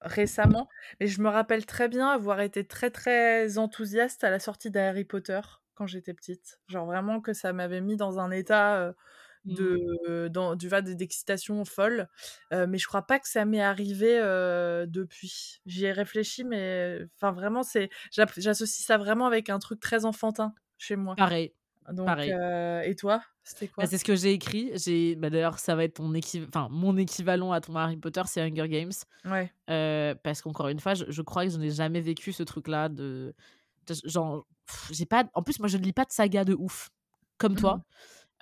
[0.00, 0.68] récemment,
[1.00, 5.04] mais je me rappelle très bien avoir été très très enthousiaste à la sortie d'Harry
[5.04, 5.40] Potter
[5.74, 6.60] quand j'étais petite.
[6.68, 8.94] Genre vraiment que ça m'avait mis dans un état.
[9.44, 12.08] De dans, du va d'excitation folle
[12.50, 14.18] mais je crois pas que ça m'est arrivé
[14.86, 15.60] depuis.
[15.66, 20.54] J'y ai réfléchi mais enfin vraiment c'est j'associe ça vraiment avec un truc très enfantin
[20.78, 21.14] chez moi.
[21.16, 21.52] Pareil
[21.92, 22.34] donc pareil.
[22.84, 23.84] et toi c'était quoi?
[23.84, 24.70] bah, c'est ce que j'ai écrit.
[24.74, 26.12] J'ai bah, d'ailleurs ça va être ton
[26.46, 28.92] enfin mon équivalent à ton Harry Potter c'est Hunger Games.
[29.24, 29.50] Ouais.
[30.22, 33.34] Parce qu'encore une fois je, crois que je n'ai jamais vécu ce truc là de,
[34.04, 34.46] genre
[34.90, 36.90] j'ai pas en plus moi je ne lis pas de saga de ouf
[37.38, 37.82] comme toi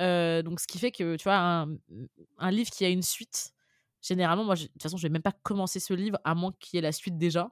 [0.00, 1.76] mmh donc, ce qui fait que, tu vois, un,
[2.38, 3.52] un, livre qui a une suite,
[4.02, 6.76] généralement, moi, de toute façon, je vais même pas commencer ce livre à moins qu'il
[6.76, 7.50] y ait la suite déjà.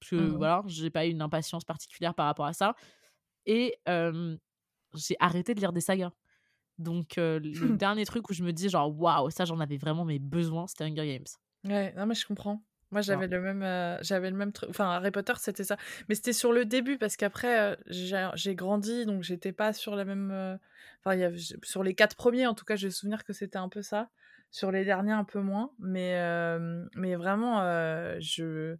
[0.00, 2.74] Parce que, mmh voilà, j'ai pas eu une impatience particulière par rapport à ça.
[3.46, 3.76] Et
[4.94, 6.12] j'ai arrêté de lire des sagas.
[6.78, 7.40] Donc, le
[7.76, 10.84] dernier truc où je me dis, genre, waouh, ça, j'en avais vraiment mes besoins, c'était
[10.84, 11.26] Hunger Games.
[11.64, 12.62] Ouais, non, mais je comprends.
[12.92, 14.70] Moi, j'avais le même, j'avais le même truc.
[14.70, 15.76] Enfin, Harry Potter, c'était ça.
[16.08, 20.58] Mais c'était sur le début parce qu'après, j'ai grandi, donc j'étais pas sur la même.
[21.04, 23.68] Enfin, y sur les quatre premiers, en tout cas, j'ai le souvenir que c'était un
[23.68, 24.10] peu ça.
[24.50, 25.72] Sur les derniers, un peu moins.
[25.78, 26.20] Mais,
[26.94, 27.62] mais vraiment,
[28.20, 28.76] je,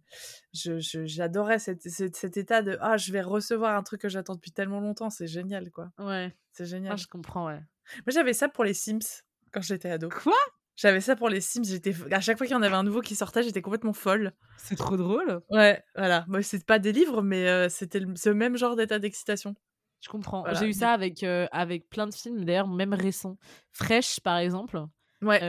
[0.53, 4.79] j'adorais cet, cet, état de ah, je vais recevoir un truc que j'attends depuis tellement
[4.79, 5.09] longtemps.
[5.09, 5.91] C'est génial, quoi.
[5.97, 6.33] Ouais.
[6.51, 6.93] C'est génial.
[6.93, 7.59] Ah, je comprends, ouais.
[8.05, 10.09] Moi, j'avais ça pour les Sims quand j'étais ado.
[10.09, 10.33] Quoi?
[10.75, 13.01] J'avais ça pour les Sims, j'étais à chaque fois qu'il y en avait un nouveau
[13.01, 14.33] qui sortait, j'étais complètement folle.
[14.57, 15.41] C'est trop drôle.
[15.49, 16.25] Ouais, voilà.
[16.27, 19.55] Moi, c'est pas des livres, mais c'était ce même genre d'état d'excitation.
[20.01, 20.43] Je comprends.
[20.53, 23.37] J'ai eu ça avec avec plein de films, d'ailleurs même récents.
[23.71, 24.83] Fresh, par exemple.
[25.21, 25.39] Ouais.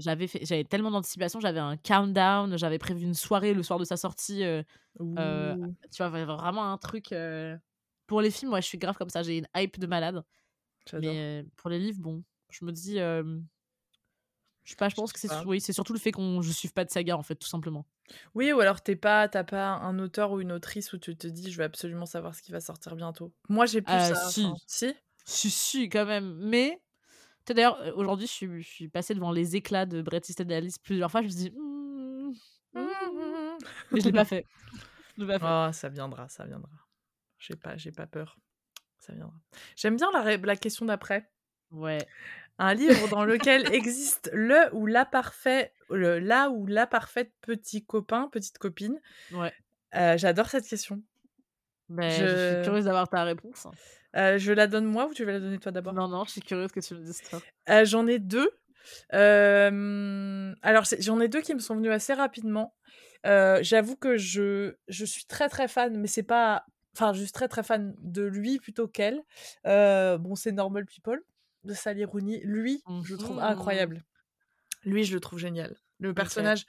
[0.00, 3.84] j'avais fait, j'avais tellement d'anticipation, j'avais un countdown, j'avais prévu une soirée le soir de
[3.84, 4.42] sa sortie.
[4.98, 5.04] tu
[5.98, 7.14] vois, vraiment un truc.
[8.06, 9.22] Pour les films, moi, je suis grave comme ça.
[9.22, 10.24] J'ai une hype de malade.
[10.94, 12.98] Mais pour les livres, bon, je me dis
[14.64, 16.72] je sais pas, je pense que c'est oui, c'est surtout le fait qu'on je suive
[16.72, 17.84] pas de saga en fait, tout simplement.
[18.34, 21.26] Oui, ou alors t'es pas t'as pas un auteur ou une autrice où tu te
[21.26, 23.32] dis je vais absolument savoir ce qui va sortir bientôt.
[23.48, 24.30] Moi j'ai plus euh, ça.
[24.30, 24.46] Si.
[24.66, 24.94] si.
[25.24, 26.80] Si si quand même, mais
[27.46, 31.10] d'ailleurs aujourd'hui je suis je suis passée devant les éclats de Bret Easton Alice plusieurs
[31.10, 32.32] fois, je me suis dit mmh,
[32.74, 33.58] mmh, mmh,
[33.92, 34.46] mais je l'ai pas fait.
[35.16, 35.70] Je l'ai pas fait.
[35.70, 36.70] Oh, ça viendra, ça viendra.
[37.38, 38.38] J'ai pas j'ai pas peur.
[39.00, 39.34] Ça viendra.
[39.74, 41.28] J'aime bien la, la question d'après.
[41.72, 41.98] Ouais
[42.58, 47.84] un livre dans lequel existe le ou la parfait, le, là ou la parfaite petit
[47.84, 49.00] copain, petite copine.
[49.32, 49.52] Ouais.
[49.94, 51.02] Euh, j'adore cette question.
[51.88, 52.54] Mais je...
[52.54, 53.66] suis curieuse d'avoir ta réponse.
[54.16, 55.92] Euh, je la donne moi ou tu veux la donner toi d'abord?
[55.92, 57.40] Non, non, je suis curieuse que tu me dises toi.
[57.68, 58.50] Euh, j'en ai deux.
[59.10, 62.74] alors, j'en ai deux qui me sont venus assez rapidement.
[63.24, 66.64] J'avoue que je, je suis très très fan, mais c'est pas.
[66.94, 69.22] Enfin, juste très très fan de lui plutôt qu'elle.
[69.64, 71.22] bon, c'est Normal People
[71.64, 74.04] de Sally Rooney, lui, je le trouve mmh incroyable.
[74.84, 75.76] Lui, je le trouve génial.
[76.00, 76.66] Le personnage,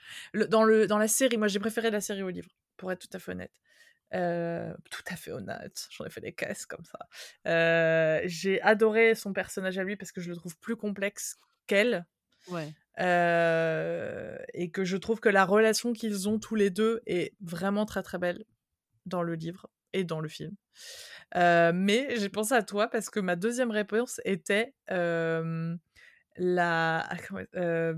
[0.48, 3.16] dans, le, dans la série, moi j'ai préféré la série au livre, pour être tout
[3.16, 3.52] à fait honnête.
[4.14, 7.00] Euh, tout à fait honnête, j'en ai fait des caisses comme ça.
[7.48, 12.06] Euh, j'ai adoré son personnage à lui parce que je le trouve plus complexe qu'elle.
[12.48, 12.72] Ouais.
[13.00, 17.86] Euh, et que je trouve que la relation qu'ils ont tous les deux est vraiment
[17.86, 18.44] très très belle
[19.06, 20.54] dans le livre et dans le film.
[21.34, 24.74] mais j'ai pensé à toi parce que ma deuxième réponse était
[26.36, 27.92] la ah,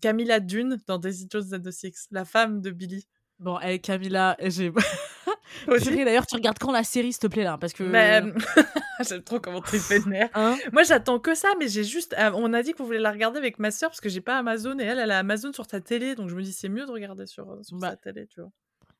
[0.00, 3.06] Camilla Dune dans Daisy Jones and the Six, la femme de Billy.
[3.38, 4.72] Bon, hey, Camilla, j'ai.
[5.66, 7.56] D'ailleurs, tu regardes quand la série, s'il te plaît, là?
[7.58, 7.84] Parce que.
[9.08, 10.00] J'aime trop comment tu fais
[10.34, 10.58] hein?
[10.72, 12.16] Moi, j'attends que ça, mais j'ai juste.
[12.34, 14.76] On a dit qu'on voulait la regarder avec ma soeur parce que j'ai pas Amazon
[14.80, 16.90] et elle, elle a Amazon sur sa télé, donc je me dis c'est mieux de
[16.90, 18.50] regarder sur, sur bah, sa télé, tu vois.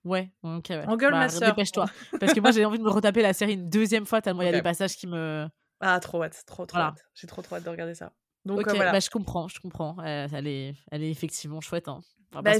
[0.05, 0.66] Ouais, ok.
[0.70, 0.84] Ouais.
[0.86, 1.49] Engueule bah, ma soeur.
[1.49, 1.86] Dépêche-toi.
[2.20, 4.46] Parce que moi, j'ai envie de me retaper la série une deuxième fois tellement il
[4.46, 5.46] y a des passages qui me.
[5.80, 7.05] Ah, trop hâte, trop, trop hâte.
[7.14, 8.12] J'ai trop, trop hâte de regarder ça.
[8.44, 8.92] Donc, euh, voilà.
[8.92, 9.96] bah, je comprends, je comprends.
[10.03, 11.88] elle, est, elle est effectivement chouette.
[11.88, 12.01] Hein.
[12.32, 12.53] Bah,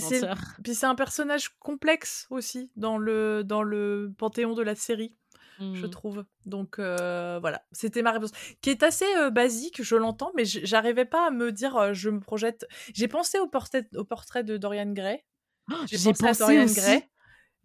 [0.62, 5.16] Puis c'est un personnage complexe aussi dans le, dans le panthéon de la série.
[5.59, 5.91] je mmh.
[5.91, 6.24] trouve.
[6.47, 8.32] Donc voilà, c'était ma réponse.
[8.61, 12.66] Qui est assez basique, je l'entends, mais j'arrivais pas à me dire, je me projette.
[12.93, 15.24] J'ai pensé au portrait, au portrait de Dorian Gray.
[15.70, 17.03] Oh, j'ai pensé, à Dorian Gray.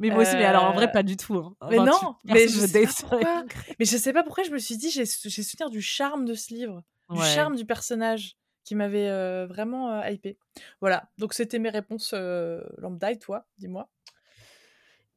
[0.04, 1.36] Mais moi aussi, mais alors en vrai, pas du tout.
[1.36, 1.56] Hein.
[1.70, 3.44] mais non, mais je, sais pas
[3.80, 6.54] mais je sais pas pourquoi je me suis dit, j'ai souvenir du charme de ce
[6.54, 10.38] livre, du charme du personnage qui m'avait vraiment hypé.
[10.82, 13.90] Voilà, donc c'était mes réponses lambda et toi, dis-moi.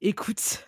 [0.03, 0.66] Écoute,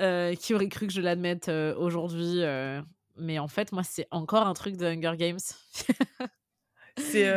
[0.00, 2.82] euh, qui aurait cru que je l'admette euh, aujourd'hui euh,
[3.16, 5.38] Mais en fait, moi, c'est encore un truc de Hunger Games.
[6.98, 7.30] c'est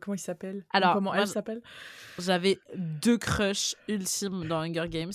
[0.00, 0.64] comment il s'appelle?
[0.72, 1.62] Alors, comment elle s'appelle?
[2.18, 5.12] J'avais deux crushs ultimes dans Hunger Games.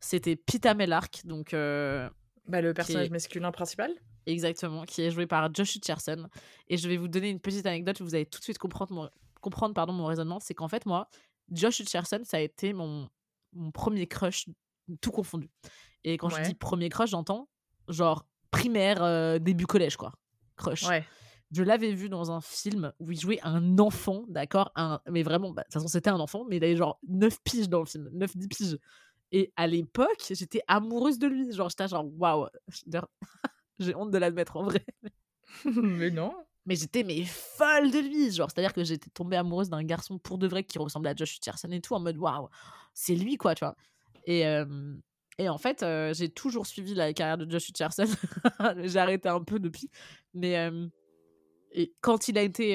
[0.00, 3.92] C'était Pita Mellark, donc bah, le personnage masculin principal.
[4.26, 6.28] Exactement, qui est joué par Josh Hutcherson.
[6.68, 8.00] Et je vais vous donner une petite anecdote.
[8.00, 9.08] Vous allez tout de suite comprendre mon,
[9.40, 10.40] comprendre, pardon, mon raisonnement.
[10.40, 11.08] C'est qu'en fait, moi,
[11.50, 13.08] Josh Hutcherson, ça a été mon,
[13.52, 14.46] mon premier crush,
[15.00, 15.50] tout confondu.
[16.04, 17.48] Et quand je dis premier crush, j'entends
[17.88, 20.12] genre primaire, euh, début collège, quoi.
[20.56, 20.84] Crush.
[21.50, 24.70] Je l'avais vu dans un film où il jouait un enfant, d'accord?
[24.76, 25.00] Un...
[25.10, 27.68] Mais vraiment, bah, de toute façon, c'était un enfant, mais il avait genre 9 piges
[27.68, 28.78] dans le film, 9-10 piges.
[29.32, 31.52] Et à l'époque, j'étais amoureuse de lui.
[31.52, 32.48] Genre, j'étais genre, waouh.
[33.78, 34.84] J'ai honte de l'admettre en vrai.
[35.64, 36.34] mais non.
[36.66, 38.30] Mais j'étais mais folle de lui.
[38.30, 41.36] Genre, c'est-à-dire que j'étais tombée amoureuse d'un garçon pour de vrai qui ressemblait à Josh
[41.36, 42.48] Hutcherson et tout, en mode waouh,
[42.92, 43.74] c'est lui, quoi, tu vois.
[44.26, 44.42] Et,
[45.38, 48.04] et en fait, j'ai toujours suivi la carrière de Josh Hutcherson.
[48.84, 49.88] j'ai arrêté un peu depuis.
[50.34, 50.70] Mais
[51.72, 52.72] et quand il a été.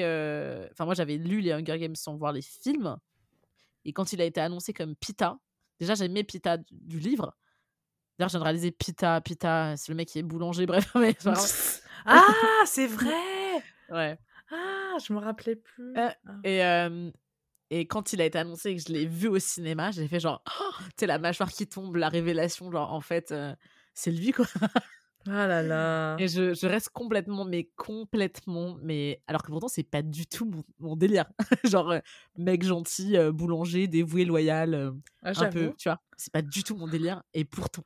[0.72, 2.96] Enfin, moi, j'avais lu les Hunger Games sans voir les films.
[3.84, 5.38] Et quand il a été annoncé comme Pita,
[5.78, 7.36] déjà, j'aimais Pita du, livre.
[8.18, 10.92] D'ailleurs, j'ai réalisé Pita, Pita, c'est le mec qui est boulanger, bref.
[12.06, 13.12] ah, c'est vrai
[13.90, 14.18] Ouais.
[14.50, 15.94] Ah, je me rappelais plus.
[15.96, 16.14] Ah.
[16.44, 16.62] Et,
[17.70, 20.20] et quand il a été annoncé et que je l'ai vu au cinéma, j'ai fait
[20.20, 23.54] genre, oh, tu sais, la mâchoire qui tombe, la révélation, genre, en fait, euh,
[23.94, 24.46] c'est lui, quoi.
[25.28, 26.16] Ah là là.
[26.18, 30.50] Et je, je, reste complètement, mais complètement, mais alors que pourtant, c'est pas du tout
[30.78, 31.26] mon, délire.
[31.64, 32.00] genre, euh,
[32.36, 36.00] mec gentil, euh, boulanger, dévoué, loyal, ah, un peu, tu vois.
[36.16, 37.22] C'est pas du tout mon délire.
[37.34, 37.82] Et pourtant,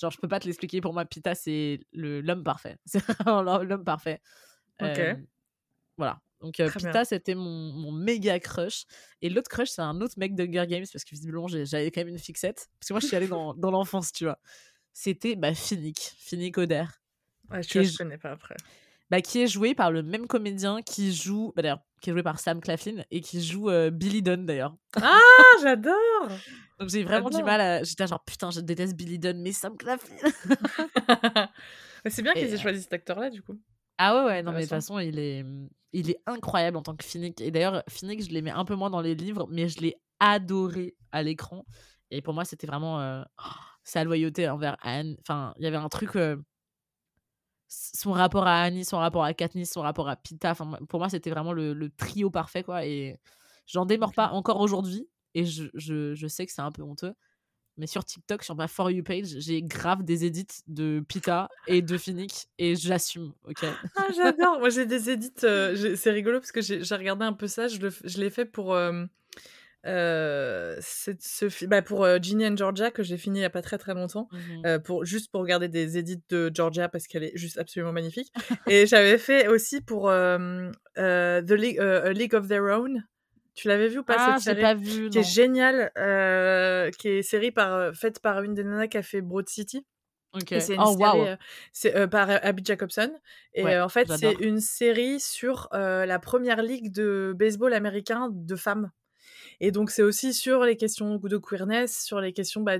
[0.00, 0.80] genre, je peux pas te l'expliquer.
[0.80, 2.76] Pour moi, Pita, c'est l'homme parfait.
[2.86, 4.20] C'est l'homme parfait.
[4.80, 5.00] Ok.
[5.96, 6.20] voilà.
[6.40, 8.84] Donc euh, Pita, c'était mon, mon, méga crush.
[9.22, 12.00] Et l'autre crush, c'est un autre mec de Hunger Games, parce que visiblement, j'avais quand
[12.02, 12.68] même une fixette.
[12.78, 14.38] Parce que moi, je suis allée dans, dans l'enfance, tu vois.
[14.98, 16.86] C'était bah, Finnick, Finnick Oder.
[17.50, 18.56] Ouais, je, ne connais pas après.
[19.10, 22.22] Bah, qui est joué par le même comédien qui joue, bah, d'ailleurs, qui est joué
[22.22, 24.74] par Sam Claflin et qui joue euh, Billy Dunn d'ailleurs.
[24.96, 25.20] Ah,
[25.60, 25.92] j'adore
[26.80, 27.82] Donc j'ai vraiment du mal à.
[27.82, 30.16] J'étais genre putain, je déteste Billy Dunn, mais Sam Claflin
[32.06, 33.60] C'est bien qu'ils aient euh choisi cet acteur-là du coup.
[33.98, 35.44] Ah ouais, ouais, non, mais de toute façon, il est,
[35.92, 37.42] il est incroyable en tant que Finnick.
[37.42, 40.96] Et d'ailleurs, Finnick, je l'aimais un peu moins dans les livres, mais je l'ai adoré
[41.12, 41.66] à l'écran.
[42.10, 43.22] Et pour moi, c'était vraiment euh,
[43.86, 45.16] sa loyauté envers Anne.
[45.20, 46.16] Enfin, il y avait un truc.
[46.16, 46.36] Euh,
[47.68, 50.50] son rapport à Annie, son rapport à Katniss, son rapport à Pita.
[50.52, 52.84] Enfin, pour moi, c'était vraiment le, trio parfait, quoi.
[52.84, 53.18] Et
[53.66, 55.08] j'en démords pas encore aujourd'hui.
[55.34, 57.14] Et je, je, je sais que c'est un peu honteux
[57.76, 61.82] mais sur TikTok, sur ma For You page, j'ai grave des edits de Pita et
[61.82, 63.64] de Finnick et j'assume, ok?
[63.96, 67.46] Ah, j'adore Moi, j'ai des edits, euh, c'est rigolo parce que j'ai regardé un peu
[67.46, 68.74] ça, je, je l'ai fait pour.
[68.74, 69.04] Euh,
[69.86, 73.78] euh, ce, bah pour Ginny and Georgia que j'ai fini il y a pas très
[73.78, 77.58] très longtemps mmh pour juste pour regarder des edits de Georgia parce qu'elle est juste
[77.58, 78.32] absolument magnifique
[78.66, 81.80] et j'avais fait aussi pour The League,
[82.14, 83.04] League of Their Own
[83.56, 84.60] tu l'avais vu ou pas ah, cette série?
[84.60, 88.62] pas vu, Qui est géniale, euh, qui est série par, euh, faite par une des
[88.62, 89.84] nanas qui a fait Broad City.
[90.34, 90.60] Okay.
[90.60, 91.96] C'est une oh, série wow.
[91.96, 93.10] euh, par Abby Jacobson.
[93.54, 98.90] Et en fait, c'est une série sur la première ligue de baseball américain de femmes.
[99.60, 102.78] Et donc, c'est aussi sur les questions de queerness, sur les questions bah,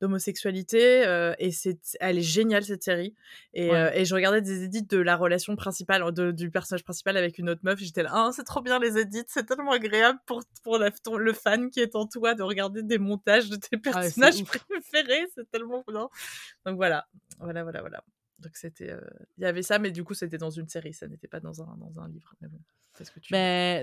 [0.00, 1.06] d'homosexualité.
[1.06, 3.14] Euh, et c'est, elle est géniale, cette série.
[3.54, 7.16] Et, euh, et, je regardais des édits de la relation principale, de, du personnage principal
[7.16, 7.78] avec une autre meuf.
[7.78, 11.32] J'étais là, ah, c'est trop bien les édits, c'est tellement agréable pour, pour la, le
[11.32, 15.26] fan qui est en toi de regarder des montages de tes personnages préférés.
[15.34, 16.08] C'est tellement bien.
[16.64, 17.06] Donc voilà,
[17.38, 18.04] voilà, voilà, voilà.
[18.38, 19.00] Donc c'était, euh,
[19.38, 21.62] il y avait ça, mais du coup c'était dans une série, ça n'était pas dans
[21.62, 22.34] un, dans un livre.
[22.40, 22.60] Mais bon,
[23.04, 23.32] ce que tu.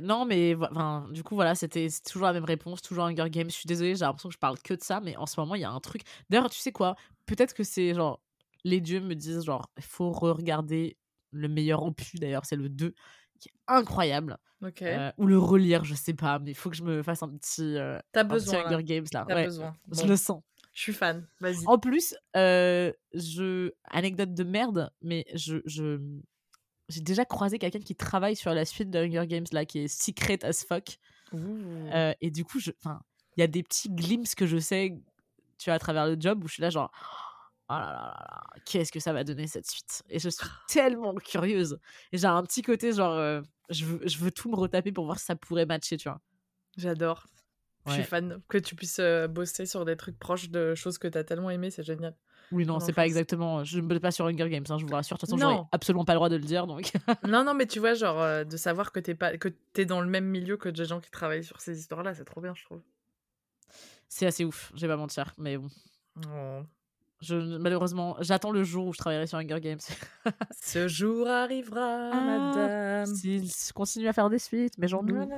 [0.05, 3.49] Non, mais enfin, du coup voilà, c'était toujours la même réponse, toujours Hunger Games.
[3.49, 5.55] Je suis désolée, j'ai l'impression que je parle que de ça, mais en ce moment
[5.55, 6.03] il y a un truc.
[6.30, 6.95] D'ailleurs, tu sais quoi?
[7.26, 8.22] Peut-être que c'est genre
[8.64, 10.97] les dieux me disent genre il faut re-regarder
[11.32, 12.16] le meilleur opus.
[12.16, 12.93] D'ailleurs, c'est le 2
[13.39, 14.38] qui est incroyable.
[14.64, 14.82] Ok.
[14.82, 17.30] Euh, ou le relire, je sais pas, mais il faut que je me fasse un
[17.30, 17.78] petit.
[17.78, 18.66] Euh, T'as besoin.
[18.66, 19.26] Hunger Games là.
[19.28, 19.76] T'as besoin.
[19.91, 20.41] Je le sens.
[20.74, 21.68] Je suis fan, vas-y.
[21.68, 23.72] En plus, euh, je...
[23.91, 25.99] anecdote de merde, mais je, je...
[26.93, 29.87] j'ai déjà croisé quelqu'un qui travaille sur la suite de Hunger Games, là, qui est
[29.87, 30.99] secret as fuck.
[31.33, 34.95] Euh, et du coup, il y a des petits glimpses que je sais,
[35.57, 36.91] tu vois, à travers le job, où je suis là, genre,
[37.69, 40.03] oh là là là là, qu'est-ce que ça va donner cette suite?
[40.09, 41.79] Et je suis tellement curieuse.
[42.11, 45.05] Et j'ai un petit côté genre, euh, je, veux, je veux tout me retaper pour
[45.05, 46.21] voir si ça pourrait matcher, tu vois.
[46.77, 47.27] J'adore.
[47.85, 51.07] Je suis fan que tu puisses euh, bosser sur des trucs proches de choses que
[51.07, 52.15] tu as tellement aimé, c'est génial.
[52.53, 53.63] Oui, non, c'est pas exactement.
[53.63, 55.17] Je ne me pas sur Hunger Games, hein, je vous rassure.
[55.17, 56.67] De toute façon, j'aurais absolument pas le droit de le dire.
[56.67, 56.91] Donc.
[57.27, 59.37] non, non, mais tu vois, genre, euh, de savoir que t'es pas...
[59.37, 62.25] que es dans le même milieu que des gens qui travaillent sur ces histoires-là, c'est
[62.25, 62.81] trop bien, je trouve.
[64.07, 65.67] C'est assez ouf, je vais pas mentir, mais bon.
[66.27, 66.61] Oh.
[67.21, 69.79] Je, malheureusement, j'attends le jour où je travaillerai sur Hunger Games.
[70.61, 73.15] Ce jour arrivera, ah, madame.
[73.15, 75.29] S'ils continuent à faire des suites, mais j'en doute.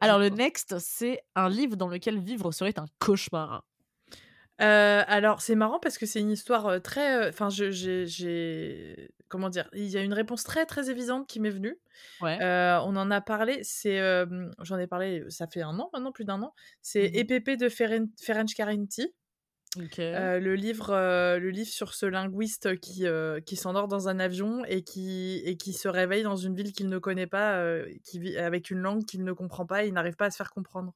[0.00, 3.64] Alors, le next, c'est un livre dans lequel vivre serait un cauchemar.
[4.62, 7.24] Euh, alors, c'est marrant parce que c'est une histoire euh, très.
[7.24, 9.10] Euh, enfin, j'ai.
[9.28, 11.78] Comment dire Il y a une réponse très, très évidente qui m'est venue.
[12.20, 12.38] Ouais.
[12.40, 13.60] on en a parlé.
[13.62, 13.98] C'est.
[14.60, 16.54] J'en ai parlé, ça fait un an maintenant, plus d'un an.
[16.80, 19.12] C'est mmh EPP de Ferenc Carinti.
[19.98, 23.06] Euh, le, livre, le livre sur ce linguiste qui,
[23.46, 26.90] qui s'endort dans un avion et qui, et qui se réveille dans une ville qu'il
[26.90, 27.64] ne connaît pas,
[28.04, 30.36] qui vit avec une langue qu'il ne comprend pas et il n'arrive pas à se
[30.36, 30.92] faire comprendre.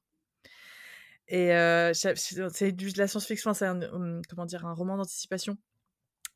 [1.29, 1.49] Et
[1.93, 3.79] c'est de la science-fiction, c'est un,
[4.29, 5.57] comment dire, un roman d'anticipation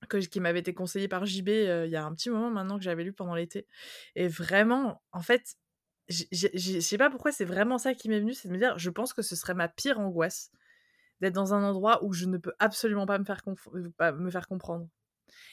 [0.10, 2.84] que, qui m'avait été conseillé par JB il y a un petit moment maintenant que
[2.84, 3.68] j'avais lu pendant l'été.
[4.16, 5.56] Et vraiment, en fait,
[6.10, 8.90] je sais pas pourquoi c'est vraiment ça qui m'est venu, c'est de me dire, je
[8.90, 10.52] pense que ce serait ma pire angoisse
[11.22, 13.44] d'être dans un endroit où je ne peux absolument pas me faire,
[14.48, 14.88] comprendre.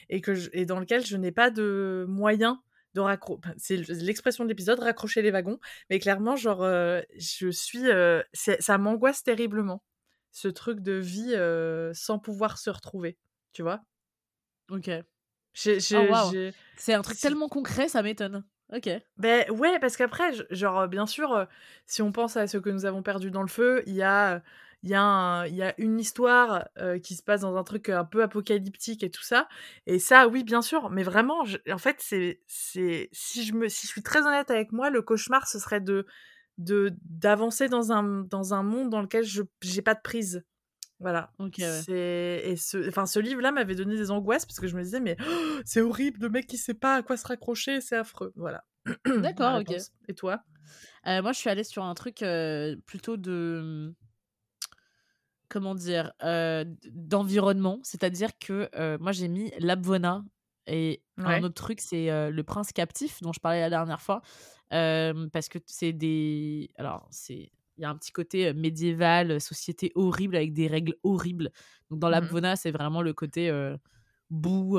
[0.09, 2.61] Et, que et dans lequel je n'ai pas de moyen
[3.07, 3.53] de.
[3.57, 5.59] C'est l'expression de l'épisode, raccrocher les wagons.
[5.89, 7.89] Mais clairement, genre, euh, je suis.
[7.89, 9.83] Euh, ça m'angoisse terriblement.
[10.31, 11.35] Ce truc de vie
[11.93, 13.17] sans pouvoir se retrouver.
[13.51, 13.81] Tu vois?
[14.69, 14.89] Ok.
[14.89, 16.31] Oh,
[16.77, 18.45] c'est un truc tellement concret, ça m'étonne.
[18.71, 18.87] Ok.
[19.17, 21.47] Ben ouais, parce qu'après, genre, bien sûr,
[21.87, 24.43] si on pense à ce que nous avons perdu dans le feu, il y a
[24.83, 26.67] il y, a y a une histoire
[27.03, 29.47] qui se passe dans un truc un peu apocalyptique et tout ça.
[29.85, 33.87] Et ça, oui, bien sûr, mais vraiment, en fait, c'est, c'est si je me, si
[33.87, 36.05] je suis très honnête avec moi, le cauchemar, ce serait de,
[36.59, 40.43] de d'avancer dans un dans un monde dans lequel je j'ai pas de prise.
[40.99, 41.31] Voilà.
[41.57, 44.83] c'est et ce enfin ce livre là m'avait donné des angoisses parce que je me
[44.83, 45.15] disais mais
[45.63, 48.33] c'est horrible le mec qui sait pas à quoi se raccrocher, c'est affreux.
[48.35, 48.65] Voilà.
[49.05, 49.73] D'accord, OK.
[50.09, 50.43] Et toi?
[51.05, 52.17] Moi, je suis allée sur un truc
[52.85, 53.95] plutôt de
[55.49, 57.79] comment dire, d'environnement.
[57.83, 60.23] C'est-à-dire que moi, j'ai mis l'Abvona
[60.67, 64.21] et un autre truc, c'est le prince captif dont je parlais la dernière fois.
[64.69, 66.69] parce que c'est des.
[66.77, 67.51] Alors, c'est.
[67.77, 71.49] Il y a un petit côté médiéval, société horrible avec des règles horribles.
[71.89, 73.49] Donc, dans mmh l'Abvona, c'est vraiment le côté
[74.29, 74.77] boue,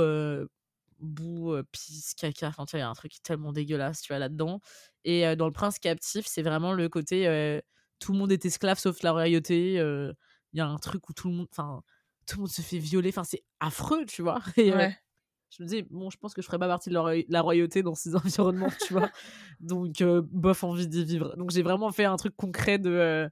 [0.99, 2.49] boue, pisse, caca.
[2.49, 4.61] Enfin, tu vois, il y a un truc tellement dégueulasse, tu vois, là-dedans.
[5.05, 7.61] Et dans le prince captif, c'est vraiment le côté
[8.01, 9.79] tout le monde est esclave sauf la royauté
[10.53, 11.83] il y a un truc où tout le monde, enfin,
[12.27, 13.11] tout le monde se fait violer.
[13.11, 14.41] Enfin, c'est affreux, tu vois.
[14.57, 14.89] Et, euh,
[15.51, 17.95] je me dis, bon, je pense que je ferais pas partie de la, royauté dans
[17.95, 19.11] ces environnements, tu vois.
[19.61, 21.37] Donc, euh, bof, envie d'y vivre.
[21.37, 22.91] Donc, j'ai vraiment fait un truc concret de.
[22.91, 23.29] Euh,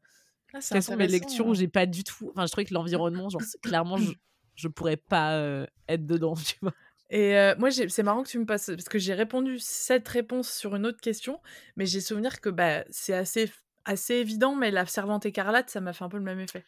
[0.54, 1.54] ah, quelles sont mes lectures où hein.
[1.54, 2.30] j'ai pas du tout.
[2.30, 4.10] Enfin, je trouvais que l'environnement, genre, clairement, je,
[4.54, 6.74] je pourrais pas être dedans, tu vois.
[7.10, 10.74] Et moi, c'est marrant que tu me passes, parce que j'ai répondu cette réponse sur
[10.76, 11.40] une autre question,
[11.76, 13.50] mais j'ai souvenir que bah, c'est assez,
[13.84, 16.64] assez évident, mais la servante écarlate, ça m'a fait un peu le même effet.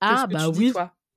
[0.00, 0.72] Ah, bah oui.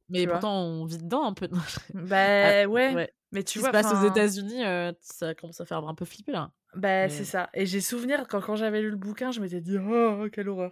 [0.10, 1.50] mais pourtant, on vit dedans un peu.
[1.94, 3.12] bah ouais.
[3.32, 3.70] Mais tu vois.
[3.70, 6.52] Ce qui se passe aux États-Unis, euh, ça commence à faire un peu flipper là.
[6.76, 7.50] Bah c'est ça.
[7.54, 10.72] Et j'ai souvenir quand, quand j'avais lu le bouquin, je m'étais dit oh quelle horreur.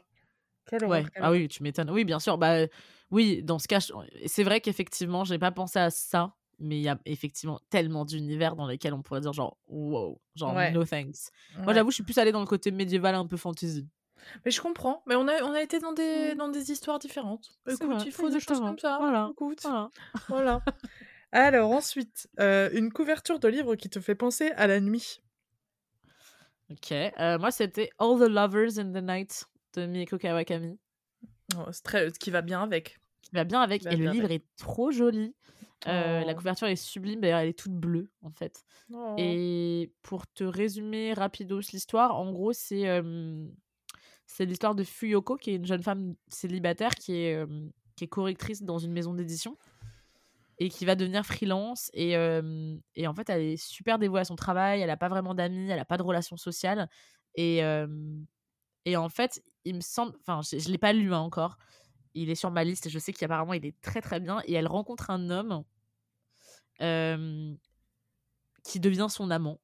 [0.68, 1.04] Quelle horreur.
[1.04, 1.10] Ouais.
[1.16, 1.90] ah oui, tu m'étonnes.
[1.92, 2.38] Oui, bien sûr.
[2.38, 2.66] Bah
[3.12, 3.80] oui, dans ce cas,
[4.26, 8.56] c'est vrai qu'effectivement, j'ai pas pensé à ça, mais il y a effectivement tellement d'univers
[8.56, 11.30] dans lesquels on pourrait dire genre wow, genre no thanks.
[11.60, 13.88] Moi, j'avoue, je suis plus allée dans le côté médiéval un peu fantasy.
[14.46, 15.04] Mais je comprends.
[15.06, 16.38] Mais on a, on a été dans des, mmh.
[16.38, 17.52] dans des histoires différentes.
[17.68, 18.98] Écoute, il faut des choses comme ça.
[19.00, 19.30] Voilà.
[19.32, 19.66] Écoute.
[20.28, 20.62] Voilà.
[21.32, 25.22] Alors, ensuite, euh, une couverture de livre qui te fait penser à la nuit.
[26.70, 26.92] Ok.
[26.92, 29.46] Euh, moi, c'était All the Lovers in the Night
[29.76, 30.80] de Mieko Kawakami.
[31.56, 33.00] Oh, très, qui va bien avec.
[33.22, 33.86] Qui va bien avec.
[33.86, 35.36] Et le livre est trop joli.
[35.88, 36.36] Euh, la oh.
[36.36, 38.66] couverture est sublime, d'ailleurs elle est toute bleue en fait.
[38.92, 39.14] Oh.
[39.18, 42.88] Et pour te résumer rapidos l'histoire, en gros c'est
[44.28, 47.48] c'est l'histoire de Fuyoko, qui est une jeune femme célibataire qui est, euh,
[47.96, 49.58] qui est correctrice dans une maison d'édition
[50.60, 51.90] et qui va devenir freelance.
[51.94, 55.08] Et, euh, et, en fait, elle est super dévouée à son travail, elle n'a pas
[55.08, 56.90] vraiment d'amis, elle n'a pas de relations sociales.
[57.36, 57.88] Et, euh,
[58.84, 61.58] et en fait, il me semble, enfin, je ne l'ai pas lu hein, encore,
[62.14, 64.42] il est sur ma liste et je sais qu'apparemment il est très très bien.
[64.46, 65.64] Et elle rencontre un homme
[68.64, 69.60] qui devient son amant.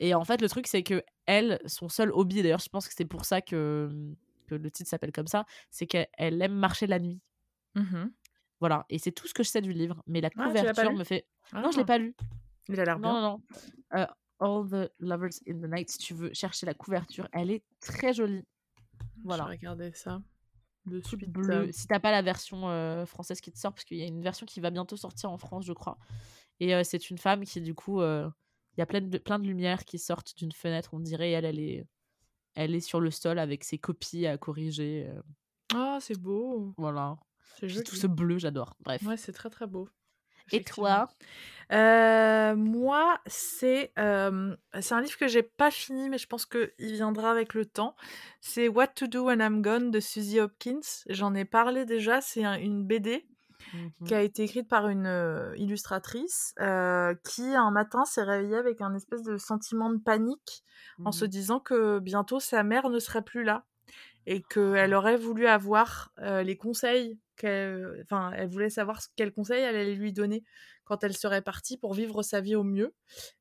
[0.00, 2.94] Et en fait, le truc, c'est que elle, son seul hobby, d'ailleurs, je pense que
[2.96, 3.90] c'est pour ça que,
[4.46, 6.08] que le titre s'appelle comme ça, c'est qu'elle
[6.42, 7.20] aime marcher la nuit.
[7.74, 8.06] Mmh
[8.60, 10.02] Voilà, et c'est tout ce que je sais du livre.
[10.06, 11.26] Mais la ah, couverture me fait.
[11.52, 11.86] Non, je l'ai ah.
[11.86, 12.16] pas lu.
[12.68, 13.12] Il a l'air bien.
[13.12, 13.42] Non, non,
[13.92, 14.06] non.
[14.42, 18.14] All the Lovers in the Night, si tu veux chercher la couverture, elle est très
[18.14, 18.46] jolie.
[19.22, 19.44] Voilà.
[19.44, 20.22] Je vais regarder ça.
[20.86, 21.28] De suite.
[21.28, 21.70] Bleu.
[21.72, 24.46] Si t'as pas la version française qui te sort, parce qu'il y a une version
[24.46, 25.98] qui va bientôt sortir en France, je crois.
[26.58, 28.00] Et c'est une femme qui, du coup,
[28.80, 31.32] il y a plein de, plein de lumières qui sortent d'une fenêtre, on dirait.
[31.32, 31.86] Elle, elle est,
[32.54, 35.06] elle est sur le sol avec ses copies à corriger.
[35.74, 36.72] Ah, c'est beau.
[36.78, 37.18] Voilà.
[37.60, 38.74] C'est Tout ce bleu, j'adore.
[38.80, 39.02] Bref.
[39.02, 39.86] Ouais, c'est très très beau.
[40.52, 41.10] Et toi?
[41.72, 47.30] Euh, Moi, c'est c'est un livre que j'ai pas fini, mais je pense qu'il viendra
[47.30, 47.94] avec le temps.
[48.40, 50.80] C'est What to Do When I'm Gone de Susie Hopkins.
[51.10, 52.22] J'en ai parlé déjà.
[52.22, 53.26] C'est une BD
[53.72, 56.54] mmh qui a été écrite par une illustratrice
[57.24, 60.64] qui un matin s'est réveillée avec un espèce de sentiment de panique
[61.04, 63.64] en se mmh disant que bientôt sa mère ne serait plus là
[64.26, 69.94] et qu'elle aurait voulu avoir les conseils enfin, elle voulait savoir quels conseils elle allait
[69.94, 70.44] lui donner
[70.84, 72.94] quand elle serait partie pour vivre sa vie au mieux.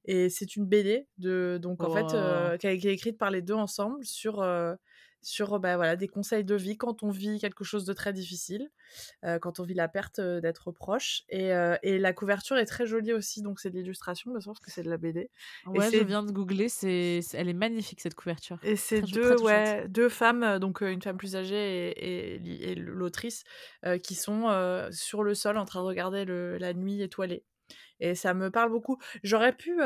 [0.06, 3.42] Et c'est une BD de, donc en fait, euh, qui, a, été écrite par les
[3.42, 4.76] deux ensemble sur euh,
[5.22, 8.70] sur bah, voilà, des conseils de vie quand on vit quelque chose de très difficile,
[9.24, 11.24] euh, quand on vit la perte d'être proche.
[11.30, 11.52] Et,
[11.84, 14.84] et, la couverture est très jolie aussi, donc c'est de l'illustration, de sorte que c'est
[14.84, 15.30] de la BD.
[15.66, 18.58] Ouais, je viens de googler, c'est, elle est magnifique cette couverture.
[18.64, 23.44] Et c'est deux, ouais, deux femmes, donc une femme plus âgée et, et, l'autrice,
[24.04, 27.44] qui sont sur le sol en train de regarder le, la nuit étoilée
[28.00, 28.98] et ça me parle beaucoup.
[29.24, 29.78] J'aurais pu,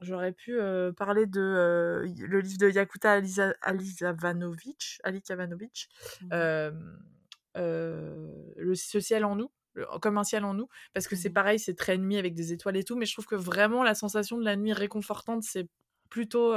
[0.00, 0.58] j'aurais pu
[0.96, 5.88] parler de le livre de Yakuta Aliza, Alizavanovic, Ali Kavanovic,
[6.20, 6.30] mmh
[7.56, 9.50] le ce ciel en nous.
[10.00, 12.52] comme un ciel en nous, parce que c'est mmh pareil, c'est très nuit avec des
[12.52, 15.68] étoiles et tout, mais je trouve que vraiment la sensation de la nuit réconfortante, c'est
[16.10, 16.54] plutôt,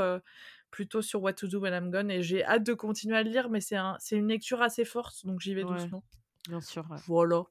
[0.71, 3.29] plutôt sur What to Do When I'm Gone, et j'ai hâte de continuer à le
[3.29, 6.03] lire, mais c'est un, une lecture assez forte, donc j'y vais doucement.
[6.47, 6.85] Bien sûr.
[7.07, 7.43] Voilà.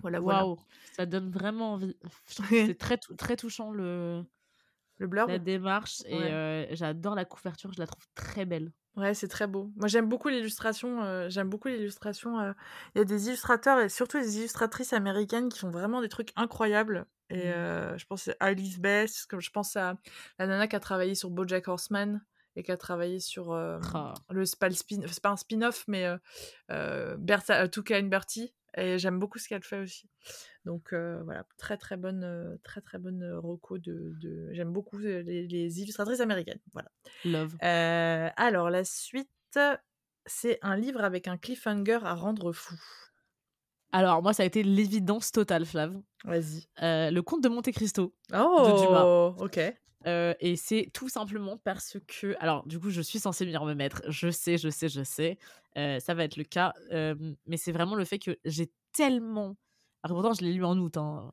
[0.00, 0.44] Voilà, voilà.
[0.92, 1.96] ça donne vraiment envie.
[2.26, 4.22] c'est très, très touchant le,
[4.98, 5.28] le blurb.
[5.28, 6.02] La démarche.
[6.06, 8.72] Et j'adore la couverture, je la trouve très belle.
[8.96, 9.72] Ouais, c'est très beau.
[9.74, 11.28] Moi, j'aime beaucoup l'illustration.
[11.28, 12.54] j'aime beaucoup l'illustration.
[12.94, 16.30] Il y a des illustrateurs et surtout des illustratrices américaines qui font vraiment des trucs
[16.36, 17.06] incroyables.
[17.30, 17.98] Et mmh.
[17.98, 19.96] je pense à Alice Bess, comme je pense à
[20.38, 22.20] la nana qui a travaillé sur BoJack Horseman
[22.56, 24.14] et qui a travaillé sur ah.
[24.30, 26.06] le c'est pas, spin, pas un spin-off mais
[26.70, 30.08] euh, Bertha, Tuka and Bertie et j'aime beaucoup ce qu'elle fait aussi.
[30.64, 34.14] Donc voilà, très très bonne, très très bonne roco de.
[34.20, 34.48] de...
[34.52, 36.60] J'aime beaucoup les, illustratrices américaines.
[36.72, 36.90] Voilà.
[37.24, 37.56] Love.
[37.60, 39.30] alors la suite,
[40.26, 42.74] c'est un livre avec un cliffhanger à rendre fou.
[43.92, 45.96] Alors moi, ça a été l'évidence totale, Flav.
[46.24, 46.66] Vas-y.
[46.80, 48.12] le conte de Monte Cristo.
[48.32, 48.64] Oh.
[48.66, 49.04] De Dumas.
[49.38, 49.60] Ok.
[50.04, 54.02] Et c'est tout simplement parce que, alors du coup, je suis censée m'y remettre.
[54.08, 55.38] Je sais, je sais, je sais.
[55.74, 56.72] ça va être le cas.
[57.46, 59.56] mais c'est vraiment le fait que j'ai tellement.
[60.02, 61.32] Alors pourtant, je l'ai lu en août, hein,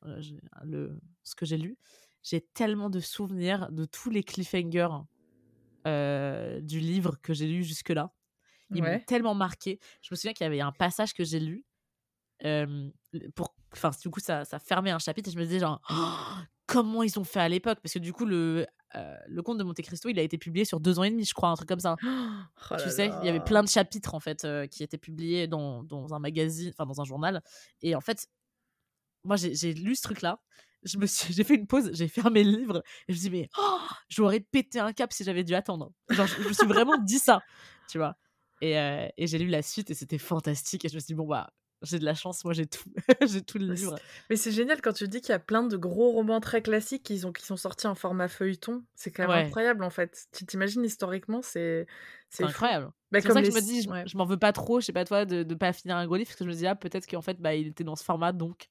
[0.64, 0.98] le...
[1.24, 1.78] ce que j'ai lu.
[2.24, 4.88] J'ai tellement de souvenirs de tous les cliffhangers
[5.86, 8.14] du livre que j'ai lu jusque-là.
[8.74, 9.80] Ils m'ont tellement marqué.
[10.02, 11.66] Je me souviens qu'il y avait un passage que j'ai lu.
[13.36, 15.82] pour enfin du coup ça, ça fermait un chapitre et je me disais genre
[16.72, 18.66] comment ils ont fait à l'époque parce que du coup le
[18.96, 21.26] euh, le conte de Monte Cristo il a été publié sur deux ans et demi
[21.26, 21.96] je crois un truc comme ça.
[22.72, 25.48] Oh tu sais il y avait plein de chapitres en fait euh, qui étaient publiés
[25.48, 27.42] dans, dans un magazine enfin dans un journal.
[27.82, 28.28] Et en fait
[29.24, 30.40] moi j'ai lu ce truc là
[30.84, 33.30] je me suis j'ai fait une pause j'ai fermé le livre et je me suis
[33.30, 35.92] dit mais oh, j'aurais pété un cap si j'avais dû attendre.
[36.10, 37.42] Genre je, me suis vraiment dit ça
[37.90, 38.16] tu vois.
[38.62, 41.16] Et, euh, et j'ai lu la suite et c'était fantastique et je me suis dit
[41.16, 41.52] bon bah
[41.82, 42.90] j'ai de la chance, moi j'ai tout,
[43.28, 43.96] j'ai tout le livre.
[44.30, 47.04] Mais c'est génial quand tu dis qu'il y a plein de gros romans très classiques
[47.04, 48.84] qui, ont, qui sont sortis en format feuilleton.
[48.96, 50.28] C'est quand même incroyable en fait.
[50.32, 51.88] Tu t'imagines historiquement, c'est
[52.30, 52.92] c'est incroyable.
[53.12, 54.94] Bah, c'est pour ça que je me dis, je, m'en veux pas trop, je sais
[54.94, 56.76] pas toi, de ne pas finir un gros livre parce que je me dis ah
[56.76, 58.70] peut-être qu'en fait bah il était dans ce format donc.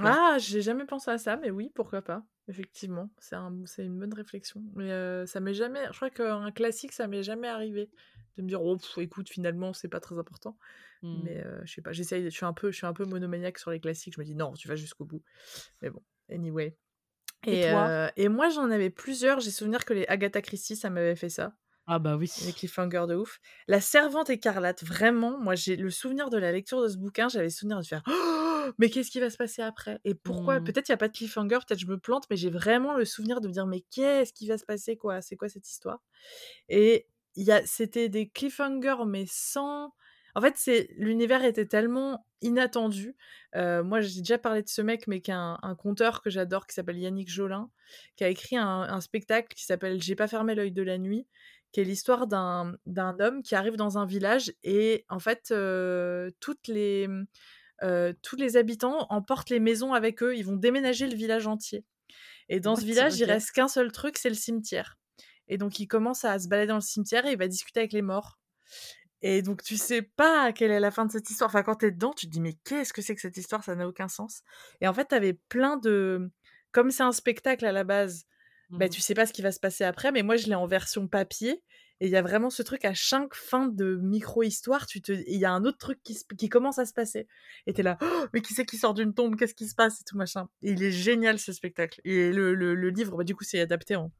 [0.00, 2.22] Ah, j'ai jamais pensé à ça, mais oui, pourquoi pas.
[2.48, 4.62] Effectivement, c'est un, une bonne réflexion.
[4.74, 7.88] Mais euh, ça m'est jamais, je crois qu'un classique, ça m'est jamais arrivé
[8.36, 10.56] de me dire oh écoute finalement c'est pas très important
[11.02, 11.20] mmh.
[11.24, 13.70] mais je sais pas j'essaye je suis un peu je suis un peu monomaniaque sur
[13.70, 15.22] les classiques je me dis non tu vas jusqu'au bout
[15.80, 16.76] mais bon anyway
[17.44, 17.66] et,
[18.16, 21.54] et, moi j'en avais plusieurs j'ai souvenir que les Agatha Christie ça m'avait fait ça
[21.86, 26.30] ah bah oui les cliffhangers de ouf la servante écarlate vraiment moi j'ai le souvenir
[26.30, 29.20] de la lecture de ce bouquin j'avais le souvenir de faire «Oh, mais qu'est-ce qui
[29.20, 29.98] va se passer après?
[30.04, 30.60] Et pourquoi?
[30.60, 30.64] Mmh.
[30.64, 33.04] peut-être il y a pas de cliffhanger peut-être je me plante mais j'ai vraiment le
[33.04, 35.20] souvenir de me dire mais qu'est-ce qui va se passer quoi?
[35.22, 36.00] C'est quoi cette histoire?
[36.68, 37.06] Et
[37.64, 39.94] c'était des cliffhangers, mais sans.
[40.34, 43.16] En fait, c'est l'univers était tellement inattendu.
[43.54, 46.74] moi, j'ai déjà parlé de ce mec, mais qui est un, conteur que j'adore, qui
[46.74, 47.70] s'appelle Yannick Jolin,
[48.16, 51.26] qui a écrit un, spectacle qui s'appelle J'ai pas fermé l'œil de la nuit,
[51.72, 55.54] qui est l'histoire d'un homme qui arrive dans un village et en fait,
[56.40, 57.08] toutes les,
[58.22, 60.36] tous les habitants emportent les maisons avec eux.
[60.36, 61.84] Ils vont déménager le village entier.
[62.48, 64.98] Et dans ce village, il reste qu'un seul truc, c'est le cimetière.
[65.48, 67.92] Et donc, il commence à se balader dans le cimetière et il va discuter avec
[67.92, 68.38] les morts.
[69.22, 71.48] Et donc, tu sais pas quelle est la fin de cette histoire.
[71.48, 73.62] Enfin, quand t'es dedans, tu te dis, mais qu'est-ce que c'est que cette histoire?
[73.62, 74.42] Ça n'a aucun sens.
[74.80, 76.30] Et en fait, t'avais plein de.
[76.72, 78.24] Comme c'est un spectacle à la base,
[78.70, 80.54] bah, mmh tu sais pas ce qui va se passer après, mais moi, je l'ai
[80.54, 81.62] en version papier.
[82.02, 85.38] Et il y a vraiment ce truc à chaque fin de micro-histoire, tu te, il
[85.38, 87.28] y a un autre truc qui, qui commence à se passer.
[87.68, 89.36] Et t'es là, «Oh, mais qui c'est qui sort d'une tombe?
[89.36, 90.00] Qu'est-ce qui se passe?
[90.00, 90.48] Et tout machin.
[90.62, 92.00] il est génial ce spectacle.
[92.02, 94.10] Et le, le, livre, bah, du coup, c'est adapté en,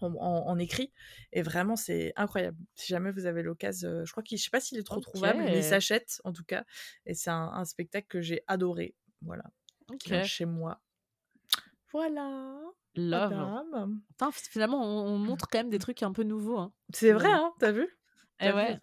[0.00, 0.92] en, écrit.
[1.32, 2.58] Et vraiment, c'est incroyable.
[2.74, 4.98] Si jamais vous avez l'occasion, euh, je crois qu'il, je sais pas s'il est trop
[4.98, 6.64] trouvable, mais il s'achète en tout cas.
[7.06, 8.96] Et c'est un, spectacle que j'ai adoré.
[9.20, 9.44] Voilà.
[10.24, 10.82] Chez moi.
[11.92, 12.58] Voilà.
[12.94, 13.88] Love.
[14.32, 16.58] finalement, on, montre quand même des trucs un peu nouveaux.
[16.58, 16.72] Hein.
[16.92, 17.88] C'est vrai, hein, t'as vu?
[18.40, 18.78] eh ouais.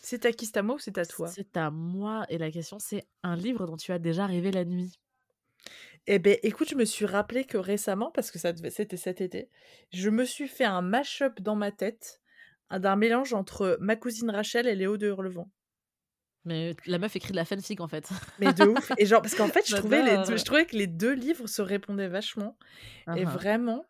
[0.00, 1.28] C'est à qui c'est à moi ou c'est à toi?
[1.28, 2.24] C'est à moi.
[2.28, 4.98] Et la question, c'est un livre dont tu as déjà rêvé la nuit.
[6.06, 9.48] Eh ben, écoute, je me suis rappelé que récemment, parce que ça c'était cet été,
[9.92, 12.20] je me suis fait un mash-up dans ma tête
[12.70, 15.48] d'un mélange entre ma cousine Rachel et Léo de Hurlevent.
[16.44, 18.08] Mais la meuf écrit de la fanfic en fait.
[18.40, 18.92] Mais de ouf.
[18.98, 21.62] Et genre, parce qu'en fait, je trouvais, les je trouvais que les deux livres se
[21.62, 22.56] répondaient vachement.
[23.16, 23.84] Et vraiment,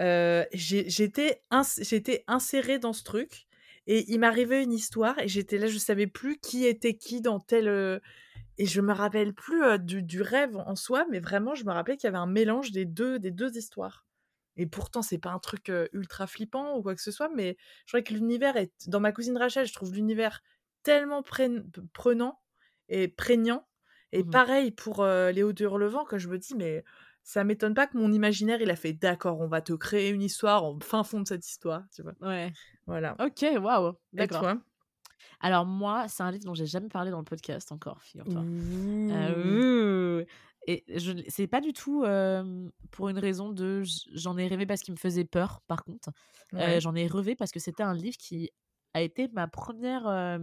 [0.00, 3.46] euh, j'étais insérée dans ce truc.
[3.88, 7.38] Et il m'arrivait une histoire et j'étais là, je savais plus qui était qui dans
[7.38, 7.68] tel.
[7.68, 8.00] Euh,
[8.58, 11.70] et je me rappelle plus euh, du, du, rêve en soi, mais vraiment, je me
[11.70, 14.04] rappelais qu'il y avait un mélange des deux, des deux histoires.
[14.56, 17.92] Et pourtant, c'est pas un truc ultra flippant ou quoi que ce soit, mais je
[17.92, 18.72] crois que l'univers est.
[18.88, 20.42] Dans ma cousine Rachel, je trouve l'univers
[20.86, 21.22] tellement
[21.92, 22.40] prenant
[22.88, 23.66] et prégnant.
[24.12, 26.84] Et mmh pareil pour les hauteurs le vent, quand je me dis, mais
[27.24, 30.22] ça m'étonne pas que mon imaginaire, il a fait d'accord, on va te créer une
[30.22, 32.14] histoire en fin fond de cette histoire, tu vois?
[32.20, 32.52] Ouais.
[32.86, 33.16] Voilà.
[33.18, 33.94] Ok, waouh.
[34.12, 34.54] D'accord.
[35.40, 38.44] Alors moi, c'est un livre dont j'ai jamais parlé dans le podcast encore, figure-toi.
[39.10, 40.24] Euh,
[40.68, 40.84] et
[41.28, 42.04] c'est pas du tout
[42.92, 43.82] pour une raison de
[44.14, 45.62] j'en ai rêvé parce qu'il me faisait peur.
[45.66, 46.10] Par contre,
[46.52, 48.52] j'en ai rêvé parce que c'était un livre qui
[48.94, 50.38] a été ma première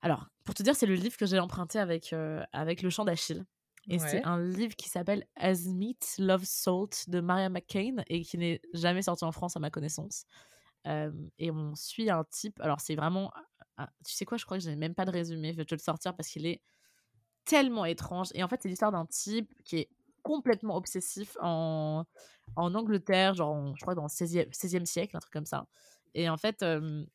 [0.00, 3.04] alors, pour te dire, c'est le livre que j'ai emprunté avec, euh, avec Le Chant
[3.04, 3.44] d'Achille.
[3.90, 8.36] Et c'est un livre qui s'appelle As Meat, Love, Salt de Maria McCain et qui
[8.36, 10.26] n'est jamais sorti en France à ma connaissance.
[10.86, 12.60] Euh, et on suit un type.
[12.60, 13.32] Alors, c'est vraiment.
[13.78, 15.52] Ah, tu sais quoi, je crois que je n'ai même pas de résumé.
[15.52, 16.60] Je vais te le sortir parce qu'il est
[17.46, 18.28] tellement étrange.
[18.34, 19.88] Et en fait, c'est l'histoire d'un type qui est
[20.22, 22.04] complètement obsessif en,
[22.56, 25.66] en Angleterre, genre, je crois, dans le 16e, 16e, siècle, un truc comme ça.
[26.14, 27.06] Et en fait, euh,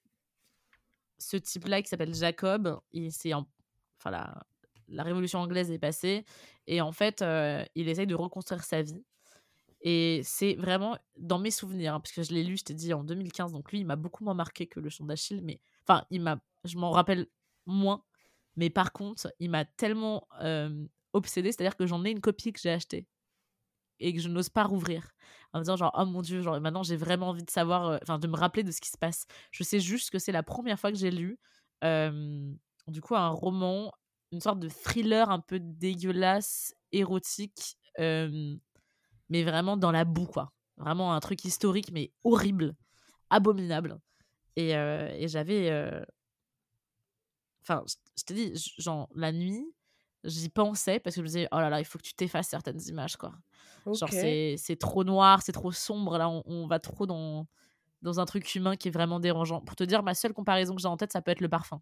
[1.18, 6.26] ce type-là qui s'appelle Jacob, il, c'est enfin, la, révolution anglaise est passée
[6.68, 9.04] et en fait, euh, il essaye de reconstruire sa vie.
[9.82, 12.94] Et c'est vraiment dans mes souvenirs, hein, parce que je l'ai lu, je t'ai dit,
[12.94, 13.52] en 2015.
[13.52, 16.40] Donc lui, il m'a beaucoup moins marqué que le chant d'Achille, mais enfin, il m'a,
[16.64, 17.28] je m'en rappelle
[17.66, 18.04] moins.
[18.56, 22.62] Mais par contre, il m'a tellement euh, obsédé, c'est-à-dire que j'en ai une copie que
[22.62, 23.08] j'ai achetée
[24.00, 25.12] et que je n'ose pas rouvrir
[25.54, 28.20] en me disant genre oh mon dieu genre maintenant j'ai vraiment envie de savoir enfin
[28.20, 29.26] de me rappeler de ce qui se passe.
[29.52, 31.40] Je sais juste que c'est la première fois que j'ai lu
[31.82, 33.92] du coup un roman
[34.32, 40.52] une sorte de thriller un peu dégueulasse érotique mais vraiment dans la boue quoi.
[40.78, 42.76] Vraiment un truc historique mais horrible
[43.30, 44.00] abominable.
[44.56, 45.72] Et, et j'avais
[47.62, 47.84] enfin
[48.18, 49.66] je te dis genre la nuit
[50.24, 52.48] j'y pensais parce que je me disais oh là là il faut que tu t'effaces
[52.48, 53.34] certaines images quoi
[53.86, 56.18] Genre, c'est trop noir, c'est trop sombre.
[56.18, 57.48] Là, on, va trop dans,
[58.02, 59.62] dans un truc humain qui est vraiment dérangeant.
[59.62, 61.82] Pour te dire, ma seule comparaison que j'ai en tête, ça peut être le parfum.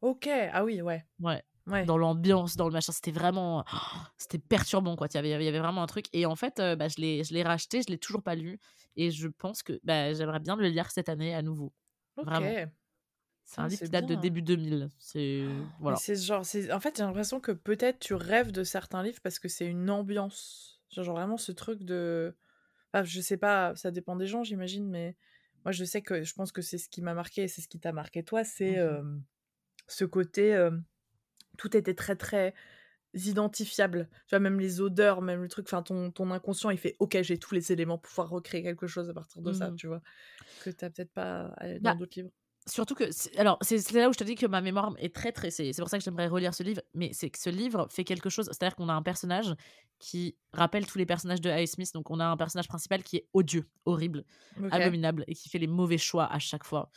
[0.00, 1.04] Ok, ah oui, ouais.
[1.20, 1.42] Ouais.
[1.66, 1.84] ouais.
[1.84, 3.64] Dans l'ambiance, dans le machin, c'était vraiment.
[4.16, 5.08] c'était perturbant, quoi.
[5.12, 6.06] Il y, avait, il y avait vraiment un truc.
[6.12, 8.58] Et en fait, euh, bah, je l'ai racheté, je l'ai toujours pas lu.
[8.96, 11.72] Et je pense que bah, j'aimerais bien le lire cette année à nouveau.
[12.16, 12.66] Vraiment.
[13.44, 14.90] C'est un livre qui date de début 2000.
[14.98, 15.44] C'est
[15.80, 15.96] voilà.
[15.96, 19.48] C'est genre, en fait, j'ai l'impression que peut-être tu rêves de certains livres parce que
[19.48, 22.34] c'est une ambiance Genre, vraiment ce truc de.
[23.02, 25.16] je sais pas, ça dépend des gens, j'imagine, mais
[25.64, 27.68] moi, je sais que je pense que c'est ce qui m'a marqué et c'est ce
[27.68, 29.22] qui t'a marqué toi, c'est mmh
[29.88, 30.68] ce côté.
[31.58, 32.54] tout était très, très
[33.14, 34.08] identifiable.
[34.26, 37.20] Tu vois, même les odeurs, même le truc, enfin, ton, ton inconscient, il fait Ok,
[37.22, 39.86] j'ai tous les éléments pour pouvoir recréer quelque chose à partir de ça, mmh tu
[39.88, 40.00] vois.
[40.64, 42.30] Que t'as peut-être pas dans bah d'autres livres
[42.66, 43.04] surtout que
[43.38, 45.88] alors c'est là où je te dis que ma mémoire est très très c'est pour
[45.88, 48.76] ça que j'aimerais relire ce livre mais c'est que ce livre fait quelque chose c'est-à-dire
[48.76, 49.54] qu'on a un personnage
[49.98, 53.16] qui rappelle tous les personnages de Ice Smith donc on a un personnage principal qui
[53.16, 54.24] est odieux horrible
[54.70, 56.90] abominable et qui fait les mauvais choix à chaque fois.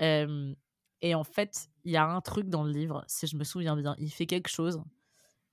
[0.00, 3.76] Et en fait il y a un truc dans le livre si je me souviens
[3.76, 4.82] bien il fait quelque chose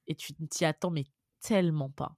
[0.08, 1.06] et tu t'y attends mais
[1.42, 2.16] tellement pas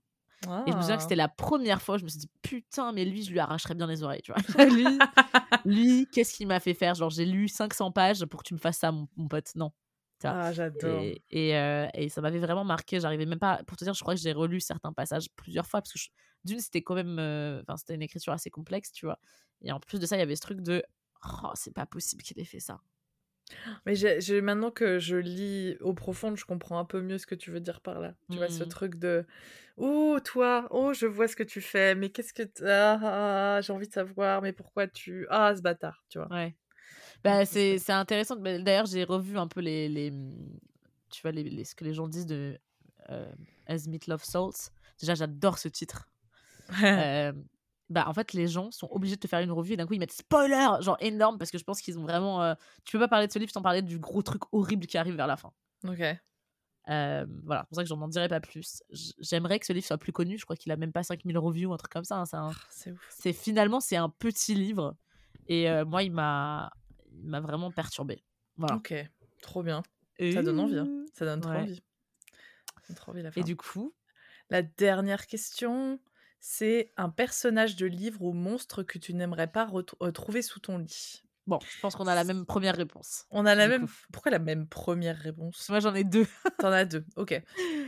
[0.65, 1.17] Et je me souviens que c'était ah.
[1.17, 4.01] la première fois, je me suis dit, putain, mais lui, je lui arracherais bien les
[4.01, 4.41] oreilles, tu vois.
[4.69, 4.85] lui,
[5.65, 6.95] lui qu'est-ce qu'il m'a fait faire?
[6.95, 9.51] Genre, j'ai lu 500 pages pour que tu me fasses ça, mon, pote.
[9.55, 9.71] Non.
[10.23, 11.01] Ah, j'adore.
[11.29, 12.99] Et, euh, et, ça m'avait vraiment marqué.
[12.99, 15.81] J'arrivais même pas, pour te dire, je crois que j'ai relu certains passages plusieurs fois,
[15.81, 15.99] parce que
[16.43, 19.19] d'une, c'était quand même, euh, enfin, c'était une écriture assez complexe, tu vois.
[19.61, 20.83] Et en plus de ça, il y avait ce truc de,
[21.25, 22.79] oh, c'est pas possible qu'il ait fait ça.
[23.85, 23.93] Mais
[24.41, 27.59] maintenant que je lis au profond, je comprends un peu mieux ce que tu veux
[27.59, 28.13] dire par là.
[28.29, 28.67] Tu vois, ce mmh.
[28.69, 29.25] truc de
[29.77, 32.43] Oh, toi, oh, je vois ce que tu fais, mais qu'est-ce que.
[32.63, 35.25] Ah, ah, ah, j'ai envie de savoir, mais pourquoi tu.
[35.29, 36.27] Ah, ce bâtard, tu vois.
[36.29, 36.55] Ouais.
[37.23, 38.35] Bah, c'est intéressant.
[38.35, 40.11] D'ailleurs, j'ai revu un peu les, les.
[41.09, 42.57] Tu vois, les, ce que les gens disent de
[43.09, 43.31] euh,
[43.67, 44.69] As Meat Love Souls.
[44.99, 46.09] Déjà, j'adore ce titre.
[46.83, 47.33] euh,
[47.91, 49.93] bah en fait les gens sont obligés de te faire une revue et d'un coup
[49.93, 52.99] ils mettent spoiler genre énorme parce que je pense qu'ils ont vraiment euh, tu peux
[52.99, 55.37] pas parler de ce livre sans parler du gros truc horrible qui arrive vers la
[55.37, 55.51] fin.
[55.87, 56.01] Ok.
[56.89, 58.81] Euh, voilà c'est pour ça que j'en dirai pas plus.
[59.19, 61.69] J'aimerais que ce livre soit plus connu je crois qu'il a même pas 5000 reviews
[61.69, 62.51] ou un truc comme ça hein, ah,
[63.09, 64.95] c'est finalement c'est un petit livre
[65.47, 66.71] et euh, moi il m'a
[67.11, 68.23] il m'a vraiment perturbé.
[68.55, 68.75] Voilà.
[68.75, 68.93] Ok
[69.41, 69.83] trop bien.
[70.19, 70.87] Ça donne envie hein.
[71.13, 71.81] ça donne trop envie.
[72.95, 73.41] Trop envie la fin.
[73.41, 73.93] et du coup
[74.49, 75.99] la dernière question
[76.41, 80.79] c'est un personnage de livre ou monstre que tu n'aimerais pas retrouver euh, sous ton
[80.79, 81.21] lit.
[81.45, 83.25] Bon, je pense qu'on a la même première réponse.
[83.29, 83.87] On a la même.
[84.11, 85.69] Pourquoi la même première réponse?
[85.69, 86.25] Moi, j'en ai deux.
[86.59, 87.05] T'en as deux.
[87.15, 87.39] Ok.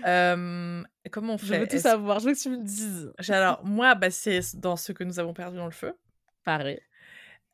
[0.03, 2.19] comment on fait Je veux tout savoir.
[2.19, 3.11] Je veux que tu me dises.
[3.29, 5.93] Alors, moi, bah, c'est dans ce que nous avons perdu dans le feu.
[6.43, 6.79] Pareil.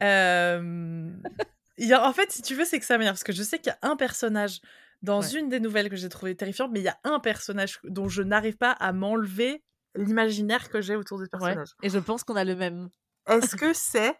[0.01, 0.59] A...
[0.59, 3.85] En fait, si tu veux, c'est que ça m'énerve parce que je sais qu'il y
[3.85, 4.59] a un personnage
[5.01, 8.09] dans une des nouvelles que j'ai trouvé terrifiante, mais il y a un personnage dont
[8.09, 9.63] je n'arrive pas à m'enlever
[9.99, 11.75] l'imaginaire que j'ai autour des personnages.
[11.83, 12.89] Et je pense qu'on a le même.
[13.27, 14.15] Est-ce que c'est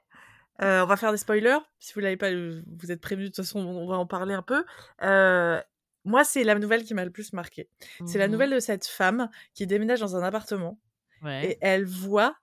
[0.61, 1.59] euh, on va faire des spoilers.
[1.80, 3.32] Si vous l'avez pas, vous êtes prévenus.
[3.32, 4.65] De toute façon, on va en parler un peu.
[5.01, 5.61] Euh,
[6.03, 7.69] moi, c'est la nouvelle qui m'a le plus marqué.
[8.05, 10.80] C'est la mmh nouvelle de cette femme qui déménage dans un appartement
[11.25, 12.36] et elle voit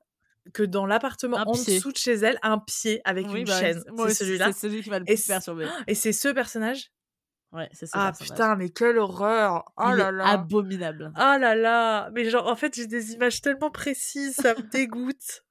[0.53, 3.82] que dans l'appartement en dessous de chez elle, un pied avec une bah, chaîne.
[4.09, 4.53] C'est celui-là.
[4.53, 5.66] C'est celui qui m'a le plus perturbé.
[5.87, 6.91] Et c'est ce personnage
[7.53, 8.09] Ouais, c'est ça.
[8.09, 11.13] Ah putain, mais quelle horreur Oh là là Abominable.
[11.17, 15.45] Oh là là Mais genre, en fait, j'ai des images tellement précises, ça me dégoûte.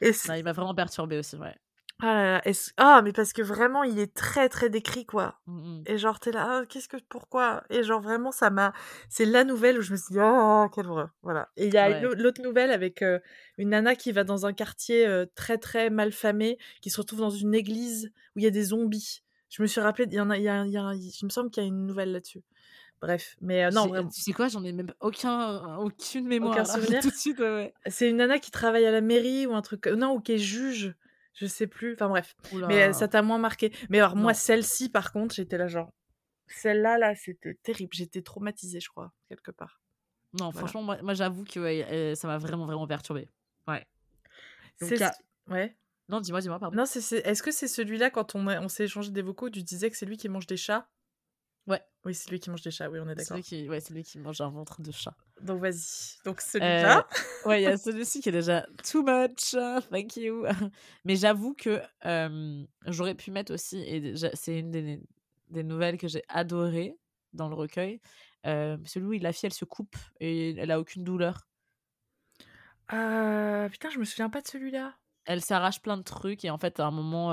[0.00, 1.54] Et il m'a vraiment perturbé aussi, ouais.
[2.00, 5.40] Ah là là, ah mais parce que vraiment il est très très décrit quoi.
[5.48, 7.64] Mmh et genre t'es là, ah, qu'est-ce que pourquoi?
[7.70, 8.72] Et genre vraiment ça m'a,
[9.08, 11.48] c'est la nouvelle où je me suis dit oh quelle horreur, voilà.
[11.56, 13.02] Et il y a l'autre nouvelle avec
[13.56, 17.30] une nana qui va dans un quartier très très mal famé, qui se retrouve dans
[17.30, 19.24] une église où il y a des zombies.
[19.48, 21.24] Je me suis rappelé, il y en a, il y a, il y a il
[21.24, 22.42] me semble qu'il y a une nouvelle là-dessus.
[23.00, 24.08] Bref, mais euh, non, vraiment.
[24.08, 26.52] Tu sais quoi, j'en ai même aucun, aucune mémoire.
[26.52, 27.00] Aucun souvenir.
[27.00, 27.72] tout de suite, ouais.
[27.86, 30.38] C'est une nana qui travaille à la mairie ou un truc, non, ou qui est
[30.38, 30.94] juge,
[31.34, 31.94] je sais plus.
[31.94, 32.34] Enfin bref,
[32.68, 33.72] mais ça t'a moins marqué.
[33.88, 35.92] Mais alors moi, celle-ci, par contre, j'étais là genre,
[36.48, 37.92] celle-là, là, c'était terrible.
[37.92, 39.80] J'étais traumatisée, je crois, quelque part.
[40.38, 43.28] Non, franchement, moi, moi j'avoue que ça m'a vraiment, vraiment perturbé.
[43.66, 43.86] Ouais.
[44.76, 44.98] C'est
[45.48, 45.76] ouais.
[46.08, 46.76] Non, dis-moi, dis-moi, pardon.
[46.76, 49.90] Non, c'est, est-ce que c'est celui-là, quand on, on s'est échangé des vocaux, tu disais
[49.90, 50.88] que c'est lui qui mange des chats?
[51.66, 51.82] Ouais.
[52.04, 53.24] Oui, c'est lui qui mange des chats, oui, on est d'accord.
[53.26, 55.14] C'est lui qui, ouais, c'est lui qui mange un ventre de chat.
[55.42, 56.16] Donc vas-y.
[56.24, 57.06] Donc celui-là.
[57.44, 59.54] Euh, ouais, il y a celui-ci qui est déjà too much,
[59.90, 60.46] thank you.
[61.04, 61.82] Mais j'avoue que
[62.86, 65.02] j'aurais pu mettre aussi, et c'est une des,
[65.50, 66.96] des, nouvelles que j'ai adorées
[67.34, 68.00] dans le recueil,
[68.46, 71.46] euh, celui où la fille, elle se coupe et elle a aucune douleur.
[72.92, 74.96] Euh, putain, je me souviens pas de celui-là
[75.28, 77.32] elle s'arrache plein de trucs et en fait à un moment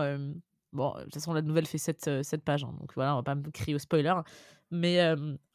[0.73, 3.35] bon de toute façon la nouvelle fait 7, pages hein, donc voilà on va pas
[3.35, 4.13] me crier au spoiler
[4.69, 5.01] mais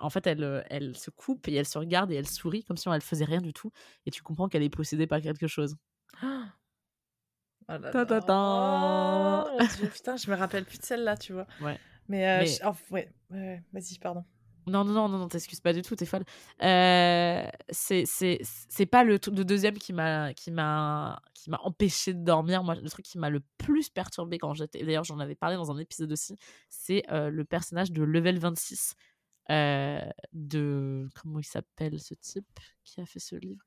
[0.00, 2.88] en fait elle, elle se coupe et elle se regarde et elle sourit comme si
[2.88, 3.70] elle faisait rien du tout
[4.06, 5.76] et tu comprends qu'elle est possédée par quelque chose.
[7.72, 9.44] Oh ta, ta, ta.
[9.46, 9.58] Oh,
[9.92, 11.46] putain je me rappelle plus de celle-là tu vois.
[11.60, 11.78] Ouais.
[12.08, 14.24] Mais, oh, ouais, ouais vas-y pardon
[14.70, 16.24] non, non, non, non, t'excuses pas du tout, t'es folle.
[16.62, 20.32] Euh, c'est pas le, le deuxième qui m'a
[21.62, 22.62] empêché de dormir.
[22.62, 24.82] Moi, le truc qui m'a le plus perturbé quand j'étais.
[24.84, 26.36] D'ailleurs, j'en avais parlé dans un épisode aussi.
[26.68, 28.94] C'est euh, le personnage de Level 26.
[29.50, 30.00] Euh,
[30.32, 31.08] de.
[31.20, 33.64] Comment il s'appelle ce type qui a fait ce livre?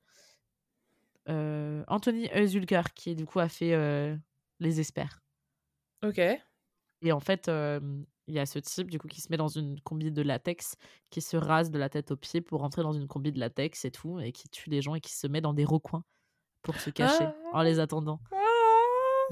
[1.29, 3.75] Euh, Anthony Zulker, qui du coup a fait
[4.59, 5.21] Les Espères.
[6.03, 6.21] Ok.
[7.01, 7.49] Et en fait,
[8.27, 10.75] il y a ce type du coup qui se met dans une combi de latex,
[11.09, 13.85] qui se rase de la tête aux pieds pour rentrer dans une combi de latex
[13.85, 16.03] et tout, et qui tue les gens et qui se met dans des recoins
[16.61, 17.83] pour se cacher en les ah.
[17.83, 18.19] attendant.
[18.31, 18.37] Ah.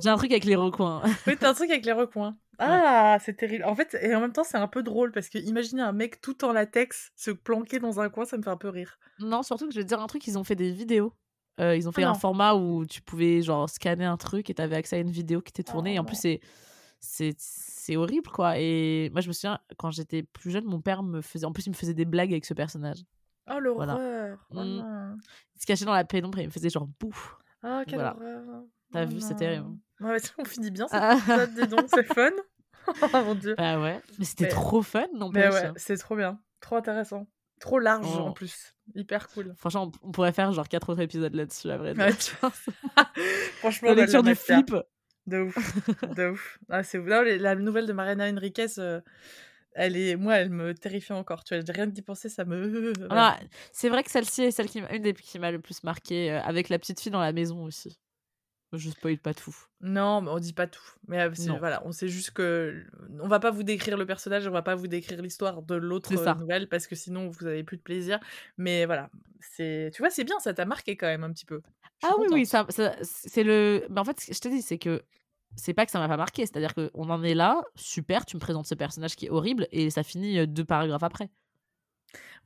[0.01, 1.01] J'ai un truc avec les recoins.
[1.27, 2.37] oui, t'as un truc avec les recoins.
[2.59, 3.63] Ah, c'est terrible.
[3.63, 6.21] En fait, et en même temps, c'est un peu drôle parce que imaginez un mec
[6.21, 8.99] tout en latex se planquer dans un coin, ça me fait un peu rire.
[9.19, 11.13] Non, surtout que je vais te dire un truc, ils ont fait des vidéos.
[11.59, 14.75] Euh, ils ont fait un format où tu pouvais genre scanner un truc et t'avais
[14.75, 15.95] accès à une vidéo qui était tournée.
[15.95, 16.39] et en plus, c'est
[17.01, 21.21] c'est horrible quoi et moi je me souviens quand j'étais plus jeune mon père me
[21.21, 23.03] faisait en plus il me faisait des blagues avec ce personnage
[23.49, 25.17] Oh l'horreur oh, mmh.
[25.55, 27.37] Il se cachait dans la pénombre et il me faisait genre bouffe.
[27.63, 29.77] Ah, quelle horreur T'as vu, c'était terrible.
[29.99, 32.29] Ouais, on finit bien cet épisode, dis donc, c'est fun.
[33.01, 33.55] oh mon dieu.
[33.57, 37.27] Bah ouais, mais c'était trop fun, non Mais ouais, c'est trop bien, trop intéressant.
[37.59, 38.33] Trop large en oh.
[38.33, 38.75] plus.
[38.95, 39.53] Hyper cool.
[39.55, 42.11] Franchement, on pourrait faire genre 4 autres épisodes là-dessus, à vrai dire.
[43.59, 44.75] Franchement, la lecture du flip.
[45.27, 45.55] De ouf.
[46.15, 46.59] de ouf.
[46.69, 49.01] Ah, c'est la nouvelle de Mariana Enriquez, euh,
[49.73, 51.43] elle est, moi, elle me terrifie encore.
[51.43, 52.93] Tu vois, rien que d'y penser, ça me.
[53.71, 56.41] c'est vrai que celle-ci est celle qui, une des qui m'a le plus marqué, euh,
[56.41, 57.99] avec la petite fille dans la maison aussi.
[58.73, 59.55] Je spoil pas tout.
[59.81, 60.81] Non, mais on dit pas tout.
[61.07, 61.29] Mais euh,
[61.59, 62.85] voilà, on sait juste que
[63.19, 66.13] on va pas vous décrire le personnage, on va pas vous décrire l'histoire de l'autre
[66.39, 68.19] nouvelle parce que sinon vous avez plus de plaisir.
[68.57, 71.61] Mais voilà, c'est, tu vois, c'est bien, ça t'a marqué quand même un petit peu.
[72.03, 72.65] Ah oui, oui, ça,
[73.01, 73.85] c'est le.
[73.89, 75.01] Mais en fait, je te dis, c'est que
[75.55, 78.41] c'est pas que ça m'a pas marqué, c'est-à-dire qu'on en est là, super, tu me
[78.41, 81.29] présentes ce personnage qui est horrible et ça finit euh, deux paragraphes après.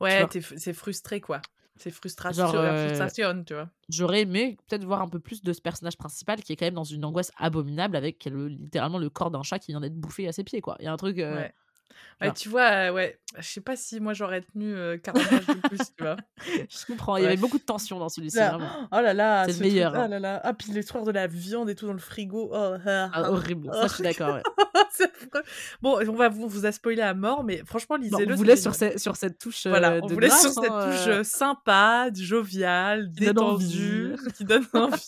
[0.00, 0.26] Ouais,
[0.56, 1.40] c'est frustré quoi.
[1.78, 3.68] C'est frustration, euh, frustration, tu vois.
[3.88, 6.74] J'aurais aimé peut-être voir un peu plus de ce personnage principal qui est quand même
[6.74, 10.32] dans une angoisse abominable avec littéralement le corps d'un chat qui vient d'être bouffé à
[10.32, 10.76] ses pieds, quoi.
[10.80, 11.18] Il y a un truc.
[11.18, 11.52] Euh, Ouais,
[12.34, 16.02] tu vois, ouais, je sais pas si moi j'aurais tenu 40 pages de plus, tu
[16.02, 16.16] vois.
[16.46, 18.38] je comprends, il y avait beaucoup de tension dans celui-ci.
[18.92, 19.92] Oh là là, c'est le meilleur.
[19.92, 20.40] Truc, oh là là.
[20.42, 22.50] Ah, puis l'histoire de la viande et tout dans le frigo.
[22.52, 24.38] Oh, ah, ah horrible, ça je suis d'accord.
[25.82, 28.32] bon, on va vous, vous a spoilé à mort, mais franchement, lisez-le.
[28.32, 29.66] on vous laisse sur, sur cette touche.
[29.66, 31.24] Voilà, on vous laisse sur cette hein, touche euh.
[31.24, 35.06] sympa, joviale, détendue, qui donne envie.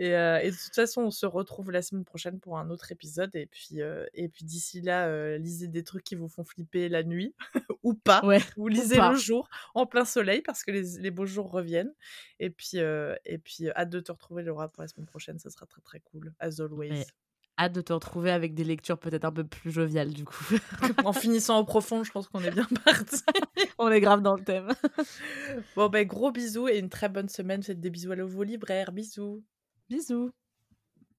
[0.00, 3.34] Euh, et, de toute façon, on se retrouve la semaine prochaine pour un autre épisode.
[3.34, 6.88] Et puis, euh, et puis d'ici là, euh, lisez des trucs qui vous font flipper
[6.88, 7.34] la nuit
[7.82, 8.22] ou pas.
[8.56, 11.92] ou lisez le jour en plein soleil parce que les, beaux jours reviennent.
[12.38, 15.38] Et puis, et puis hâte de te retrouver, Laura, pour la semaine prochaine.
[15.38, 17.04] Ça sera très très cool, as always.
[17.58, 20.44] hâte de te retrouver avec des lectures peut-être un peu plus joviales du coup.
[21.04, 23.22] en finissant au profond, je pense qu'on est bien parti.
[23.78, 24.68] On est grave dans le thème.
[25.76, 27.62] bon ben gros bisous et une très bonne semaine.
[27.62, 28.92] Faites des bisous à vos libraires.
[28.92, 29.44] Bisous.
[29.90, 30.30] Bisous